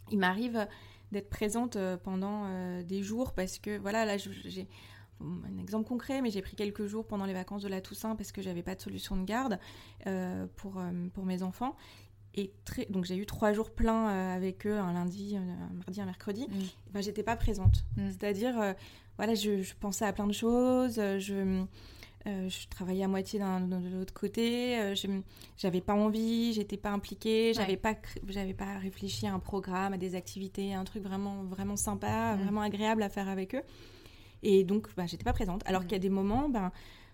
Il 0.09 0.17
m'arrive 0.17 0.67
d'être 1.11 1.29
présente 1.29 1.77
pendant 2.03 2.81
des 2.81 3.03
jours 3.03 3.33
parce 3.33 3.59
que 3.59 3.77
voilà, 3.77 4.05
là 4.05 4.17
j'ai 4.17 4.67
un 5.21 5.57
exemple 5.57 5.87
concret, 5.87 6.21
mais 6.21 6.31
j'ai 6.31 6.41
pris 6.41 6.55
quelques 6.55 6.85
jours 6.85 7.05
pendant 7.05 7.25
les 7.25 7.33
vacances 7.33 7.61
de 7.61 7.67
la 7.67 7.81
Toussaint 7.81 8.15
parce 8.15 8.31
que 8.31 8.41
j'avais 8.41 8.63
pas 8.63 8.75
de 8.75 8.81
solution 8.81 9.15
de 9.15 9.23
garde 9.23 9.59
euh, 10.07 10.45
pour, 10.55 10.79
euh, 10.79 10.91
pour 11.13 11.25
mes 11.25 11.43
enfants. 11.43 11.75
Et 12.33 12.53
très, 12.63 12.85
donc 12.85 13.03
j'ai 13.05 13.17
eu 13.17 13.25
trois 13.25 13.51
jours 13.51 13.71
pleins 13.71 14.09
euh, 14.09 14.35
avec 14.35 14.65
eux, 14.65 14.77
un 14.77 14.93
lundi, 14.93 15.35
un 15.35 15.73
mardi, 15.73 16.01
un 16.01 16.05
mercredi. 16.05 16.47
Mm. 16.47 16.61
Et 16.61 16.91
ben, 16.93 17.01
j'étais 17.01 17.23
pas 17.23 17.35
présente. 17.35 17.85
Mm. 17.97 18.09
C'est-à-dire, 18.09 18.75
voilà, 19.17 19.35
je, 19.35 19.73
pensais 19.79 20.05
à 20.05 20.13
plein 20.13 20.27
de 20.27 20.33
choses. 20.33 20.95
Je, 20.95 21.65
je 22.25 22.67
travaillais 22.69 23.03
à 23.03 23.07
moitié 23.09 23.39
de 23.39 23.97
l'autre 23.97 24.13
côté. 24.13 24.93
J'avais 25.57 25.81
pas 25.81 25.93
envie, 25.93 26.53
j'étais 26.53 26.77
pas 26.77 26.91
impliquée, 26.91 27.53
j'avais 27.53 27.77
pas, 27.77 27.95
j'avais 28.27 28.53
pas 28.53 28.77
réfléchi 28.77 29.27
à 29.27 29.33
un 29.33 29.39
programme, 29.39 29.93
à 29.93 29.97
des 29.97 30.15
activités, 30.15 30.73
à 30.73 30.79
un 30.79 30.85
truc 30.85 31.03
vraiment, 31.03 31.43
vraiment 31.43 31.75
sympa, 31.75 32.35
mm. 32.35 32.43
vraiment 32.43 32.61
agréable 32.61 33.03
à 33.03 33.09
faire 33.09 33.27
avec 33.27 33.55
eux. 33.55 33.63
Et 34.43 34.63
donc, 34.63 34.87
bah, 34.95 35.05
j'étais 35.05 35.23
pas 35.23 35.33
présente. 35.33 35.61
Alors 35.65 35.81
mm. 35.81 35.85
qu'il 35.85 35.91
y 35.93 35.95
a 35.95 35.99
des 35.99 36.09
moments, 36.09 36.49
ben, 36.49 36.71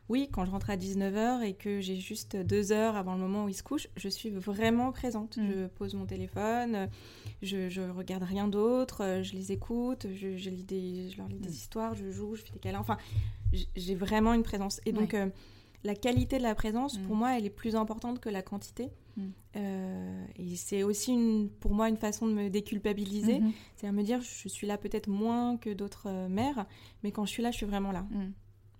oui, 0.09 0.29
quand 0.31 0.45
je 0.45 0.51
rentre 0.51 0.69
à 0.69 0.77
19h 0.77 1.43
et 1.43 1.53
que 1.53 1.81
j'ai 1.81 1.97
juste 1.97 2.37
deux 2.37 2.71
heures 2.71 2.95
avant 2.95 3.13
le 3.15 3.19
moment 3.19 3.45
où 3.45 3.49
ils 3.49 3.53
se 3.55 3.63
couchent, 3.63 3.89
je 3.97 4.07
suis 4.07 4.29
vraiment 4.29 4.91
présente. 4.91 5.37
Mm. 5.37 5.47
Je 5.47 5.67
pose 5.67 5.93
mon 5.95 6.05
téléphone, 6.05 6.89
je, 7.41 7.69
je 7.69 7.81
regarde 7.81 8.23
rien 8.23 8.47
d'autre, 8.47 9.21
je 9.23 9.33
les 9.33 9.51
écoute, 9.51 10.07
je, 10.13 10.37
je, 10.37 10.49
lis 10.49 10.63
des, 10.63 11.09
je 11.09 11.17
leur 11.17 11.27
lis 11.27 11.39
des 11.39 11.55
histoires, 11.55 11.95
je 11.95 12.09
joue, 12.09 12.35
je 12.35 12.43
fais 12.43 12.51
des 12.51 12.59
câlins. 12.59 12.79
Enfin, 12.79 12.97
j'ai 13.75 13.95
vraiment 13.95 14.33
une 14.33 14.43
présence. 14.43 14.79
Et 14.85 14.91
donc, 14.91 15.13
euh, 15.13 15.27
la 15.83 15.95
qualité 15.95 16.37
de 16.37 16.43
la 16.43 16.55
présence, 16.55 16.97
pour 16.97 17.15
mm. 17.15 17.19
moi, 17.19 17.37
elle 17.37 17.45
est 17.45 17.51
plus 17.51 17.75
importante 17.75 18.19
que 18.19 18.29
la 18.29 18.41
quantité. 18.41 18.91
Mm. 19.15 19.23
Euh, 19.55 20.25
et 20.35 20.55
c'est 20.55 20.83
aussi 20.83 21.13
une, 21.13 21.49
pour 21.49 21.73
moi 21.73 21.89
une 21.89 21.97
façon 21.97 22.27
de 22.27 22.33
me 22.33 22.49
déculpabiliser. 22.49 23.39
Mm-hmm. 23.39 23.51
C'est 23.75 23.87
à 23.87 23.91
me 23.91 24.03
dire, 24.03 24.21
je 24.21 24.47
suis 24.47 24.67
là 24.67 24.77
peut-être 24.77 25.07
moins 25.07 25.57
que 25.57 25.71
d'autres 25.71 26.07
euh, 26.07 26.29
mères, 26.29 26.65
mais 27.03 27.11
quand 27.11 27.25
je 27.25 27.31
suis 27.31 27.43
là, 27.43 27.51
je 27.51 27.57
suis 27.57 27.65
vraiment 27.65 27.91
là. 27.91 28.01
Mm. 28.11 28.31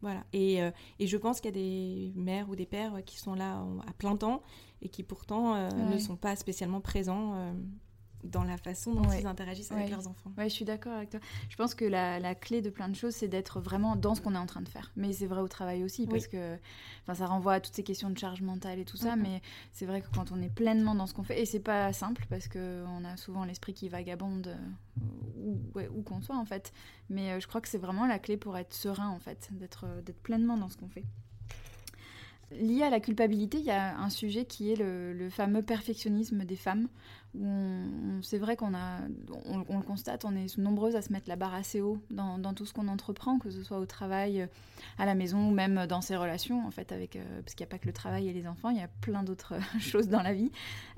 Voilà. 0.02 0.24
Et, 0.32 0.60
et, 1.00 1.08
je 1.08 1.18
pense 1.18 1.42
qu'il 1.42 1.50
y 1.50 1.58
a 1.58 1.60
des 1.60 2.14
mères 2.16 2.48
ou 2.52 2.56
des 2.56 2.68
pères 2.68 3.04
qui 3.04 3.18
sont 3.18 3.34
là 3.34 3.66
à 3.88 3.94
plein 3.94 4.16
temps 4.16 4.44
et 4.84 4.90
qui 4.90 5.02
pourtant 5.02 5.72
ne 5.72 5.98
sont 5.98 6.16
pas 6.16 6.36
spécialement 6.36 6.82
présents 6.82 7.52
dans 8.24 8.44
la 8.44 8.58
façon 8.58 8.94
dont 8.94 9.12
ils 9.12 9.26
interagissent 9.26 9.72
avec 9.72 9.90
leurs 9.90 10.08
enfants. 10.08 10.32
Ouais, 10.38 10.50
je 10.50 10.54
suis 10.54 10.66
d'accord 10.66 10.94
avec 10.94 11.10
toi. 11.10 11.20
Je 11.50 11.56
pense 11.56 11.76
que 11.76 11.86
la, 11.86 12.36
clé 12.36 12.62
de 12.62 12.70
plein 12.70 12.90
de 12.90 12.96
choses, 12.96 13.16
c'est 13.16 13.28
d'être 13.28 13.60
vraiment 13.60 13.96
dans 13.96 14.16
ce 14.16 14.22
qu'on 14.22 14.36
est 14.36 14.40
en 14.40 14.46
train 14.46 14.62
de 14.62 14.70
faire. 14.70 14.92
Mais 14.96 15.14
c'est 15.14 15.28
vrai 15.28 15.42
au 15.42 15.48
travail 15.48 15.84
aussi, 15.84 16.08
parce 16.08 16.28
que 16.28 16.58
ça 17.14 17.26
renvoie 17.26 17.54
à 17.54 17.60
toutes 17.60 17.76
ces 17.76 17.84
questions 17.84 18.10
de 18.10 18.18
charge 18.18 18.42
mentale 18.42 18.80
et 18.80 18.86
tout 18.86 18.98
ça. 18.98 19.16
Mais 19.16 19.42
c'est 19.72 19.86
vrai 19.86 20.02
que 20.02 20.08
quand 20.14 20.32
on 20.32 20.42
est 20.42 20.54
pleinement 20.54 20.96
dans 20.96 21.08
ce 21.08 21.14
qu'on 21.14 21.24
fait, 21.24 21.42
et 21.42 21.46
c'est 21.46 21.60
pas 21.60 21.94
simple, 21.94 22.26
parce 22.30 22.48
qu'on 22.48 23.06
a 23.06 23.18
souvent 23.18 23.46
l'esprit 23.46 23.74
qui 23.74 23.90
vagabonde 23.90 24.48
euh, 24.48 25.88
où, 25.96 26.02
qu'on 26.02 26.22
soit, 26.22 26.38
en 26.38 26.46
fait. 26.46 26.74
Mais 27.10 27.32
euh, 27.32 27.40
je 27.40 27.48
crois 27.48 27.62
que 27.62 27.70
c'est 27.70 27.78
vraiment 27.78 28.06
la 28.06 28.20
clé 28.20 28.38
pour 28.38 28.58
être 28.58 28.74
serein, 28.74 29.10
en 29.10 29.20
fait, 29.20 29.50
d'être 29.52 29.88
pleinement 30.24 30.58
dans 30.58 30.70
ce 30.70 30.78
qu'on 30.78 30.90
fait. 30.90 31.06
Lié 32.52 32.84
à 32.84 32.90
la 32.90 33.02
culpabilité, 33.02 33.58
il 33.58 33.66
y 33.66 33.72
a 33.72 33.98
un 33.98 34.10
sujet 34.10 34.46
qui 34.46 34.72
est 34.72 34.78
le, 34.78 35.30
fameux 35.30 35.62
perfectionnisme 35.62 36.46
des 36.46 36.56
femmes. 36.56 36.88
C'est 38.22 38.38
vrai 38.38 38.56
qu'on 38.56 38.74
a, 38.74 39.00
on, 39.46 39.78
le 39.78 39.84
constate, 39.84 40.24
on 40.24 40.36
est 40.36 40.58
nombreuses 40.58 40.96
à 40.96 41.02
se 41.02 41.12
mettre 41.12 41.28
la 41.28 41.36
barre 41.36 41.54
assez 41.54 41.82
haut 41.82 42.00
dans, 42.10 42.54
tout 42.54 42.66
ce 42.66 42.74
qu'on 42.74 42.88
entreprend, 42.88 43.38
que 43.38 43.52
ce 43.52 43.64
soit 43.64 43.80
au 43.80 43.86
travail, 43.86 44.48
à 44.98 45.06
la 45.06 45.14
maison 45.14 45.50
ou 45.50 45.52
même 45.52 45.86
dans 45.88 46.02
ses 46.02 46.16
relations, 46.16 46.66
en 46.66 46.72
fait, 46.72 46.92
avec, 46.94 47.18
euh, 47.18 47.42
parce 47.44 47.54
qu'il 47.54 47.66
n'y 47.66 47.70
a 47.70 47.72
pas 47.72 47.80
que 47.80 47.86
le 47.86 47.94
travail 47.94 48.30
et 48.30 48.34
les 48.34 48.48
enfants, 48.48 48.70
il 48.70 48.78
y 48.78 48.82
a 48.82 48.88
plein 49.02 49.24
d'autres 49.24 49.56
choses 49.80 50.08
dans 50.08 50.22
la 50.22 50.34
vie. 50.34 50.52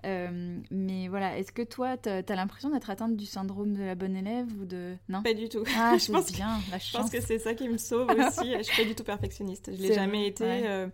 Euh, 0.06 0.60
mais 0.70 1.08
voilà, 1.08 1.38
est-ce 1.38 1.52
que 1.52 1.64
toi, 1.64 1.98
tu 1.98 2.10
as, 2.10 2.36
l'impression 2.36 2.70
d'être 2.70 2.92
atteinte 2.92 3.18
du 3.18 3.26
syndrome 3.26 3.74
de 3.74 3.84
la 3.84 3.96
bonne 3.96 4.16
élève 4.16 4.48
ou 4.62 4.66
de... 4.66 4.96
Non? 5.10 5.24
Pas 5.24 5.34
du 5.34 5.50
tout. 5.50 5.64
Ah, 5.76 5.98
je 6.00 6.12
pense 6.12 6.32
bien, 6.32 6.60
la 6.70 6.78
chance. 6.80 6.92
Je 6.92 6.98
pense 6.98 7.10
que 7.10 7.22
c'est 7.22 7.40
ça 7.40 7.56
qui 7.56 7.68
me 7.68 7.78
sauve 7.78 8.10
aussi. 8.12 8.54
je 8.58 8.64
suis 8.64 8.84
pas 8.84 8.88
du 8.88 8.96
tout 8.96 9.04
perfectionniste. 9.04 9.72
Je 9.76 9.82
l'ai 9.82 9.94
jamais 9.94 10.28
été. 10.28 10.46
Euh, 10.46 10.88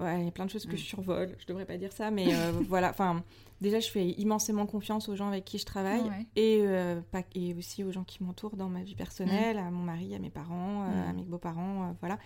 Ouais, 0.00 0.20
il 0.20 0.24
y 0.26 0.28
a 0.28 0.30
plein 0.30 0.46
de 0.46 0.50
choses 0.50 0.66
que 0.66 0.76
je 0.76 0.82
survole. 0.84 1.34
Je 1.40 1.46
devrais 1.46 1.64
pas 1.64 1.76
dire 1.76 1.92
ça, 1.92 2.10
mais 2.10 2.34
euh, 2.34 2.52
voilà. 2.68 2.90
Enfin, 2.90 3.22
déjà, 3.60 3.80
je 3.80 3.88
fais 3.88 4.10
immensément 4.10 4.66
confiance 4.66 5.08
aux 5.08 5.16
gens 5.16 5.28
avec 5.28 5.44
qui 5.44 5.58
je 5.58 5.64
travaille 5.64 6.02
et, 6.36 6.60
euh, 6.60 7.00
pas, 7.10 7.22
et 7.34 7.54
aussi 7.54 7.82
aux 7.82 7.90
gens 7.90 8.04
qui 8.04 8.22
m'entourent 8.22 8.56
dans 8.56 8.68
ma 8.68 8.82
vie 8.82 8.94
personnelle, 8.94 9.58
à 9.58 9.70
mon 9.70 9.82
mari, 9.82 10.14
à 10.14 10.18
mes 10.18 10.30
parents, 10.30 10.84
euh, 10.84 11.10
à 11.10 11.12
mes 11.12 11.24
beaux-parents, 11.24 11.96
voilà. 12.00 12.18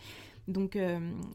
Donc, 0.49 0.77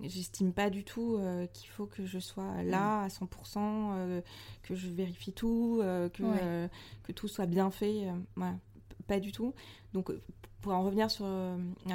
j'estime 0.04 0.52
pas 0.52 0.70
du 0.70 0.84
tout 0.84 1.18
qu'il 1.54 1.70
faut 1.70 1.86
que 1.86 2.06
je 2.06 2.20
sois 2.20 2.62
là 2.64 3.04
à 3.04 3.08
100%, 3.08 4.22
que 4.64 4.76
je 4.76 4.90
vérifie 4.90 5.32
tout, 5.32 5.80
que, 5.82 6.68
que 7.04 7.12
tout 7.14 7.30
soit 7.30 7.46
bien 7.46 7.72
fait. 7.72 8.08
voilà, 8.36 8.58
pas 9.08 9.22
du 9.22 9.32
tout. 9.32 9.54
Donc, 9.94 10.12
pour 10.68 10.76
en 10.76 10.84
revenir 10.84 11.10
sur, 11.10 11.26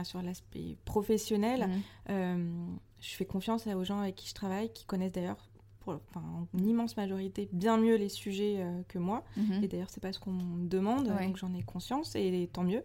sur 0.05 0.23
l'aspect 0.23 0.77
professionnel, 0.87 1.69
je 2.09 3.17
fais 3.17 3.27
confiance 3.27 3.67
aux 3.67 3.85
gens 3.85 3.99
avec 3.99 4.15
qui 4.15 4.29
je 4.29 4.35
travaille, 4.35 4.73
qui 4.73 4.87
connaissent 4.87 5.13
d'ailleurs 5.13 5.37
pour, 5.81 6.01
enfin, 6.11 6.25
en 6.55 6.59
immense 6.59 6.97
majorité 6.97 7.49
bien 7.53 7.77
mieux 7.77 7.97
les 7.97 8.09
sujets 8.09 8.57
euh, 8.59 8.83
que 8.89 8.99
moi. 8.99 9.25
Mhm. 9.37 9.65
Et 9.65 9.69
d'ailleurs, 9.69 9.91
c'est 9.91 10.01
pas 10.01 10.13
ce 10.13 10.21
qu'on 10.21 10.31
me 10.31 10.69
demande, 10.69 11.09
donc 11.09 11.37
j'en 11.37 11.53
ai 11.55 11.63
conscience 11.63 12.15
et 12.15 12.49
tant 12.53 12.63
mieux. 12.63 12.85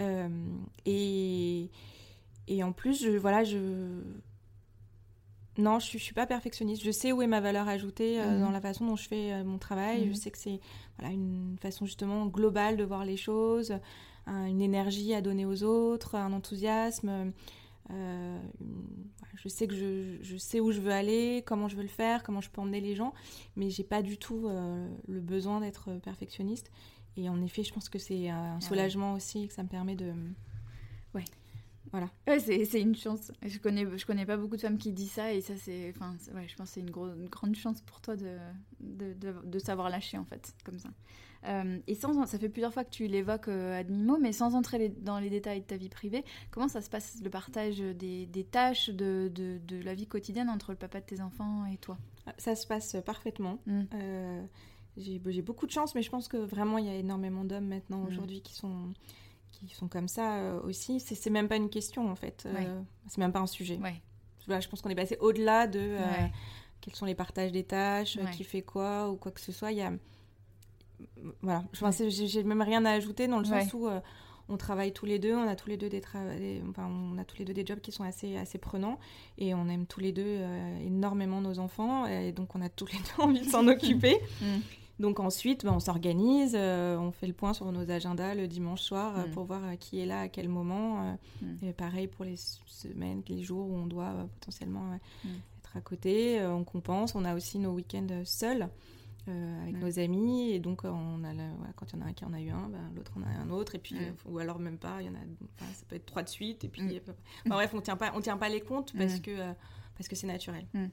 Euh, 0.00 0.28
et, 0.84 1.70
et 2.48 2.62
en 2.64 2.72
plus, 2.72 3.02
je, 3.02 3.10
voilà, 3.10 3.44
je. 3.44 4.02
Non, 5.56 5.78
je, 5.78 5.92
je 5.92 5.98
suis 5.98 6.14
pas 6.14 6.26
perfectionniste. 6.26 6.82
Je 6.82 6.90
sais 6.90 7.12
où 7.12 7.22
est 7.22 7.28
ma 7.28 7.40
valeur 7.40 7.68
ajoutée 7.68 8.20
euh, 8.20 8.32
mhm. 8.32 8.40
dans 8.40 8.50
la 8.50 8.60
façon 8.60 8.84
dont 8.86 8.96
je 8.96 9.06
fais 9.06 9.44
mon 9.44 9.58
travail. 9.58 10.08
Je 10.08 10.14
sais 10.14 10.32
que 10.32 10.38
c'est 10.38 10.58
voilà, 10.98 11.14
une 11.14 11.56
façon 11.60 11.86
justement 11.86 12.26
globale 12.26 12.76
de 12.76 12.82
voir 12.82 13.04
les 13.04 13.16
choses, 13.16 13.72
une 14.26 14.62
énergie 14.62 15.14
à 15.14 15.20
donner 15.20 15.46
aux 15.46 15.62
autres, 15.62 16.14
un 16.14 16.32
enthousiasme. 16.32 17.32
Euh, 17.90 18.38
je 19.34 19.48
sais 19.48 19.66
que 19.66 19.74
je, 19.74 20.16
je, 20.22 20.36
sais 20.36 20.60
où 20.60 20.72
je 20.72 20.80
veux 20.80 20.92
aller, 20.92 21.42
comment 21.46 21.68
je 21.68 21.76
veux 21.76 21.82
le 21.82 21.88
faire, 21.88 22.22
comment 22.22 22.40
je 22.40 22.48
peux 22.48 22.60
emmener 22.60 22.80
les 22.80 22.94
gens, 22.94 23.12
mais 23.56 23.68
j'ai 23.68 23.84
pas 23.84 24.02
du 24.02 24.16
tout 24.16 24.46
euh, 24.46 24.88
le 25.06 25.20
besoin 25.20 25.60
d'être 25.60 25.92
perfectionniste. 26.02 26.70
Et 27.16 27.28
en 27.28 27.40
effet, 27.42 27.62
je 27.62 27.72
pense 27.72 27.88
que 27.88 27.98
c'est 27.98 28.28
un 28.28 28.56
ah 28.56 28.60
soulagement 28.60 29.12
aussi, 29.12 29.46
que 29.48 29.54
ça 29.54 29.62
me 29.62 29.68
permet 29.68 29.96
de. 29.96 30.12
Ouais. 31.14 31.24
Voilà. 31.94 32.10
Ouais, 32.26 32.40
c'est 32.40 32.80
une 32.80 32.96
chance. 32.96 33.30
Je 33.40 33.56
connais, 33.60 33.86
je 33.96 34.04
connais 34.04 34.26
pas 34.26 34.36
beaucoup 34.36 34.56
de 34.56 34.60
femmes 34.60 34.78
qui 34.78 34.90
disent 34.90 35.12
ça, 35.12 35.32
et 35.32 35.40
ça, 35.40 35.56
c'est. 35.56 35.94
Enfin, 35.94 36.16
ouais, 36.34 36.48
je 36.48 36.56
pense 36.56 36.70
que 36.70 36.74
c'est 36.74 36.80
une, 36.80 36.88
une, 36.88 37.28
grande 37.28 37.54
chance 37.54 37.80
pour 37.82 38.00
toi 38.00 38.16
de, 38.16 38.36
de, 38.80 39.12
de, 39.12 39.32
de 39.44 39.58
savoir 39.60 39.90
lâcher, 39.90 40.18
en 40.18 40.24
fait, 40.24 40.56
comme 40.64 40.80
ça. 40.80 40.88
Euh, 41.46 41.78
et 41.86 41.94
sans, 41.94 42.26
ça 42.26 42.36
fait 42.36 42.48
plusieurs 42.48 42.72
fois 42.72 42.82
que 42.82 42.90
tu 42.90 43.06
l'évoques 43.06 43.46
euh, 43.46 43.78
à 43.78 43.84
demi-mot, 43.84 44.18
mais 44.18 44.32
sans 44.32 44.56
entrer 44.56 44.88
dans 44.88 45.20
les 45.20 45.30
détails 45.30 45.60
de 45.60 45.66
ta 45.66 45.76
vie 45.76 45.88
privée, 45.88 46.24
comment 46.50 46.66
ça 46.66 46.80
se 46.80 46.90
passe 46.90 47.20
le 47.22 47.30
partage 47.30 47.78
des, 47.78 48.48
tâches 48.50 48.90
de, 48.90 49.30
de, 49.32 49.76
la 49.84 49.94
vie 49.94 50.08
quotidienne 50.08 50.50
entre 50.50 50.72
le 50.72 50.76
papa 50.76 50.98
de 51.00 51.06
tes 51.06 51.20
enfants 51.20 51.64
et 51.66 51.76
toi? 51.76 51.96
Ça 52.38 52.56
se 52.56 52.66
passe 52.66 52.96
parfaitement. 53.06 53.60
Mm. 53.66 53.82
Euh, 53.94 54.42
j'ai 54.96 55.42
beaucoup 55.42 55.66
de 55.66 55.70
chance, 55.70 55.94
mais 55.94 56.02
je 56.02 56.10
pense 56.10 56.26
que 56.26 56.38
vraiment 56.38 56.78
il 56.78 56.86
y 56.86 56.90
a 56.90 56.96
énormément 56.96 57.44
d'hommes 57.44 57.68
maintenant 57.68 57.98
mm. 57.98 58.08
aujourd'hui 58.08 58.42
qui 58.42 58.54
sont 58.54 58.92
qui 59.66 59.74
sont 59.74 59.88
comme 59.88 60.08
ça 60.08 60.56
aussi. 60.64 61.00
C'est 61.00 61.30
même 61.30 61.48
pas 61.48 61.56
une 61.56 61.70
question 61.70 62.10
en 62.10 62.14
fait. 62.14 62.46
c'est 63.08 63.18
même 63.18 63.32
pas 63.32 63.40
un 63.40 63.46
sujet. 63.46 63.78
Ouais. 63.82 64.00
je 64.60 64.68
pense 64.68 64.80
qu'on 64.82 64.90
est 64.90 64.94
passé 64.94 65.16
au-delà 65.20 65.66
de 65.66 65.96
quels 66.80 66.94
sont 66.94 67.06
les 67.06 67.14
partages 67.14 67.52
des 67.52 67.64
tâches, 67.64 68.18
qui 68.32 68.44
fait 68.44 68.62
quoi 68.62 69.10
ou 69.10 69.16
quoi 69.16 69.32
que 69.32 69.40
ce 69.40 69.52
soit. 69.52 69.72
Il 69.72 69.78
y 69.78 69.82
a 69.82 69.92
voilà, 71.42 71.64
je 71.72 72.26
j'ai 72.26 72.42
même 72.42 72.62
rien 72.62 72.84
à 72.84 72.90
ajouter 72.92 73.26
dans 73.26 73.38
le 73.38 73.44
sens 73.44 73.72
où 73.74 73.88
euh, 73.88 74.00
on 74.48 74.56
travaille 74.56 74.92
tous 74.92 75.06
les 75.06 75.18
deux, 75.18 75.34
on 75.34 75.48
a 75.48 75.56
tous 75.56 75.68
les 75.68 75.76
deux 75.76 75.88
des, 75.88 76.02
enfin, 76.68 76.88
on 76.88 77.18
a 77.18 77.24
tous 77.24 77.38
les 77.38 77.44
deux 77.44 77.54
des 77.54 77.64
jobs 77.64 77.80
qui 77.80 77.92
sont 77.92 78.04
assez 78.04 78.36
assez 78.36 78.58
prenants 78.58 78.98
et 79.38 79.54
on 79.54 79.68
aime 79.68 79.86
tous 79.86 80.00
les 80.00 80.12
deux 80.12 80.22
euh, 80.26 80.78
énormément 80.80 81.40
nos 81.40 81.58
enfants 81.58 82.06
et 82.06 82.32
donc 82.32 82.54
on 82.54 82.60
a 82.60 82.68
tous 82.68 82.86
les 82.86 82.98
deux 82.98 83.18
envie 83.22 83.40
de 83.40 83.50
s'en 83.50 83.66
occuper. 83.68 84.18
Mm. 84.98 85.02
Donc 85.02 85.20
ensuite, 85.20 85.64
ben, 85.64 85.72
on 85.72 85.80
s'organise, 85.80 86.54
euh, 86.54 86.96
on 86.98 87.12
fait 87.12 87.26
le 87.26 87.32
point 87.32 87.52
sur 87.52 87.70
nos 87.72 87.90
agendas 87.90 88.34
le 88.34 88.48
dimanche 88.48 88.82
soir 88.82 89.26
mm. 89.26 89.30
pour 89.32 89.44
voir 89.44 89.62
qui 89.78 90.00
est 90.00 90.06
là 90.06 90.22
à 90.22 90.28
quel 90.28 90.48
moment. 90.48 91.16
Mm. 91.42 91.66
Et 91.66 91.72
pareil 91.72 92.06
pour 92.06 92.24
les 92.24 92.36
semaines, 92.36 93.22
les 93.28 93.42
jours 93.42 93.68
où 93.68 93.74
on 93.74 93.86
doit 93.86 94.14
potentiellement 94.40 94.94
être 95.24 95.76
à 95.76 95.80
côté, 95.80 96.44
on 96.44 96.64
compense. 96.64 97.14
On 97.14 97.24
a 97.24 97.34
aussi 97.34 97.58
nos 97.58 97.72
week-ends 97.72 98.22
seuls. 98.24 98.68
Euh, 99.26 99.62
avec 99.62 99.76
nos 99.78 99.98
amis 99.98 100.50
et 100.50 100.58
donc 100.58 100.84
on 100.84 101.24
a 101.24 101.32
quand 101.76 101.86
il 101.90 101.98
y 101.98 102.02
en 102.02 102.04
a 102.04 102.08
un 102.10 102.12
qui 102.12 102.26
en 102.26 102.34
a 102.34 102.40
eu 102.42 102.50
un 102.50 102.68
ben, 102.68 102.92
l'autre 102.94 103.12
en 103.16 103.22
a 103.22 103.28
un 103.28 103.48
autre 103.48 103.74
et 103.74 103.78
puis 103.78 103.96
euh, 103.96 104.10
ou 104.26 104.38
alors 104.38 104.58
même 104.58 104.76
pas 104.76 105.00
il 105.00 105.06
y 105.06 105.08
en 105.08 105.14
a 105.14 105.18
ça 105.72 105.86
peut 105.88 105.96
être 105.96 106.04
trois 106.04 106.22
de 106.22 106.28
suite 106.28 106.62
et 106.62 106.68
puis 106.68 106.82
mm. 106.82 107.00
bref 107.46 107.72
on 107.72 107.80
tient 107.80 107.96
pas 107.96 108.12
on 108.14 108.20
tient 108.20 108.36
pas 108.36 108.50
les 108.50 108.60
comptes 108.60 108.92
parce 108.94 109.14
mm. 109.14 109.20
que 109.22 109.30
euh, 109.30 109.52
parce 109.96 110.08
que 110.08 110.14
c'est 110.14 110.26
naturel 110.26 110.66
mm. 110.74 110.88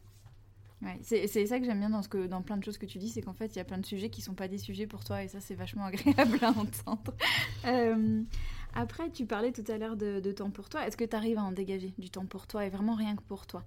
Ouais, 0.82 1.00
c'est 1.04 1.46
ça 1.46 1.60
que 1.60 1.66
j'aime 1.66 1.80
bien 1.80 1.92
dans, 1.92 2.02
ce 2.02 2.10
que, 2.10 2.26
dans 2.26 2.42
plein 2.42 2.58
de 2.58 2.64
choses 2.64 2.78
que 2.80 2.88
tu 2.88 2.98
dis, 2.98 3.10
c'est 3.10 3.22
qu'en 3.22 3.34
fait, 3.34 3.56
il 3.56 3.58
y 3.58 3.62
a 3.62 3.64
plein 3.64 3.78
de 3.78 3.86
sujets 3.86 4.10
qui 4.10 4.22
sont 4.22 4.34
pas 4.34 4.48
des 4.48 4.58
sujets 4.58 4.88
pour 4.88 5.04
toi, 5.04 5.24
et 5.24 5.28
ça, 5.28 5.40
c'est 5.40 5.54
vachement 5.54 5.86
agréable 5.86 6.40
à 6.42 6.50
entendre. 6.50 7.14
après, 8.74 9.12
tu 9.12 9.26
parlais 9.26 9.52
tout 9.52 9.70
à 9.72 9.78
l'heure 9.78 9.96
de, 9.96 10.20
de, 10.20 10.32
temps 10.32 10.50
pour 10.50 10.70
toi. 10.70 10.88
Est-ce 10.88 10.98
que 10.98 11.04
tu 11.04 11.16
arrives 11.16 11.38
à 11.38 11.44
en 11.44 11.52
dégager 11.52 11.94
du 12.00 12.10
temps 12.10 12.26
pour 12.26 12.48
toi, 12.48 12.66
et 12.66 12.70
vraiment 12.70 12.96
rien 12.96 13.16
que 13.16 13.22
pour 13.22 13.46
toi? 13.46 13.64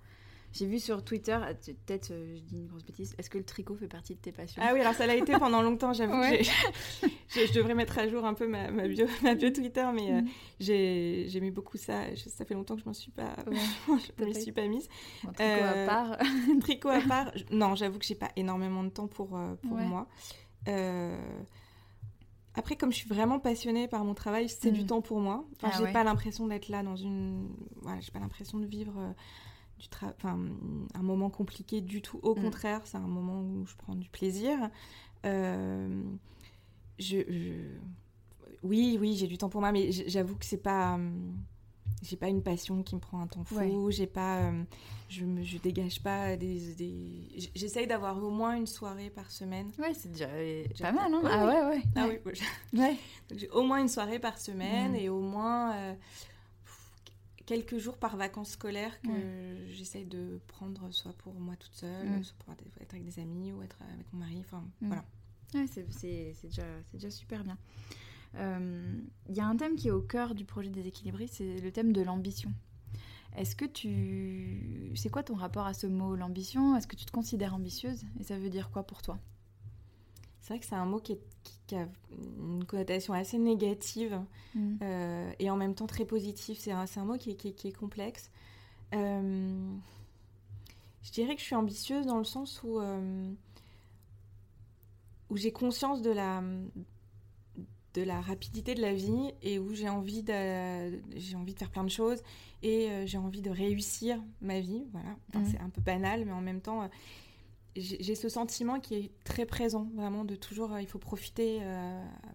J'ai 0.55 0.67
vu 0.67 0.79
sur 0.79 1.05
Twitter, 1.05 1.37
ah, 1.37 1.53
peut-être 1.53 2.12
euh, 2.12 2.37
je 2.37 2.40
dis 2.43 2.57
une 2.57 2.69
grosse 2.69 2.85
bêtise, 2.85 3.17
est-ce 3.19 3.29
que 3.29 3.38
le 3.38 3.45
tricot 3.45 3.75
fait 3.75 3.88
partie 3.88 4.14
de 4.14 4.21
tes 4.21 4.31
passions? 4.31 4.62
Ah 4.64 4.71
oui, 4.73 4.81
alors 4.81 4.95
ça 4.95 5.05
l'a 5.05 5.17
été 5.17 5.33
pendant 5.33 5.62
longtemps, 5.62 5.93
j'avoue. 5.93 6.12
je 7.29 7.53
devrais 7.53 7.75
mettre 7.75 7.99
à 7.99 8.09
jour 8.09 8.25
un 8.25 8.35
peu 8.35 8.47
ma, 8.47 8.71
ma, 8.71 8.87
bio, 8.87 9.07
ma 9.25 9.35
bio, 9.35 9.51
Twitter, 9.51 9.85
mais 9.93 10.12
euh, 10.12 10.21
mm. 10.21 10.29
j'ai 10.61 11.40
mis 11.40 11.51
beaucoup 11.51 11.77
ça. 11.77 12.05
ça 12.14 12.45
fait 12.45 12.55
longtemps 12.55 12.77
que 12.77 12.83
je 12.83 12.87
m'en 12.87 12.93
suis 12.93 13.11
pas, 13.11 13.35
je 13.49 14.25
m'y 14.25 14.35
suis 14.40 14.53
pas 14.53 14.69
mise. 14.69 14.88
tricot 15.23 15.40
à 15.40 15.43
euh, 15.43 15.87
part. 15.87 16.19
tricot 16.61 16.88
à 16.90 17.01
part. 17.01 17.33
Non, 17.51 17.75
j'avoue 17.75 17.99
que 17.99 18.07
j'ai 18.07 18.14
pas 18.14 18.31
énormément 18.37 18.85
de 18.85 18.90
temps 18.90 19.09
pour, 19.09 19.37
pour 19.61 19.77
moi. 19.77 20.07
après, 22.55 22.77
comme 22.77 22.93
je 22.93 22.99
suis 22.99 23.09
vraiment 23.09 23.40
passionnée 23.40 23.88
par 23.88 24.05
mon 24.05 24.14
travail, 24.14 24.49
c'est 24.49 24.71
du 24.71 24.85
mm. 24.85 24.87
temps 24.87 25.03
pour 25.03 25.19
moi. 25.19 25.45
Enfin, 25.57 25.73
ah 25.75 25.85
j'ai 25.85 25.93
pas 25.93 26.05
l'impression 26.05 26.47
d'être 26.47 26.69
là 26.69 26.85
dans 26.85 26.95
une. 26.95 27.49
Voilà, 27.83 28.01
j'ai 28.01 28.12
pas 28.12 28.21
l'impression 28.21 28.61
de 28.61 28.67
vivre 28.67 28.95
euh, 28.97 29.12
du 29.79 29.89
un 30.95 31.03
moment 31.03 31.31
compliqué 31.31 31.81
du 31.81 32.03
tout. 32.03 32.21
Au 32.23 32.35
mm. 32.35 32.43
contraire, 32.43 32.81
c'est 32.85 32.97
un 32.97 33.01
moment 33.01 33.41
où 33.41 33.67
je 33.67 33.75
prends 33.77 33.95
du 33.95 34.09
plaisir. 34.09 34.71
Euh, 35.25 36.03
je, 36.99 37.19
Oui, 38.63 38.97
oui, 39.01 39.17
j'ai 39.17 39.27
du 39.27 39.39
temps 39.39 39.49
pour 39.49 39.61
moi, 39.61 39.73
mais 39.73 39.91
j'avoue 39.93 40.37
que 40.37 40.47
c'est 40.47 40.63
pas. 40.63 40.95
Hum, 40.95 41.37
j'ai 42.03 42.17
pas 42.17 42.29
une 42.29 42.43
passion 42.43 42.83
qui 42.83 42.95
me 42.95 43.01
prend 43.01 43.21
un 43.21 43.27
temps 43.27 43.45
fou, 43.45 43.91
j'ai 43.91 44.07
pas, 44.07 44.41
euh, 44.41 44.63
je 45.09 45.25
me, 45.25 45.43
je 45.43 45.59
dégage 45.59 46.03
pas 46.03 46.37
des, 46.37 46.75
des... 46.75 47.51
j'essaye 47.55 47.87
d'avoir 47.87 48.23
au 48.23 48.31
moins 48.31 48.57
une 48.57 48.67
soirée 48.67 49.11
par 49.11 49.31
semaine. 49.31 49.71
Ouais, 49.79 49.95
c'est 49.95 50.13
déjà 50.13 50.29
pas 50.81 50.93
mal, 50.93 51.13
hein 51.13 51.23
Ah 51.25 51.47
ouais, 51.47 51.77
ouais. 51.77 51.83
Ah 51.97 52.07
oui, 52.09 52.19
ouais. 52.75 52.97
j'ai 53.35 53.49
au 53.51 53.63
moins 53.63 53.81
une 53.81 53.89
soirée 53.89 54.19
par 54.19 54.39
semaine 54.39 54.93
mm. 54.93 54.97
et 54.97 55.09
au 55.09 55.21
moins 55.21 55.75
euh, 55.75 55.95
quelques 57.46 57.78
jours 57.78 57.96
par 57.98 58.16
vacances 58.16 58.50
scolaires 58.50 59.00
que 59.02 59.66
j'essaye 59.68 60.07
de 60.07 60.40
prendre, 60.46 60.90
soit 60.90 61.12
pour 61.14 61.35
moi 61.35 61.57
toute 61.57 61.74
seule, 61.74 62.24
soit 62.24 62.37
pour 62.38 62.52
être 62.52 62.94
avec 62.94 63.04
des 63.04 63.18
amis 63.18 63.52
ou 63.52 63.62
être 63.62 63.78
avec 63.92 64.12
mon 64.12 64.20
mari. 64.20 64.38
Enfin, 64.40 64.64
voilà. 64.80 65.04
Ouais, 65.54 65.66
c'est 65.66 65.87
déjà, 66.42 66.64
déjà 66.92 67.11
super 67.11 67.44
bien. 67.44 67.59
Il 68.35 68.40
euh, 68.40 69.00
y 69.28 69.40
a 69.40 69.46
un 69.46 69.57
thème 69.57 69.76
qui 69.76 69.88
est 69.88 69.92
au 69.92 70.02
cœur 70.02 70.35
du 70.35 70.44
projet 70.44 70.68
des 70.68 70.88
équilibristes, 70.88 71.35
c'est 71.35 71.61
le 71.61 71.70
thème 71.70 71.92
de 71.92 72.02
l'ambition. 72.02 72.52
Est-ce 73.37 73.54
que 73.54 73.64
tu... 73.64 74.92
C'est 74.96 75.09
quoi 75.09 75.22
ton 75.22 75.35
rapport 75.35 75.66
à 75.66 75.74
ce 75.74 75.87
mot, 75.87 76.16
l'ambition? 76.16 76.76
Est-ce 76.76 76.87
que 76.87 76.96
tu 76.96 77.04
te 77.04 77.12
considères 77.12 77.54
ambitieuse? 77.54 78.04
Et 78.18 78.24
ça 78.24 78.38
veut 78.38 78.50
dire 78.50 78.70
quoi 78.70 78.85
pour 78.85 79.02
toi? 79.02 79.18
C'est 80.44 80.52
vrai 80.52 80.61
que 80.61 80.66
c'est 80.66 80.74
un 80.74 80.85
mot 80.85 81.00
qui, 81.00 81.16
a 81.72 81.88
une 82.12 82.64
connotation 82.66 83.14
assez 83.14 83.38
négative 83.38 84.20
mm. 84.54 84.76
euh, 84.83 85.33
et 85.38 85.48
en 85.48 85.57
même 85.57 85.74
temps 85.74 85.87
très 85.87 86.04
positive. 86.04 86.59
C'est 86.61 86.70
un, 86.70 87.04
mot 87.04 87.16
qui 87.16 87.30
est, 87.30 87.72
complexe. 87.72 88.30
Euh, 88.94 89.72
je 91.02 91.11
dirais 91.12 91.35
que 91.35 91.40
je 91.40 91.46
suis 91.46 91.54
ambitieuse 91.54 92.04
dans 92.04 92.18
le 92.18 92.24
sens 92.24 92.62
où, 92.62 92.78
où 95.30 95.37
j'ai 95.38 95.50
conscience 95.50 96.02
de 96.02 96.11
la, 96.11 96.42
de 97.94 98.02
la 98.02 98.20
rapidité 98.20 98.74
de 98.74 98.83
la 98.83 98.92
vie 98.92 99.33
et 99.42 99.59
où 99.59 99.72
j'ai 99.72 99.88
envie 99.88 100.22
de 100.22 101.00
j'ai 101.16 101.37
envie 101.37 101.54
de 101.54 101.59
faire 101.59 101.70
plein 101.70 101.85
de 101.85 101.90
choses 101.90 102.22
et 102.62 102.90
euh, 102.90 103.07
j'ai 103.07 103.18
envie 103.18 103.40
de 103.40 103.50
réussir 103.50 104.20
ma 104.40 104.61
vie 104.61 104.85
voilà 104.92 105.16
mhm. 105.35 105.46
c'est 105.50 105.61
un 105.61 105.70
peu 105.70 105.80
banal 105.80 106.24
mais 106.24 106.33
en 106.33 106.40
même 106.40 106.61
temps 106.61 106.83
euh, 106.83 106.88
j'ai 107.77 108.15
ce 108.15 108.29
sentiment 108.29 108.79
qui 108.79 108.95
est 108.95 109.11
très 109.25 109.47
présent 109.47 109.89
vraiment 109.97 110.25
de 110.25 110.37
toujours 110.37 110.73
euh, 110.73 110.81
il 110.81 110.87
faut 110.87 110.99
profiter 110.99 111.61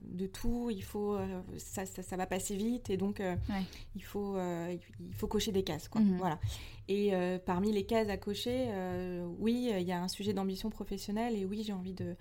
de 0.04 0.28
tout 0.28 0.70
il 0.70 0.84
faut 0.84 1.18
ça, 1.58 1.86
ça, 1.86 2.18
va 2.18 2.26
passer 2.26 2.56
vite 2.56 2.90
et 2.90 2.98
donc 2.98 3.22
il 3.96 4.04
faut 4.04 4.38
il 4.40 5.14
faut 5.14 5.28
cocher 5.28 5.52
des 5.52 5.64
cases 5.64 5.88
quoi 5.88 6.02
mhm. 6.02 6.18
voilà 6.18 6.40
et 6.88 7.12
parmi 7.46 7.72
les 7.72 7.86
cases 7.86 8.10
à 8.10 8.18
cocher 8.18 8.70
oui 9.40 9.72
il 9.80 9.88
y 9.88 9.92
a 9.92 10.02
un 10.02 10.08
sujet 10.10 10.34
d'ambition 10.34 10.70
professionnelle 10.70 11.36
et 11.36 11.46
oui 11.46 11.64
j'ai 11.66 11.74
envie 11.74 11.94
de 11.94 12.16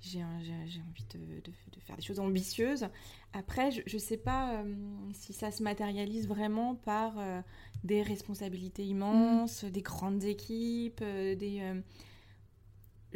j'ai 0.00 0.22
envie 0.22 1.04
de, 1.14 1.50
faire 1.80 1.96
des 1.96 2.02
choses 2.02 2.20
ambitieuses. 2.20 2.86
Après, 3.32 3.70
je 3.70 3.94
ne 3.94 4.00
sais 4.00 4.16
pas 4.16 4.54
euh, 4.54 4.74
si 5.12 5.32
ça 5.32 5.50
se 5.50 5.62
matérialise 5.62 6.28
vraiment 6.28 6.74
par 6.74 7.14
euh, 7.18 7.40
des 7.84 8.02
responsabilités 8.02 8.84
immenses, 8.84 9.62
mm. 9.64 9.70
des 9.70 9.82
grandes 9.82 10.24
équipes, 10.24 11.00
euh, 11.02 11.34
des... 11.34 11.62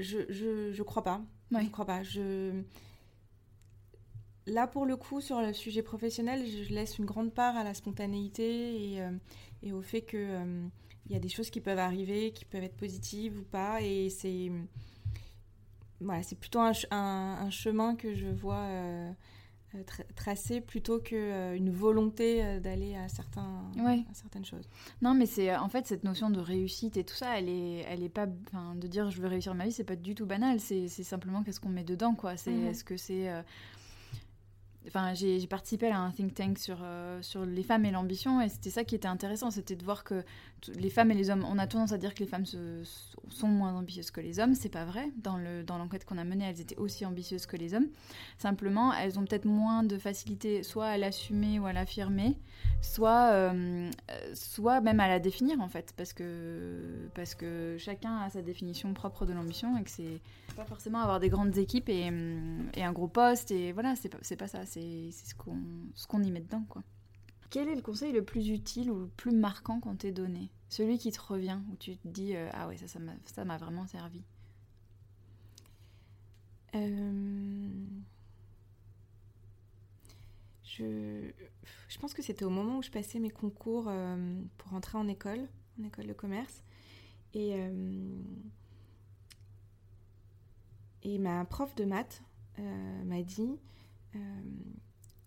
je, 0.00 0.18
je, 0.28 0.72
je, 0.72 0.82
crois 0.82 1.02
pas. 1.04 1.20
Je 1.52 1.68
crois 1.68 1.86
pas. 1.86 2.02
Je... 2.02 2.62
Là, 4.46 4.66
pour 4.66 4.86
le 4.86 4.96
coup, 4.96 5.20
sur 5.20 5.40
le 5.40 5.52
sujet 5.52 5.82
professionnel, 5.82 6.44
je 6.46 6.72
laisse 6.72 6.98
une 6.98 7.04
grande 7.04 7.32
part 7.32 7.56
à 7.56 7.64
la 7.64 7.74
spontanéité 7.74 8.94
et, 8.94 9.02
et 9.62 9.72
au 9.72 9.82
fait 9.82 10.02
qu'il 10.02 10.70
il 11.06 11.12
y 11.12 11.16
a 11.16 11.20
des 11.20 11.28
choses 11.28 11.50
qui 11.50 11.60
peuvent 11.60 11.78
arriver, 11.78 12.32
qui 12.32 12.44
peuvent 12.44 12.64
être 12.64 12.76
positives 12.76 13.38
ou 13.38 13.42
pas. 13.42 13.82
Et 13.82 14.10
c'est 14.10 14.50
c'est 16.22 16.38
plutôt 16.38 16.60
un, 16.60 17.50
chemin 17.50 17.94
que 17.94 18.14
je 18.14 18.26
vois 18.26 18.64
euh, 18.64 19.12
euh, 19.74 19.82
tracé 20.16 20.60
plutôt 20.60 20.98
qu'une 20.98 21.18
euh, 21.18 21.56
une 21.56 21.70
volonté 21.70 22.60
d'aller 22.60 22.96
à, 22.96 23.08
certains, 23.08 23.62
certaines 24.12 24.44
choses. 24.44 24.68
Non, 25.02 25.14
mais 25.14 25.26
c'est 25.26 25.54
en 25.56 25.68
fait 25.68 25.86
cette 25.86 26.04
notion 26.04 26.30
de 26.30 26.40
réussite 26.40 26.96
et 26.96 27.04
tout 27.04 27.14
ça, 27.14 27.38
elle 27.38 27.48
est, 27.48 27.84
elle 27.88 28.02
est 28.02 28.08
pas, 28.08 28.26
de 28.26 28.86
dire 28.86 29.10
je 29.10 29.20
veux 29.20 29.28
réussir 29.28 29.54
ma 29.54 29.64
vie, 29.64 29.72
c'est 29.72 29.84
pas 29.84 29.96
du 29.96 30.14
tout 30.14 30.26
banal. 30.26 30.60
C'est 30.60 30.88
simplement 30.88 31.42
qu'est-ce 31.42 31.60
qu'on 31.60 31.68
met 31.68 31.84
dedans, 31.84 32.14
quoi. 32.14 32.36
C'est 32.36 32.50
mhm. 32.50 32.66
est-ce 32.66 32.84
que 32.84 32.96
c'est 32.96 33.28
Enfin, 34.86 35.12
j'ai 35.12 35.46
participé 35.46 35.88
à 35.88 35.98
un 35.98 36.10
think 36.10 36.34
tank 36.34 36.58
sur, 36.58 36.78
euh, 36.82 37.20
sur 37.20 37.44
les 37.44 37.62
femmes 37.62 37.84
et 37.84 37.90
l'ambition, 37.90 38.40
et 38.40 38.48
c'était 38.48 38.70
ça 38.70 38.82
qui 38.82 38.94
était 38.94 39.08
intéressant, 39.08 39.50
c'était 39.50 39.76
de 39.76 39.84
voir 39.84 40.04
que 40.04 40.24
les 40.74 40.88
femmes 40.88 41.10
et 41.10 41.14
les 41.14 41.28
hommes, 41.28 41.44
on 41.48 41.58
a 41.58 41.66
tendance 41.66 41.92
à 41.92 41.98
dire 41.98 42.14
que 42.14 42.20
les 42.20 42.26
femmes 42.26 42.46
sont 42.46 43.46
moins 43.46 43.74
ambitieuses 43.74 44.10
que 44.10 44.22
les 44.22 44.40
hommes, 44.40 44.54
c'est 44.54 44.70
pas 44.70 44.84
vrai. 44.86 45.10
Dans 45.16 45.36
l'enquête 45.36 46.02
dans 46.06 46.14
qu'on 46.14 46.18
a 46.18 46.24
menée, 46.24 46.46
elles 46.48 46.60
étaient 46.60 46.78
aussi 46.78 47.04
ambitieuses 47.04 47.46
que 47.46 47.56
les 47.56 47.74
hommes. 47.74 47.88
Simplement, 48.38 48.92
elles 48.94 49.18
ont 49.18 49.24
peut-être 49.24 49.44
moins 49.44 49.82
de 49.82 49.98
facilité 49.98 50.62
soit 50.62 50.86
à 50.86 50.96
l'assumer 50.96 51.58
ou 51.58 51.66
à 51.66 51.72
l'affirmer, 51.74 52.38
soit, 52.80 53.32
euh, 53.32 53.90
soit 54.34 54.80
même 54.80 55.00
à 55.00 55.08
la 55.08 55.18
définir 55.18 55.60
en 55.60 55.68
fait, 55.68 55.92
parce 55.96 56.14
que, 56.14 57.08
parce 57.14 57.34
que 57.34 57.76
chacun 57.78 58.16
a 58.18 58.30
sa 58.30 58.40
définition 58.40 58.94
propre 58.94 59.26
de 59.26 59.34
l'ambition 59.34 59.76
et 59.76 59.82
que 59.82 59.90
c'est 59.90 60.20
pas 60.56 60.64
forcément 60.64 61.00
avoir 61.00 61.20
des 61.20 61.28
grandes 61.28 61.56
équipes 61.58 61.88
et, 61.88 62.10
et 62.74 62.82
un 62.82 62.92
gros 62.92 63.08
poste, 63.08 63.50
et 63.50 63.72
voilà, 63.72 63.94
c'est 63.96 64.08
pas, 64.08 64.18
pas 64.18 64.48
ça 64.48 64.60
c'est 64.70 65.10
ce 65.10 65.34
qu'on 65.34 65.58
ce 65.94 66.06
qu'on 66.06 66.22
y 66.22 66.30
met 66.30 66.40
dedans, 66.40 66.64
quoi. 66.68 66.82
Quel 67.50 67.68
est 67.68 67.74
le 67.74 67.82
conseil 67.82 68.12
le 68.12 68.24
plus 68.24 68.48
utile 68.48 68.90
ou 68.90 69.00
le 69.00 69.08
plus 69.08 69.32
marquant 69.32 69.80
qu'on 69.80 69.96
t'ait 69.96 70.12
donné? 70.12 70.50
Celui 70.68 70.98
qui 70.98 71.10
te 71.10 71.20
revient, 71.20 71.58
où 71.72 71.76
tu 71.76 71.96
te 71.96 72.06
dis 72.08 72.36
euh, 72.36 72.48
Ah 72.52 72.68
ouais, 72.68 72.76
ça, 72.76 72.86
ça 73.24 73.44
m'a 73.44 73.56
vraiment 73.58 73.86
servi. 73.86 74.22
Euh, 76.76 77.68
je... 80.62 81.32
je 81.88 81.98
pense 81.98 82.14
que 82.14 82.22
c'était 82.22 82.44
au 82.44 82.50
moment 82.50 82.78
où 82.78 82.82
je 82.82 82.90
passais 82.90 83.18
mes 83.18 83.30
concours 83.30 83.86
euh, 83.88 84.40
pour 84.58 84.72
entrer 84.74 84.96
en 84.98 85.08
école, 85.08 85.48
en 85.80 85.84
école 85.84 86.06
de 86.06 86.12
commerce. 86.12 86.62
Et, 87.34 87.54
et 91.04 91.18
ma 91.18 91.44
prof 91.44 91.74
de 91.76 91.84
maths 91.84 92.22
m'a 92.58 93.22
dit 93.22 93.42
euh, 93.42 93.56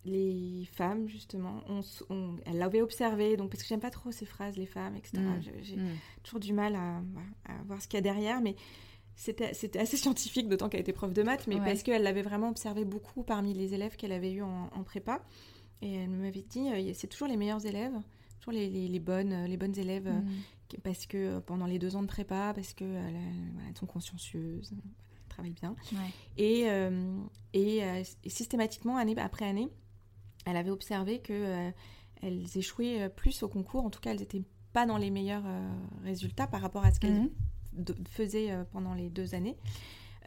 les 0.04 0.68
femmes, 0.72 1.08
justement, 1.08 1.62
on, 2.08 2.36
elle 2.44 2.58
l'avait 2.58 2.82
observé, 2.82 3.36
donc 3.36 3.50
parce 3.50 3.62
que 3.62 3.68
j'aime 3.68 3.80
pas 3.80 3.90
trop 3.90 4.12
ces 4.12 4.26
phrases, 4.26 4.56
les 4.56 4.66
femmes, 4.66 4.96
etc. 4.96 5.18
Mm. 5.18 5.40
J'ai 5.62 5.76
mm. 5.76 5.88
toujours 6.22 6.40
du 6.40 6.52
mal 6.52 6.76
à, 6.76 7.02
voir 7.64 7.80
ce 7.80 7.88
qu'il 7.88 7.96
y 7.96 7.98
a 7.98 8.02
derrière, 8.02 8.40
mais 8.40 8.54
c'était 9.16 9.78
assez 9.78 9.96
scientifique, 9.96 10.48
d'autant 10.48 10.68
qu'elle 10.68 10.80
était 10.80 10.92
prof 10.92 11.12
de 11.12 11.22
maths, 11.22 11.46
mais 11.46 11.56
parce 11.56 11.82
qu'elle 11.82 12.02
l'avait 12.02 12.22
vraiment 12.22 12.50
observé 12.50 12.84
beaucoup 12.84 13.22
parmi 13.22 13.54
les 13.54 13.72
élèves 13.74 13.96
qu'elle 13.96 14.12
avait 14.12 14.32
eu 14.32 14.42
en, 14.42 14.84
prépa. 14.84 15.24
Et 15.80 15.94
elle 15.94 16.10
m'avait 16.10 16.44
dit, 16.48 16.68
euh, 16.68 16.92
c'est 16.94 17.08
toujours 17.08 17.28
les 17.28 17.36
meilleurs 17.36 17.64
élèves, 17.66 17.94
toujours 18.40 18.52
les, 18.52 19.00
bonnes, 19.00 19.44
les 19.44 19.56
bonnes 19.56 19.78
élèves, 19.78 20.08
mm. 20.08 20.28
euh, 20.74 20.78
parce 20.82 21.06
que 21.06 21.38
pendant 21.40 21.66
les 21.66 21.78
deux 21.78 21.96
ans 21.96 22.02
de 22.02 22.08
prépa, 22.08 22.52
parce 22.54 22.74
qu'elles 22.74 23.16
elles 23.68 23.76
sont 23.76 23.86
consciencieuses, 23.86 24.74
travaille 25.34 25.52
bien. 25.52 25.74
Et, 26.36 26.64
euh, 26.68 26.90
euh, 27.56 28.02
et, 28.22 28.30
systématiquement, 28.30 28.96
année 28.96 29.16
après 29.18 29.46
année, 29.46 29.68
elle 30.46 30.56
avait 30.56 30.70
observé 30.70 31.20
que 31.20 31.32
euh, 31.32 31.70
elles 32.22 32.46
échouaient 32.56 33.08
plus 33.10 33.42
au 33.42 33.48
concours. 33.48 33.84
En 33.84 33.90
tout 33.90 34.00
cas, 34.00 34.10
elles 34.12 34.20
n'étaient 34.20 34.44
pas 34.72 34.86
dans 34.86 34.98
les 34.98 35.10
meilleurs 35.10 35.44
résultats 36.02 36.46
par 36.46 36.60
rapport 36.60 36.84
à 36.84 36.92
ce 36.92 37.00
qu'elles 37.00 37.30
mhm. 37.76 37.94
faisaient 38.08 38.52
pendant 38.72 38.94
les 38.94 39.08
deux 39.08 39.34
années. 39.34 39.56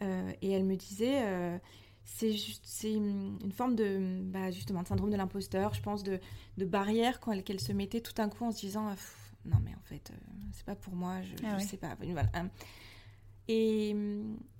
et 0.00 0.50
elle 0.50 0.64
me 0.64 0.76
disait 0.76 1.60
c'est 2.04 2.34
c'est 2.62 2.94
une 2.94 3.52
forme 3.52 3.76
de 3.76 4.22
bah, 4.22 4.50
justement 4.50 4.82
de 4.82 4.88
syndrome 4.88 5.10
de 5.10 5.16
l'imposteur, 5.16 5.74
je 5.74 5.82
pense, 5.82 6.02
de, 6.02 6.18
de 6.56 6.64
barrière 6.64 7.20
qu'elle 7.20 7.60
se 7.60 7.72
mettait 7.72 8.00
tout 8.00 8.14
d'un 8.14 8.30
coup 8.30 8.44
en 8.46 8.52
se 8.52 8.60
disant 8.60 8.88
non 9.44 9.58
mais 9.62 9.74
en 9.74 9.82
fait 9.84 10.12
c'est 10.52 10.64
pas 10.64 10.76
pour 10.76 10.94
moi, 10.94 11.20
je, 11.20 11.34
ah 11.44 11.60
sais 11.60 11.76
pas. 11.76 11.94
Voilà. 12.00 12.30
Et, 13.48 13.94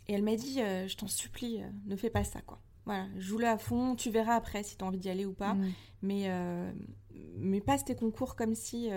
et 0.08 0.14
elle 0.14 0.22
m'a 0.22 0.36
dit, 0.36 0.60
euh, 0.60 0.88
je 0.88 0.96
t'en 0.96 1.06
supplie, 1.06 1.62
euh, 1.62 1.68
ne 1.86 1.96
fais 1.96 2.10
pas 2.10 2.24
ça, 2.24 2.40
quoi. 2.40 2.58
Voilà, 2.86 3.06
joue-le 3.18 3.46
à 3.46 3.58
fond, 3.58 3.94
tu 3.94 4.10
verras 4.10 4.34
après 4.34 4.62
si 4.62 4.76
tu 4.78 4.82
as 4.82 4.86
envie 4.86 4.98
d'y 4.98 5.10
aller 5.10 5.26
ou 5.26 5.34
pas. 5.34 5.52
Mm. 5.52 5.72
Mais, 6.00 6.22
euh, 6.30 6.72
mais 7.36 7.60
passe 7.60 7.84
tes 7.84 7.94
concours 7.94 8.34
comme 8.34 8.54
si... 8.54 8.88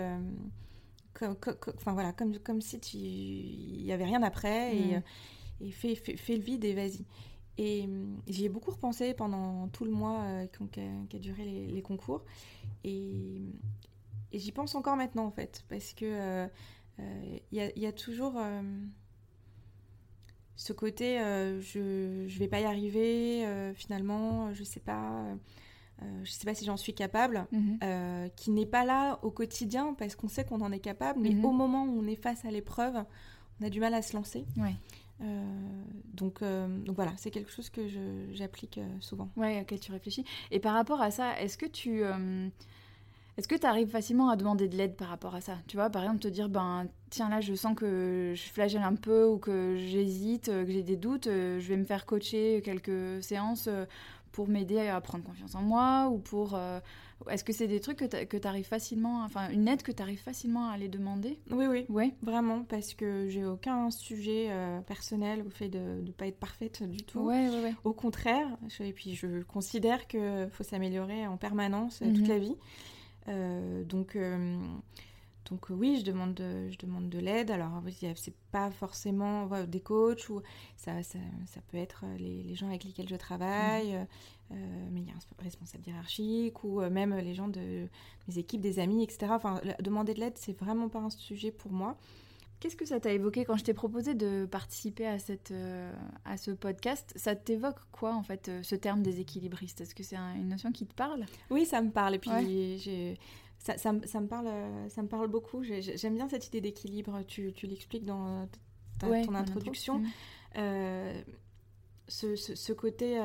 comme, 1.12 1.36
enfin 1.76 1.92
voilà, 1.92 2.12
comme, 2.12 2.38
comme 2.38 2.62
si 2.62 2.78
il 2.94 3.84
n'y 3.84 3.92
avait 3.92 4.06
rien 4.06 4.22
après 4.22 4.74
et, 4.74 4.96
mm. 4.96 5.02
et 5.60 5.70
fais, 5.70 5.94
fais, 5.94 6.36
le 6.36 6.42
vide 6.42 6.64
et 6.64 6.72
vas-y. 6.72 7.04
Et 7.58 7.86
j'y 8.26 8.46
ai 8.46 8.48
beaucoup 8.48 8.70
repensé 8.70 9.12
pendant 9.12 9.68
tout 9.68 9.84
le 9.84 9.90
mois 9.90 10.24
qui, 10.70 10.80
a, 10.80 11.18
duré 11.18 11.44
les, 11.44 11.82
concours. 11.82 12.24
Et, 12.84 13.42
et 14.32 14.38
j'y 14.38 14.52
pense 14.52 14.74
encore 14.74 14.96
maintenant, 14.96 15.26
en 15.26 15.30
fait, 15.30 15.66
parce 15.68 15.92
que 15.92 16.48
il 16.98 17.42
y, 17.52 17.86
a, 17.86 17.92
toujours 17.92 18.40
ce 20.56 20.72
côté, 20.72 21.18
je 21.60 21.78
ne 22.24 22.38
vais 22.38 22.48
pas 22.48 22.60
y 22.60 22.64
arriver, 22.64 23.46
finalement, 23.74 24.52
je 24.52 24.64
sais 24.64 24.80
pas. 24.80 25.24
je 26.22 26.30
sais 26.30 26.44
pas 26.44 26.54
si 26.54 26.64
j'en 26.64 26.76
suis 26.76 26.94
capable, 26.94 27.46
mhm. 27.52 28.30
qui 28.36 28.50
n'est 28.50 28.66
pas 28.66 28.84
là 28.84 29.18
au 29.22 29.30
quotidien 29.30 29.94
parce 29.94 30.14
qu'on 30.14 30.28
sait 30.28 30.44
qu'on 30.44 30.60
en 30.60 30.70
est 30.70 30.78
capable, 30.80 31.20
mais 31.20 31.30
mhm. 31.30 31.44
au 31.44 31.52
moment 31.52 31.84
où 31.84 32.00
on 32.00 32.06
est 32.06 32.20
face 32.20 32.44
à 32.44 32.50
l'épreuve, 32.50 33.02
on 33.60 33.66
a 33.66 33.70
du 33.70 33.80
mal 33.80 33.94
à 33.94 34.02
se 34.02 34.14
lancer. 34.14 34.46
Ouais. 34.56 34.74
Euh, 35.22 35.84
donc, 36.14 36.42
euh, 36.42 36.66
donc 36.78 36.96
voilà, 36.96 37.12
c'est 37.16 37.30
quelque 37.30 37.50
chose 37.50 37.70
que 37.70 37.82
j'applique 38.32 38.78
euh, 38.78 38.88
souvent. 39.00 39.30
Ouais, 39.36 39.60
auquel 39.60 39.80
tu 39.80 39.92
réfléchis. 39.92 40.24
Et 40.50 40.58
par 40.58 40.74
rapport 40.74 41.00
à 41.00 41.10
ça, 41.10 41.40
est-ce 41.40 41.56
que 41.56 41.66
tu 41.66 42.02
est-ce 43.38 43.48
que 43.48 43.54
tu 43.54 43.66
arrives 43.66 43.88
facilement 43.88 44.28
à 44.28 44.36
demander 44.36 44.68
de 44.68 44.76
l'aide 44.76 44.96
par 44.96 45.08
rapport 45.08 45.34
à 45.34 45.40
ça? 45.40 45.58
Tu 45.66 45.76
vois, 45.76 45.90
par 45.90 46.02
exemple, 46.02 46.20
te 46.20 46.28
dire, 46.28 46.48
ben 46.48 46.86
tiens 47.10 47.28
là, 47.28 47.40
je 47.40 47.54
sens 47.54 47.74
que 47.74 48.32
je 48.34 48.42
flagelle 48.42 48.82
un 48.82 48.94
peu 48.94 49.26
ou 49.26 49.38
que 49.38 49.76
j'hésite, 49.76 50.46
que 50.46 50.70
j'ai 50.70 50.82
des 50.82 50.96
doutes, 50.96 51.26
je 51.26 51.66
vais 51.68 51.76
me 51.76 51.84
faire 51.84 52.06
coacher 52.06 52.62
quelques 52.64 53.22
séances 53.22 53.68
pour 54.32 54.48
m'aider 54.48 54.88
à 54.88 55.00
prendre 55.00 55.24
confiance 55.24 55.54
en 55.54 55.62
moi 55.62 56.08
ou 56.08 56.18
pour 56.18 56.58
est-ce 57.30 57.44
que 57.44 57.52
c'est 57.52 57.68
des 57.68 57.80
trucs 57.80 57.98
que 57.98 58.36
tu 58.36 58.46
arrives 58.46 58.66
facilement, 58.66 59.22
enfin 59.24 59.48
une 59.50 59.68
aide 59.68 59.82
que 59.82 59.92
tu 59.92 60.02
arrives 60.02 60.20
facilement 60.20 60.68
à 60.68 60.76
les 60.76 60.88
demander? 60.88 61.38
Oui, 61.50 61.66
oui, 61.66 61.86
ouais. 61.88 62.14
vraiment, 62.22 62.64
parce 62.64 62.94
que 62.94 63.28
j'ai 63.28 63.44
aucun 63.44 63.90
sujet 63.90 64.48
euh, 64.50 64.80
personnel 64.80 65.42
au 65.46 65.50
fait 65.50 65.68
de 65.68 65.78
ne 65.78 66.10
pas 66.10 66.26
être 66.26 66.38
parfaite 66.38 66.82
du 66.82 67.02
tout. 67.04 67.20
Ouais, 67.20 67.48
ouais, 67.48 67.62
ouais. 67.62 67.74
Au 67.84 67.92
contraire, 67.92 68.48
et 68.80 68.92
puis 68.92 69.14
je 69.14 69.42
considère 69.42 70.06
qu'il 70.06 70.48
faut 70.50 70.64
s'améliorer 70.64 71.26
en 71.26 71.36
permanence 71.36 71.98
toute 71.98 72.22
mhm. 72.22 72.28
la 72.28 72.38
vie. 72.38 72.56
Euh, 73.28 73.84
donc, 73.84 74.16
euh, 74.16 74.58
donc 75.50 75.66
oui, 75.70 75.98
je 76.00 76.04
demande 76.04 76.34
de, 76.34 76.68
je 76.70 76.78
demande 76.78 77.08
de 77.08 77.18
l'aide. 77.18 77.50
Alors, 77.50 77.82
c'est 78.16 78.34
pas 78.50 78.70
forcément 78.70 79.48
des 79.66 79.80
coachs 79.80 80.28
ou 80.28 80.42
ça, 80.76 81.02
ça, 81.02 81.18
ça 81.46 81.60
peut 81.68 81.76
être 81.78 82.04
les, 82.18 82.42
les, 82.42 82.54
gens 82.54 82.68
avec 82.68 82.84
lesquels 82.84 83.08
je 83.08 83.16
travaille. 83.16 83.92
Mhm. 83.92 84.06
Euh, 84.52 84.88
mais 84.90 85.00
il 85.00 85.06
y 85.06 85.10
a 85.10 85.14
un 85.14 85.42
responsable 85.42 85.84
hiérarchique 85.86 86.62
ou 86.62 86.80
même 86.82 87.16
les 87.16 87.34
gens 87.34 87.48
de 87.48 87.88
mes 88.28 88.38
équipes, 88.38 88.60
des 88.60 88.78
amis, 88.78 89.02
etc. 89.02 89.32
Enfin, 89.34 89.60
demander 89.80 90.14
de 90.14 90.20
l'aide, 90.20 90.36
c'est 90.36 90.58
vraiment 90.58 90.88
pas 90.88 90.98
un 90.98 91.10
sujet 91.10 91.50
pour 91.50 91.72
moi. 91.72 91.96
Qu'est-ce 92.62 92.76
que 92.76 92.86
ça 92.86 93.00
t'a 93.00 93.12
évoqué 93.12 93.44
quand 93.44 93.56
je 93.56 93.64
t'ai 93.64 93.74
proposé 93.74 94.14
de 94.14 94.46
participer 94.46 95.04
à, 95.04 95.18
cette, 95.18 95.50
euh, 95.50 95.92
à 96.24 96.36
ce 96.36 96.52
podcast? 96.52 97.12
Ça 97.16 97.34
t'évoque 97.34 97.80
quoi, 97.90 98.14
en 98.14 98.22
fait, 98.22 98.48
ce 98.62 98.76
terme 98.76 99.02
déséquilibriste? 99.02 99.80
Est-ce 99.80 99.96
que 99.96 100.04
c'est 100.04 100.14
une 100.14 100.48
notion 100.48 100.70
qui 100.70 100.86
te 100.86 100.94
parle? 100.94 101.26
Oui, 101.50 101.66
ça 101.66 101.82
me 101.82 101.90
parle. 101.90 102.14
Et 102.14 102.18
puis, 102.20 102.30
ça, 103.58 103.76
ça, 103.78 103.92
ça, 104.04 104.20
me 104.20 104.28
parle, 104.28 104.48
ça 104.90 105.02
me 105.02 105.08
parle 105.08 105.26
beaucoup. 105.26 105.64
J'aime 105.64 106.14
bien 106.14 106.28
cette 106.28 106.46
idée 106.46 106.60
d'équilibre. 106.60 107.22
Tu, 107.26 107.52
tu 107.52 107.66
l'expliques 107.66 108.04
dans 108.04 108.48
ton 109.00 109.34
introduction. 109.34 109.98
Mm. 109.98 110.62
ce, 112.06 112.36
ce, 112.36 112.72
côté 112.72 113.18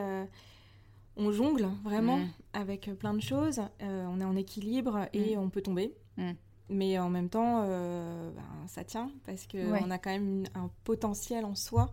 on 1.18 1.32
jongle 1.32 1.68
vraiment 1.84 2.18
mm. 2.18 2.30
avec 2.54 2.90
plein 2.98 3.14
de 3.14 3.22
choses. 3.22 3.60
Euh, 3.82 4.06
on 4.08 4.22
est 4.22 4.26
en 4.26 4.36
équilibre 4.36 5.08
et 5.14 5.36
mm. 5.36 5.40
on 5.40 5.50
peut 5.50 5.62
tomber. 5.62 5.94
Mm. 6.18 6.32
Mais 6.70 7.00
en 7.00 7.10
même 7.10 7.30
temps, 7.30 7.64
euh, 7.64 8.30
ben, 8.32 8.68
ça 8.68 8.84
tient 8.84 9.10
parce 9.26 9.48
qu'on 9.48 9.90
a 9.90 9.98
quand 9.98 10.10
même 10.10 10.46
un 10.54 10.70
potentiel 10.84 11.46
en 11.46 11.56
soi 11.56 11.92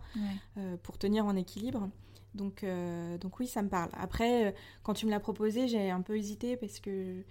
euh, 0.57 0.75
pour 0.83 0.97
tenir 0.97 1.25
en 1.25 1.35
équilibre. 1.35 1.89
Donc, 2.33 2.65
donc 3.21 3.39
oui, 3.39 3.47
ça 3.47 3.61
me 3.61 3.69
parle. 3.69 3.89
Après, 3.93 4.53
quand 4.83 4.93
tu 4.93 5.05
me 5.05 5.11
l'as 5.11 5.21
proposé, 5.21 5.69
j'ai 5.69 5.89
un 5.89 6.01
peu 6.01 6.17
hésité 6.17 6.57
parce 6.57 6.81
que 6.81 7.23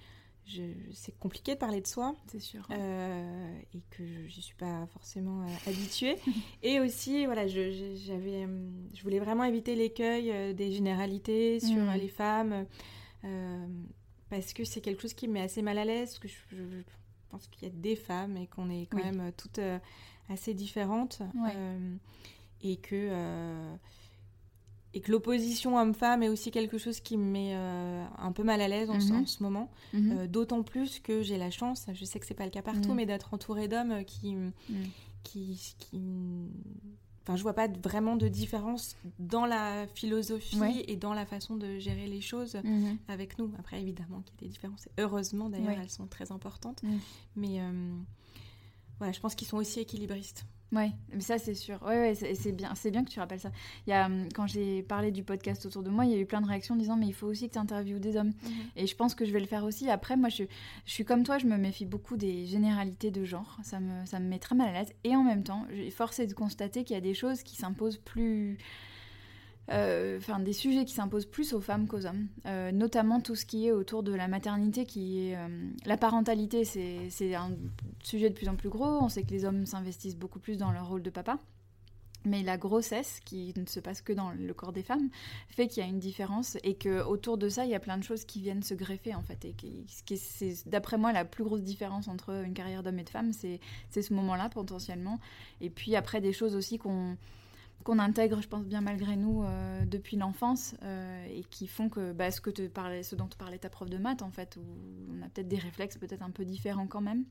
c'est 0.93 1.19
compliqué 1.19 1.55
de 1.55 1.59
parler 1.59 1.81
de 1.81 1.87
soi, 1.87 2.15
c'est 2.27 2.41
sûr, 2.41 2.67
euh, 2.71 3.59
et 3.75 3.81
que 3.91 4.05
je 4.29 4.37
n'y 4.37 4.43
suis 4.43 4.55
pas 4.55 4.87
forcément 4.93 5.43
euh, 5.43 5.71
habituée. 5.71 6.17
et 6.63 6.81
aussi, 6.81 7.25
voilà, 7.27 7.47
je, 7.47 7.95
j'avais, 8.07 8.45
euh, 8.45 8.71
je 8.95 9.03
voulais 9.03 9.21
vraiment 9.21 9.45
éviter 9.45 9.75
l'écueil 9.75 10.55
des 10.55 10.73
généralités 10.73 11.61
sur 11.61 11.83
mmh. 11.83 11.95
les 11.97 12.09
femmes, 12.09 12.67
parce 14.29 14.53
que 14.53 14.65
c'est 14.65 14.81
quelque 14.81 15.03
chose 15.03 15.15
qui 15.15 15.29
me 15.29 15.35
met 15.35 15.43
assez 15.43 15.63
mal 15.63 15.79
à 15.79 15.85
l'aise, 15.85 16.11
parce 16.11 16.19
que 16.19 16.29
je, 16.29 16.83
pense 17.31 17.47
qu'il 17.49 17.69
y 17.69 17.71
a 17.71 17.75
des 17.75 17.97
femmes 17.97 18.37
et 18.37 18.47
qu'on 18.47 18.71
est 18.71 18.87
quand 18.87 19.03
même 19.03 19.33
toutes 19.37 19.61
assez 20.29 20.55
différentes, 20.55 21.23
et 22.63 22.77
que 22.77 23.77
et 24.95 25.01
que 25.01 25.11
l'opposition 25.11 25.77
homme-femme 25.77 26.23
est 26.23 26.29
aussi 26.29 26.53
quelque 26.53 26.79
chose 26.79 27.01
qui 27.01 27.17
me 27.17 27.25
met 27.25 27.51
euh, 27.55 28.05
un 28.17 28.31
peu 28.31 28.45
mal 28.45 28.61
à 28.61 28.69
l'aise 28.69 28.91
en, 28.91 29.01
ce 29.01 29.43
moment. 29.43 29.69
Mhm. 29.93 30.13
Euh, 30.13 30.27
d'autant 30.29 30.63
plus 30.63 31.01
que 31.01 31.21
j'ai 31.21 31.37
la 31.37 31.51
chance, 31.51 31.87
je 31.93 32.05
sais 32.05 32.21
que 32.21 32.27
c'est 32.27 32.35
pas 32.35 32.45
le 32.45 32.51
cas 32.51 32.63
partout, 32.63 32.91
mhm. 32.91 32.95
mais 32.95 33.07
d'être 33.07 33.35
entourée 33.35 33.67
d'hommes 33.67 34.05
qui, 34.05 34.37
qui, 35.25 35.75
qui, 35.79 36.01
Enfin, 37.27 37.37
je 37.37 37.43
vois 37.43 37.55
pas 37.55 37.69
vraiment 37.83 38.17
de 38.17 38.29
différence 38.29 38.97
dans 39.19 39.47
la 39.47 39.87
philosophie 39.95 40.59
et 40.87 40.97
dans 40.97 41.15
la 41.15 41.25
façon 41.25 41.57
de 41.57 41.79
gérer 41.79 42.07
les 42.07 42.21
choses 42.21 42.57
avec 43.09 43.39
nous. 43.39 43.51
Après, 43.59 43.81
évidemment 43.81 44.21
qu'il 44.21 44.35
y 44.35 44.39
a 44.39 44.41
des 44.43 44.49
différences. 44.53 44.89
Heureusement, 44.99 45.49
d'ailleurs, 45.49 45.71
elles 45.83 45.91
sont 45.91 46.07
très 46.07 46.33
importantes. 46.33 46.83
Mais 47.37 47.61
euh, 47.61 47.95
voilà, 48.99 49.13
je 49.13 49.21
pense 49.21 49.35
qu'ils 49.35 49.49
sont 49.49 49.57
aussi 49.57 49.81
équilibristes. 49.81 50.45
Oui, 50.75 50.91
mais 51.13 51.21
ça 51.21 51.39
c'est 51.39 51.55
sûr. 51.55 51.81
Ouais, 51.83 52.01
ouais 52.01 52.15
c'est 52.15 52.53
bien, 52.53 52.75
c'est 52.75 52.91
bien 52.91 53.05
que 53.05 53.11
tu 53.11 53.21
rappelles 53.21 53.41
ça. 53.41 53.53
Il 53.87 53.91
y 53.91 53.93
a, 53.93 54.07
hum, 54.07 54.29
quand 54.35 54.47
j'ai 54.47 54.83
parlé 54.83 55.13
du 55.13 55.23
podcast 55.23 55.65
autour 55.67 55.83
de 55.83 55.91
moi, 55.91 56.05
il 56.05 56.13
y 56.13 56.15
a 56.15 56.19
eu 56.19 56.27
plein 56.27 56.41
de 56.41 56.49
réactions 56.49 56.75
disant 56.75 56.97
mais 56.97 57.07
il 57.07 57.15
faut 57.15 57.27
aussi 57.27 57.49
que 57.49 57.55
tu 57.55 57.59
interviewes 57.59 58.01
des 58.01 58.17
hommes. 58.17 58.33
Mhm. 58.43 58.53
Et 58.77 58.87
je 58.87 58.97
pense 58.97 59.15
que 59.15 59.25
je 59.25 59.33
vais 59.33 59.41
le 59.41 59.47
faire 59.47 59.65
aussi. 59.65 59.89
Après, 59.89 60.17
moi, 60.17 60.29
je, 60.29 60.45
je, 60.85 60.93
suis 60.93 61.05
comme 61.05 61.23
toi, 61.23 61.39
je 61.39 61.47
me 61.47 61.57
méfie 61.57 61.87
beaucoup 61.87 62.17
des 62.17 62.47
généralités 62.47 63.11
de 63.11 63.25
genre. 63.25 63.59
Ça 63.63 63.79
me, 63.79 64.05
ça 64.07 64.19
me 64.19 64.29
met 64.29 64.39
très 64.39 64.55
mal 64.55 64.69
à 64.69 64.81
l'aise. 64.81 64.93
Et 65.05 65.15
en 65.15 65.23
même 65.23 65.45
temps, 65.45 65.65
force 65.93 66.19
est 66.19 66.27
de 66.27 66.35
constater 66.35 66.85
qu'il 66.85 66.95
y 66.95 66.99
a 66.99 67.03
des 67.03 67.15
choses 67.15 67.43
qui 67.43 67.57
s'imposent 67.57 67.99
plus 67.99 68.59
enfin 69.69 70.41
des 70.41 70.53
sujets 70.53 70.85
qui 70.85 70.95
s'imposent 70.95 71.27
plus 71.27 71.53
aux 71.53 71.61
femmes 71.61 71.87
qu'aux 71.87 72.07
hommes, 72.07 72.29
euh, 72.47 72.71
notamment 72.73 73.21
tout 73.21 73.35
ce 73.35 73.47
qui 73.47 73.67
est 73.67 73.73
autour 73.73 74.03
de 74.03 74.13
la 74.13 74.29
maternité, 74.29 74.85
qui 74.85 75.29
est 75.29 75.37
euh, 75.37 75.49
la 75.87 75.97
parentalité, 75.97 76.65
c'est 76.65 77.35
un 77.35 77.51
sujet 78.03 78.29
de 78.29 78.35
plus 78.35 78.49
en 78.49 78.57
plus 78.57 78.69
gros. 78.69 78.85
On 78.85 79.09
sait 79.09 79.23
que 79.23 79.31
les 79.31 79.45
hommes 79.45 79.67
s'investissent 79.67 80.17
beaucoup 80.17 80.39
plus 80.39 80.59
dans 80.59 80.71
leur 80.71 80.89
rôle 80.89 81.03
de 81.03 81.11
papa. 81.11 81.39
Mais 82.27 82.43
la 82.43 82.57
grossesse, 82.57 83.21
qui 83.27 83.53
ne 83.55 83.67
se 83.67 83.81
passe 83.81 84.01
que 84.01 84.15
dans 84.15 84.31
le 84.31 84.55
corps 84.55 84.73
des 84.73 84.83
femmes, 84.83 85.11
fait 85.49 85.69
qu'il 85.69 85.83
y 85.83 85.87
a 85.87 85.89
une 85.89 85.99
différence 85.99 86.57
et 86.63 86.75
que 86.75 87.05
autour 87.05 87.37
de 87.37 87.51
ça, 87.51 87.67
il 87.67 87.71
y 87.71 87.75
a 87.75 87.81
plein 87.81 87.99
de 87.99 88.03
choses 88.03 88.25
qui 88.25 88.41
viennent 88.41 88.63
se 88.63 88.73
greffer 88.73 89.15
en 89.15 89.23
fait. 89.23 89.45
Et 89.45 89.53
qui, 89.53 89.85
c'est 90.17 90.67
d'après 90.67 90.97
moi 90.97 91.13
la 91.13 91.27
plus 91.27 91.45
grosse 91.45 91.63
différence 91.63 92.09
entre 92.09 92.31
une 92.45 92.55
carrière 92.55 92.83
d'homme 92.83 92.99
et 92.99 93.05
de 93.05 93.11
femme, 93.11 93.33
c'est 93.35 93.61
ce 93.91 94.15
moment-là 94.15 94.49
potentiellement. 94.49 95.21
Et 95.61 95.69
puis 95.69 95.97
après 95.97 96.23
des 96.23 96.33
choses 96.33 96.55
aussi 96.55 96.79
qu'on 96.79 97.19
qu'on 97.85 97.99
intègre, 97.99 98.41
je 98.43 98.49
pense 98.49 98.65
bien 98.65 98.81
malgré 98.81 99.15
nous, 99.15 99.45
euh, 99.45 99.85
depuis 99.85 100.17
l'enfance, 100.17 100.75
euh, 100.83 101.27
et 101.27 101.45
qui 101.45 101.67
font 101.67 101.89
que 101.89 102.13
bah, 102.13 102.31
ce, 102.31 102.41
que 102.41 102.51
te 102.51 102.67
parlais, 102.67 103.03
ce 103.03 103.15
dont 103.15 103.29
te 103.29 103.37
parlait 103.37 103.59
ta 103.59 103.69
prof 103.69 103.89
de 103.89 103.99
maths, 103.99 104.23
en 104.23 104.31
fait, 104.31 104.57
où 104.57 104.65
on 105.13 105.23
a 105.23 105.29
peut-être 105.29 105.49
des 105.49 105.59
réflexes 105.59 105.99
peut-être 105.99 106.23
un 106.23 106.31
peu 106.31 106.45
différents 106.45 106.87
quand 106.87 107.03
même. 107.03 107.25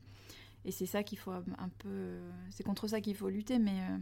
Et 0.66 0.70
c'est 0.70 0.86
ça 0.86 1.02
qu'il 1.02 1.18
faut 1.18 1.30
un 1.30 1.68
peu, 1.78 2.16
c'est 2.48 2.62
contre 2.62 2.88
ça 2.88 3.02
qu'il 3.02 3.14
faut 3.14 3.28
lutter, 3.28 3.58
mais 3.58 3.72
euh, 3.72 3.98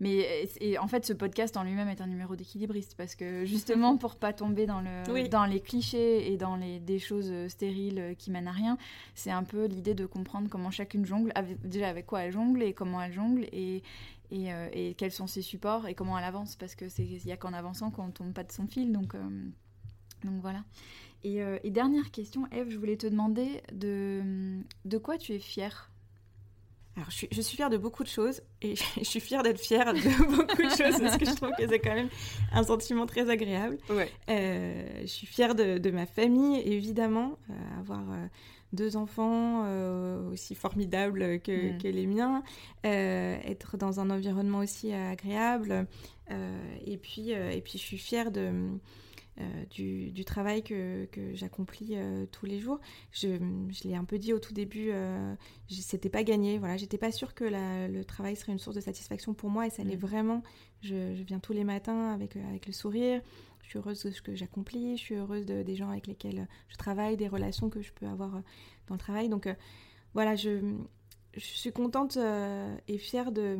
mais 0.00 0.46
et, 0.60 0.78
en 0.78 0.86
fait 0.86 1.06
ce 1.06 1.14
podcast 1.14 1.56
en 1.56 1.62
lui-même 1.64 1.88
est 1.88 2.02
un 2.02 2.06
numéro 2.06 2.36
d'équilibriste 2.36 2.94
parce 2.94 3.14
que 3.14 3.46
justement 3.46 3.96
pour 3.96 4.16
pas 4.16 4.34
tomber 4.34 4.66
dans 4.66 4.82
le 4.82 5.28
dans 5.28 5.46
les 5.46 5.60
clichés 5.60 6.30
et 6.30 6.36
dans 6.36 6.56
les 6.56 6.78
des 6.78 6.98
choses 6.98 7.32
stériles 7.48 8.14
qui 8.18 8.30
mènent 8.30 8.48
à 8.48 8.52
rien, 8.52 8.76
c'est 9.14 9.30
un 9.30 9.44
peu 9.44 9.64
l'idée 9.64 9.94
de 9.94 10.04
comprendre 10.04 10.50
comment 10.50 10.70
chacune 10.70 11.06
jongle, 11.06 11.32
déjà 11.64 11.88
avec 11.88 12.04
quoi 12.04 12.24
elle 12.24 12.32
jongle 12.32 12.62
et 12.62 12.74
comment 12.74 13.00
elle 13.00 13.14
jongle 13.14 13.44
et 13.52 13.82
euh, 14.32 14.68
et, 14.72 14.94
quels 14.94 15.12
sont 15.12 15.26
ses 15.26 15.42
supports 15.42 15.86
et 15.86 15.94
comment 15.94 16.18
elle 16.18 16.24
avance 16.24 16.56
parce 16.56 16.74
que 16.74 16.88
c'est 16.88 17.04
il 17.04 17.26
y 17.26 17.32
a 17.32 17.36
qu'en 17.36 17.52
avançant 17.52 17.90
qu'on 17.90 18.10
tombe 18.10 18.32
pas 18.32 18.42
de 18.42 18.52
son 18.52 18.66
fil 18.66 18.92
donc 18.92 19.14
euh, 19.14 19.20
donc 20.24 20.40
voilà 20.40 20.64
euh, 21.26 21.58
et, 21.62 21.70
dernière 21.70 22.10
question 22.10 22.46
Eve 22.50 22.70
je 22.70 22.78
voulais 22.78 22.96
te 22.96 23.06
demander 23.06 23.62
de 23.72 24.60
de 24.84 24.98
quoi 24.98 25.18
tu 25.18 25.32
es 25.32 25.38
fière? 25.38 25.90
Alors, 26.96 27.10
je 27.10 27.16
suis, 27.16 27.28
je 27.32 27.40
suis, 27.40 27.56
fière 27.56 27.70
de 27.70 27.76
beaucoup 27.76 28.04
de 28.04 28.08
choses 28.08 28.40
et 28.62 28.76
je 28.96 29.02
suis 29.02 29.18
fière 29.18 29.42
d'être 29.42 29.58
fière 29.60 29.92
de 29.92 29.98
beaucoup 30.36 30.62
de 30.62 30.68
choses 30.70 31.00
parce 31.00 31.16
que 31.16 31.24
je 31.24 31.34
trouve 31.34 31.50
que 31.58 31.66
c'est 31.68 31.80
quand 31.80 31.94
même 31.94 32.10
un 32.52 32.62
sentiment 32.62 33.04
très 33.04 33.28
agréable. 33.28 33.78
Ouais. 33.90 34.10
je 34.28 35.06
suis 35.06 35.26
fière 35.26 35.56
de, 35.56 35.78
de 35.78 35.90
ma 35.90 36.06
famille, 36.06 36.60
évidemment, 36.60 37.36
avoir 37.80 38.04
deux 38.74 38.96
enfants 38.96 39.62
euh, 39.64 40.30
aussi 40.30 40.54
formidables 40.54 41.40
que, 41.40 41.72
mm. 41.72 41.90
les 41.90 42.06
miens, 42.06 42.42
euh, 42.84 43.36
être 43.44 43.76
dans 43.76 44.00
un 44.00 44.10
environnement 44.10 44.58
aussi 44.58 44.92
agréable. 44.92 45.86
Euh, 46.30 46.76
et, 46.86 46.96
puis, 46.96 47.30
et 47.30 47.60
puis, 47.62 47.78
je 47.78 47.84
suis 47.84 47.98
fière 47.98 48.30
de, 48.30 48.50
du, 49.70 50.10
du, 50.10 50.24
travail 50.24 50.62
que, 50.62 51.06
que 51.06 51.34
j'accomplis 51.34 51.96
tous 52.32 52.46
les 52.46 52.60
jours. 52.60 52.80
Je, 53.12 53.38
je 53.70 53.88
l'ai 53.88 53.94
un 53.94 54.04
peu 54.04 54.18
dit 54.18 54.32
au 54.32 54.38
tout 54.38 54.52
début, 54.52 54.90
c'était 55.68 56.08
pas 56.08 56.24
gagné. 56.24 56.58
Voilà, 56.58 56.76
j'étais 56.76 56.98
pas 56.98 57.12
sûre 57.12 57.34
que 57.34 57.44
le 57.44 58.04
travail 58.04 58.36
serait 58.36 58.52
une 58.52 58.58
source 58.58 58.76
de 58.76 58.80
satisfaction 58.80 59.34
pour 59.34 59.50
moi 59.50 59.66
et 59.66 59.70
ça 59.70 59.84
l'est 59.84 59.96
mm. 59.96 60.00
vraiment. 60.00 60.42
Je, 60.82 61.14
je, 61.14 61.22
viens 61.22 61.38
tous 61.38 61.54
les 61.54 61.64
matins 61.64 62.12
avec, 62.12 62.36
avec 62.36 62.66
le 62.66 62.72
sourire 62.74 63.22
je 63.64 63.70
suis 63.70 63.78
heureuse 63.78 64.04
de 64.04 64.10
ce 64.10 64.20
que 64.20 64.34
j'accomplis, 64.34 64.96
je 64.98 65.02
suis 65.02 65.14
heureuse 65.14 65.46
des 65.46 65.74
gens 65.74 65.88
avec 65.88 66.06
lesquels 66.06 66.46
je 66.68 66.76
travaille, 66.76 67.16
des 67.16 67.28
relations 67.28 67.70
que 67.70 67.80
je 67.80 67.92
peux 67.92 68.06
avoir 68.06 68.36
euh, 68.36 68.40
dans 68.88 68.94
le 68.94 69.00
travail. 69.00 69.28
Donc 69.28 69.46
euh, 69.46 69.54
voilà, 70.12 70.36
je, 70.36 70.60
je, 71.34 71.40
suis 71.40 71.72
contente 71.72 72.18
euh, 72.18 72.76
et 72.88 72.98
fière 72.98 73.32
de, 73.32 73.58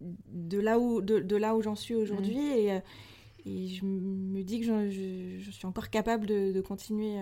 de 0.00 0.58
là 0.60 0.78
où, 0.78 1.02
de, 1.02 1.36
là 1.36 1.56
où 1.56 1.62
j'en 1.62 1.74
suis 1.74 1.96
aujourd'hui. 1.96 2.36
Mm. 2.36 2.52
Et, 2.52 2.82
et, 3.46 3.68
je 3.68 3.84
me 3.84 4.42
dis 4.42 4.60
que 4.60 4.66
je, 4.66 5.38
je, 5.40 5.50
suis 5.50 5.66
encore 5.66 5.90
capable 5.90 6.26
de, 6.26 6.60
continuer 6.60 7.16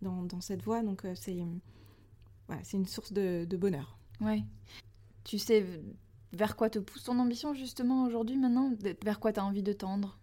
dans, 0.00 0.22
dans, 0.22 0.40
cette 0.40 0.62
voie. 0.62 0.82
Donc 0.82 1.02
c'est 1.14 1.36
voilà, 2.46 2.62
une 2.72 2.86
source 2.86 3.12
de, 3.12 3.44
de 3.44 3.56
bonheur. 3.56 3.98
Ouais. 4.20 4.42
Tu 5.24 5.38
sais 5.38 5.64
vers 6.32 6.56
quoi 6.56 6.70
te 6.70 6.78
pousse 6.78 7.04
ton 7.04 7.18
ambition 7.18 7.54
justement 7.54 8.04
aujourd'hui 8.04 8.36
maintenant? 8.36 8.72
Vers 9.02 9.20
quoi 9.20 9.32
tu 9.32 9.40
as 9.40 9.44
envie 9.44 9.62
de 9.62 9.72
tendre? 9.72 10.18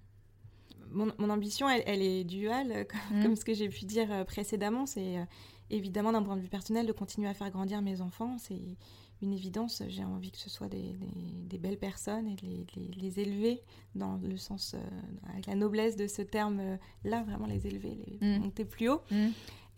Mon, 0.91 1.11
mon, 1.17 1.29
ambition, 1.29 1.69
elle, 1.69 1.83
elle 1.85 2.01
est 2.01 2.23
duale, 2.23 2.87
comme, 3.09 3.19
mm. 3.19 3.23
comme 3.23 3.35
ce 3.35 3.45
que 3.45 3.53
j'ai 3.53 3.69
pu 3.69 3.85
dire 3.85 4.25
précédemment. 4.25 4.85
C'est 4.85 5.15
évidemment 5.69 6.11
d'un 6.11 6.23
point 6.23 6.35
de 6.35 6.41
vue 6.41 6.49
personnel 6.49 6.85
de 6.85 6.91
continuer 6.91 7.27
à 7.27 7.33
faire 7.33 7.49
grandir 7.51 7.81
mes 7.81 8.01
enfants. 8.01 8.37
C'est 8.39 8.77
une 9.21 9.33
évidence. 9.33 9.83
J'ai 9.87 10.03
envie 10.03 10.31
que 10.31 10.37
ce 10.37 10.49
soit 10.49 10.67
des, 10.67 10.95
des, 11.45 11.57
belles 11.57 11.77
personnes 11.77 12.27
et 12.27 12.35
de 12.35 12.41
les, 12.75 12.91
les, 12.95 13.19
élever 13.19 13.61
dans 13.95 14.17
le 14.17 14.37
sens, 14.37 14.75
euh, 14.75 15.31
avec 15.31 15.47
la 15.47 15.55
noblesse 15.55 15.95
de 15.95 16.07
ce 16.07 16.21
terme-là, 16.21 17.23
vraiment 17.23 17.47
les 17.47 17.65
élever, 17.67 17.97
les 18.05 18.27
mm. 18.27 18.41
monter 18.41 18.65
plus 18.65 18.89
haut. 18.89 19.01
Mm. 19.09 19.27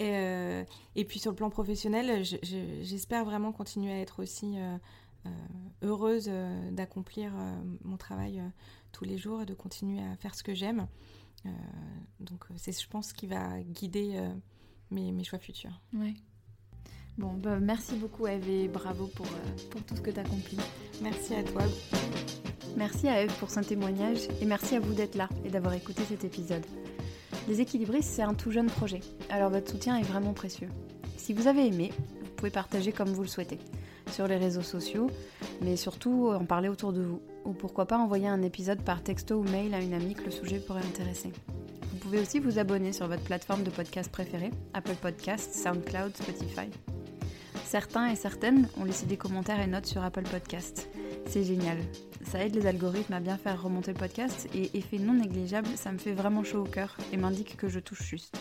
Et, 0.01 0.15
euh, 0.15 0.63
et, 0.95 1.05
puis 1.05 1.19
sur 1.19 1.31
le 1.31 1.35
plan 1.35 1.49
professionnel, 1.49 2.23
j'espère 2.23 3.25
vraiment 3.25 3.51
continuer 3.51 3.91
à 3.91 3.99
être 3.99 4.21
aussi 4.21 4.57
euh, 4.57 4.77
heureuse 5.81 6.31
d'accomplir 6.71 7.33
mon 7.83 7.97
travail 7.97 8.41
tous 8.91 9.05
les 9.05 9.17
jours 9.17 9.41
et 9.41 9.45
de 9.45 9.53
continuer 9.53 10.01
à 10.03 10.15
faire 10.17 10.35
ce 10.35 10.43
que 10.43 10.53
j'aime. 10.53 10.87
donc 12.19 12.45
c'est, 12.57 12.79
je 12.79 12.87
pense, 12.87 13.09
ce 13.09 13.13
qui 13.13 13.27
va 13.27 13.59
guider 13.61 14.19
mes, 14.91 15.11
mes 15.11 15.23
choix 15.23 15.39
futurs. 15.39 15.81
Ouais. 15.93 16.15
Bon, 17.19 17.33
bah, 17.33 17.59
merci 17.59 17.95
beaucoup 17.95 18.27
Eve 18.27 18.49
et 18.49 18.69
bravo 18.69 19.07
pour, 19.07 19.25
euh, 19.25 19.69
pour 19.69 19.83
tout 19.83 19.93
ce 19.93 19.99
que 19.99 20.09
tu 20.09 20.19
as 20.19 20.21
accompli. 20.21 20.57
Merci 21.01 21.35
à 21.35 21.43
toi. 21.43 21.63
Merci 22.77 23.09
à 23.09 23.21
Eve 23.21 23.33
pour 23.39 23.49
son 23.49 23.59
témoignage 23.59 24.19
et 24.39 24.45
merci 24.45 24.77
à 24.77 24.79
vous 24.79 24.93
d'être 24.93 25.15
là 25.15 25.27
et 25.43 25.49
d'avoir 25.49 25.73
écouté 25.73 26.03
cet 26.07 26.23
épisode. 26.23 26.65
Les 27.49 27.59
équilibristes, 27.59 28.09
c'est 28.09 28.21
un 28.21 28.35
tout 28.35 28.51
jeune 28.51 28.67
projet, 28.67 29.01
alors 29.29 29.49
votre 29.49 29.69
soutien 29.69 29.97
est 29.97 30.03
vraiment 30.03 30.31
précieux. 30.31 30.69
Si 31.17 31.33
vous 31.33 31.47
avez 31.47 31.67
aimé, 31.67 31.91
pouvez 32.39 32.51
partager 32.51 32.93
comme 32.93 33.09
vous 33.09 33.23
le 33.23 33.27
souhaitez, 33.27 33.59
sur 34.11 34.25
les 34.25 34.37
réseaux 34.37 34.61
sociaux, 34.61 35.11
mais 35.61 35.75
surtout 35.75 36.31
en 36.33 36.45
parler 36.45 36.69
autour 36.69 36.93
de 36.93 37.01
vous, 37.01 37.21
ou 37.43 37.51
pourquoi 37.51 37.85
pas 37.85 37.97
envoyer 37.97 38.29
un 38.29 38.41
épisode 38.41 38.81
par 38.81 39.03
texto 39.03 39.35
ou 39.35 39.43
mail 39.43 39.73
à 39.73 39.81
une 39.81 39.93
amie 39.93 40.15
que 40.15 40.23
le 40.23 40.31
sujet 40.31 40.59
pourrait 40.59 40.85
intéresser. 40.85 41.33
Vous 41.91 41.97
pouvez 41.97 42.19
aussi 42.19 42.39
vous 42.39 42.57
abonner 42.57 42.93
sur 42.93 43.07
votre 43.07 43.23
plateforme 43.23 43.63
de 43.63 43.69
podcast 43.69 44.09
préférée, 44.09 44.51
Apple 44.73 44.95
Podcasts, 44.95 45.53
SoundCloud, 45.53 46.15
Spotify. 46.15 46.69
Certains 47.65 48.07
et 48.07 48.15
certaines 48.15 48.69
ont 48.79 48.85
laissé 48.85 49.05
des 49.05 49.17
commentaires 49.17 49.59
et 49.59 49.67
notes 49.67 49.85
sur 49.85 50.01
Apple 50.01 50.23
Podcasts. 50.23 50.89
C'est 51.25 51.43
génial. 51.43 51.77
Ça 52.25 52.43
aide 52.43 52.55
les 52.55 52.67
algorithmes 52.67 53.13
à 53.13 53.19
bien 53.19 53.37
faire 53.37 53.61
remonter 53.61 53.91
le 53.91 53.99
podcast 53.99 54.47
et 54.55 54.77
effet 54.77 54.97
non 54.97 55.13
négligeable, 55.13 55.67
ça 55.75 55.91
me 55.91 55.97
fait 55.97 56.13
vraiment 56.13 56.45
chaud 56.45 56.61
au 56.61 56.69
cœur 56.69 56.95
et 57.11 57.17
m'indique 57.17 57.57
que 57.57 57.67
je 57.67 57.79
touche 57.79 58.03
juste. 58.03 58.39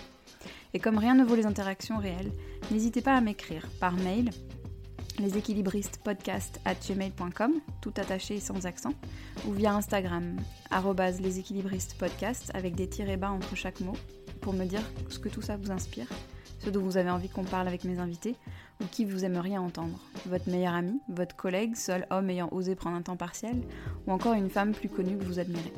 Et 0.75 0.79
comme 0.79 0.99
rien 0.99 1.15
ne 1.15 1.25
vaut 1.25 1.35
les 1.35 1.47
interactions 1.47 1.99
réelles, 1.99 2.31
n'hésitez 2.71 3.01
pas 3.01 3.17
à 3.17 3.21
m'écrire 3.21 3.67
par 3.81 3.95
mail 3.95 4.31
leséquilibristes.podcast@gmail.com, 5.19 7.53
tout 7.81 7.95
attaché 7.97 8.37
et 8.37 8.41
sans 8.41 8.67
accent, 8.67 8.93
ou 9.47 9.53
via 9.53 9.75
Instagram 9.75 10.37
@leséquilibristes_podcast 10.71 12.53
avec 12.55 12.77
des 12.77 12.89
tirets 12.89 13.17
bas 13.17 13.31
entre 13.31 13.57
chaque 13.57 13.81
mot 13.81 13.97
pour 14.41 14.53
me 14.53 14.65
dire 14.65 14.83
ce 15.09 15.19
que 15.19 15.29
tout 15.29 15.43
ça 15.43 15.57
vous 15.57 15.73
inspire, 15.73 16.07
ce 16.61 16.71
dont 16.71 16.83
vous 16.83 16.97
avez 16.97 17.11
envie 17.11 17.29
qu'on 17.29 17.43
parle 17.45 17.67
avec 17.67 17.83
mes 17.85 17.99
invités 17.99 18.37
ou 18.81 18.85
qui 18.91 19.05
vous 19.05 19.25
aimeriez 19.25 19.59
entendre. 19.59 19.99
Votre 20.27 20.49
meilleur 20.49 20.75
ami, 20.75 21.01
votre 21.09 21.35
collègue, 21.35 21.75
seul 21.75 22.07
homme 22.11 22.31
ayant 22.31 22.49
osé 22.53 22.77
prendre 22.77 22.97
un 22.97 23.03
temps 23.03 23.17
partiel, 23.17 23.61
ou 24.07 24.13
encore 24.13 24.35
une 24.35 24.51
femme 24.51 24.71
plus 24.73 24.89
connue 24.89 25.19
que 25.19 25.25
vous 25.25 25.41
admirez. 25.41 25.73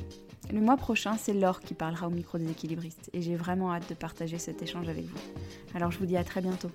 Le 0.53 0.61
mois 0.61 0.77
prochain, 0.77 1.17
c'est 1.17 1.33
Laure 1.33 1.61
qui 1.61 1.75
parlera 1.75 2.09
au 2.09 2.11
micro 2.11 2.37
des 2.37 2.51
équilibristes 2.51 3.09
et 3.13 3.23
j'ai 3.23 3.37
vraiment 3.37 3.73
hâte 3.73 3.89
de 3.89 3.95
partager 3.95 4.39
cet 4.39 4.63
échange 4.63 4.89
avec 4.89 5.05
vous. 5.05 5.19
Alors 5.75 5.93
je 5.93 5.99
vous 5.99 6.07
dis 6.07 6.17
à 6.17 6.25
très 6.25 6.41
bientôt. 6.41 6.71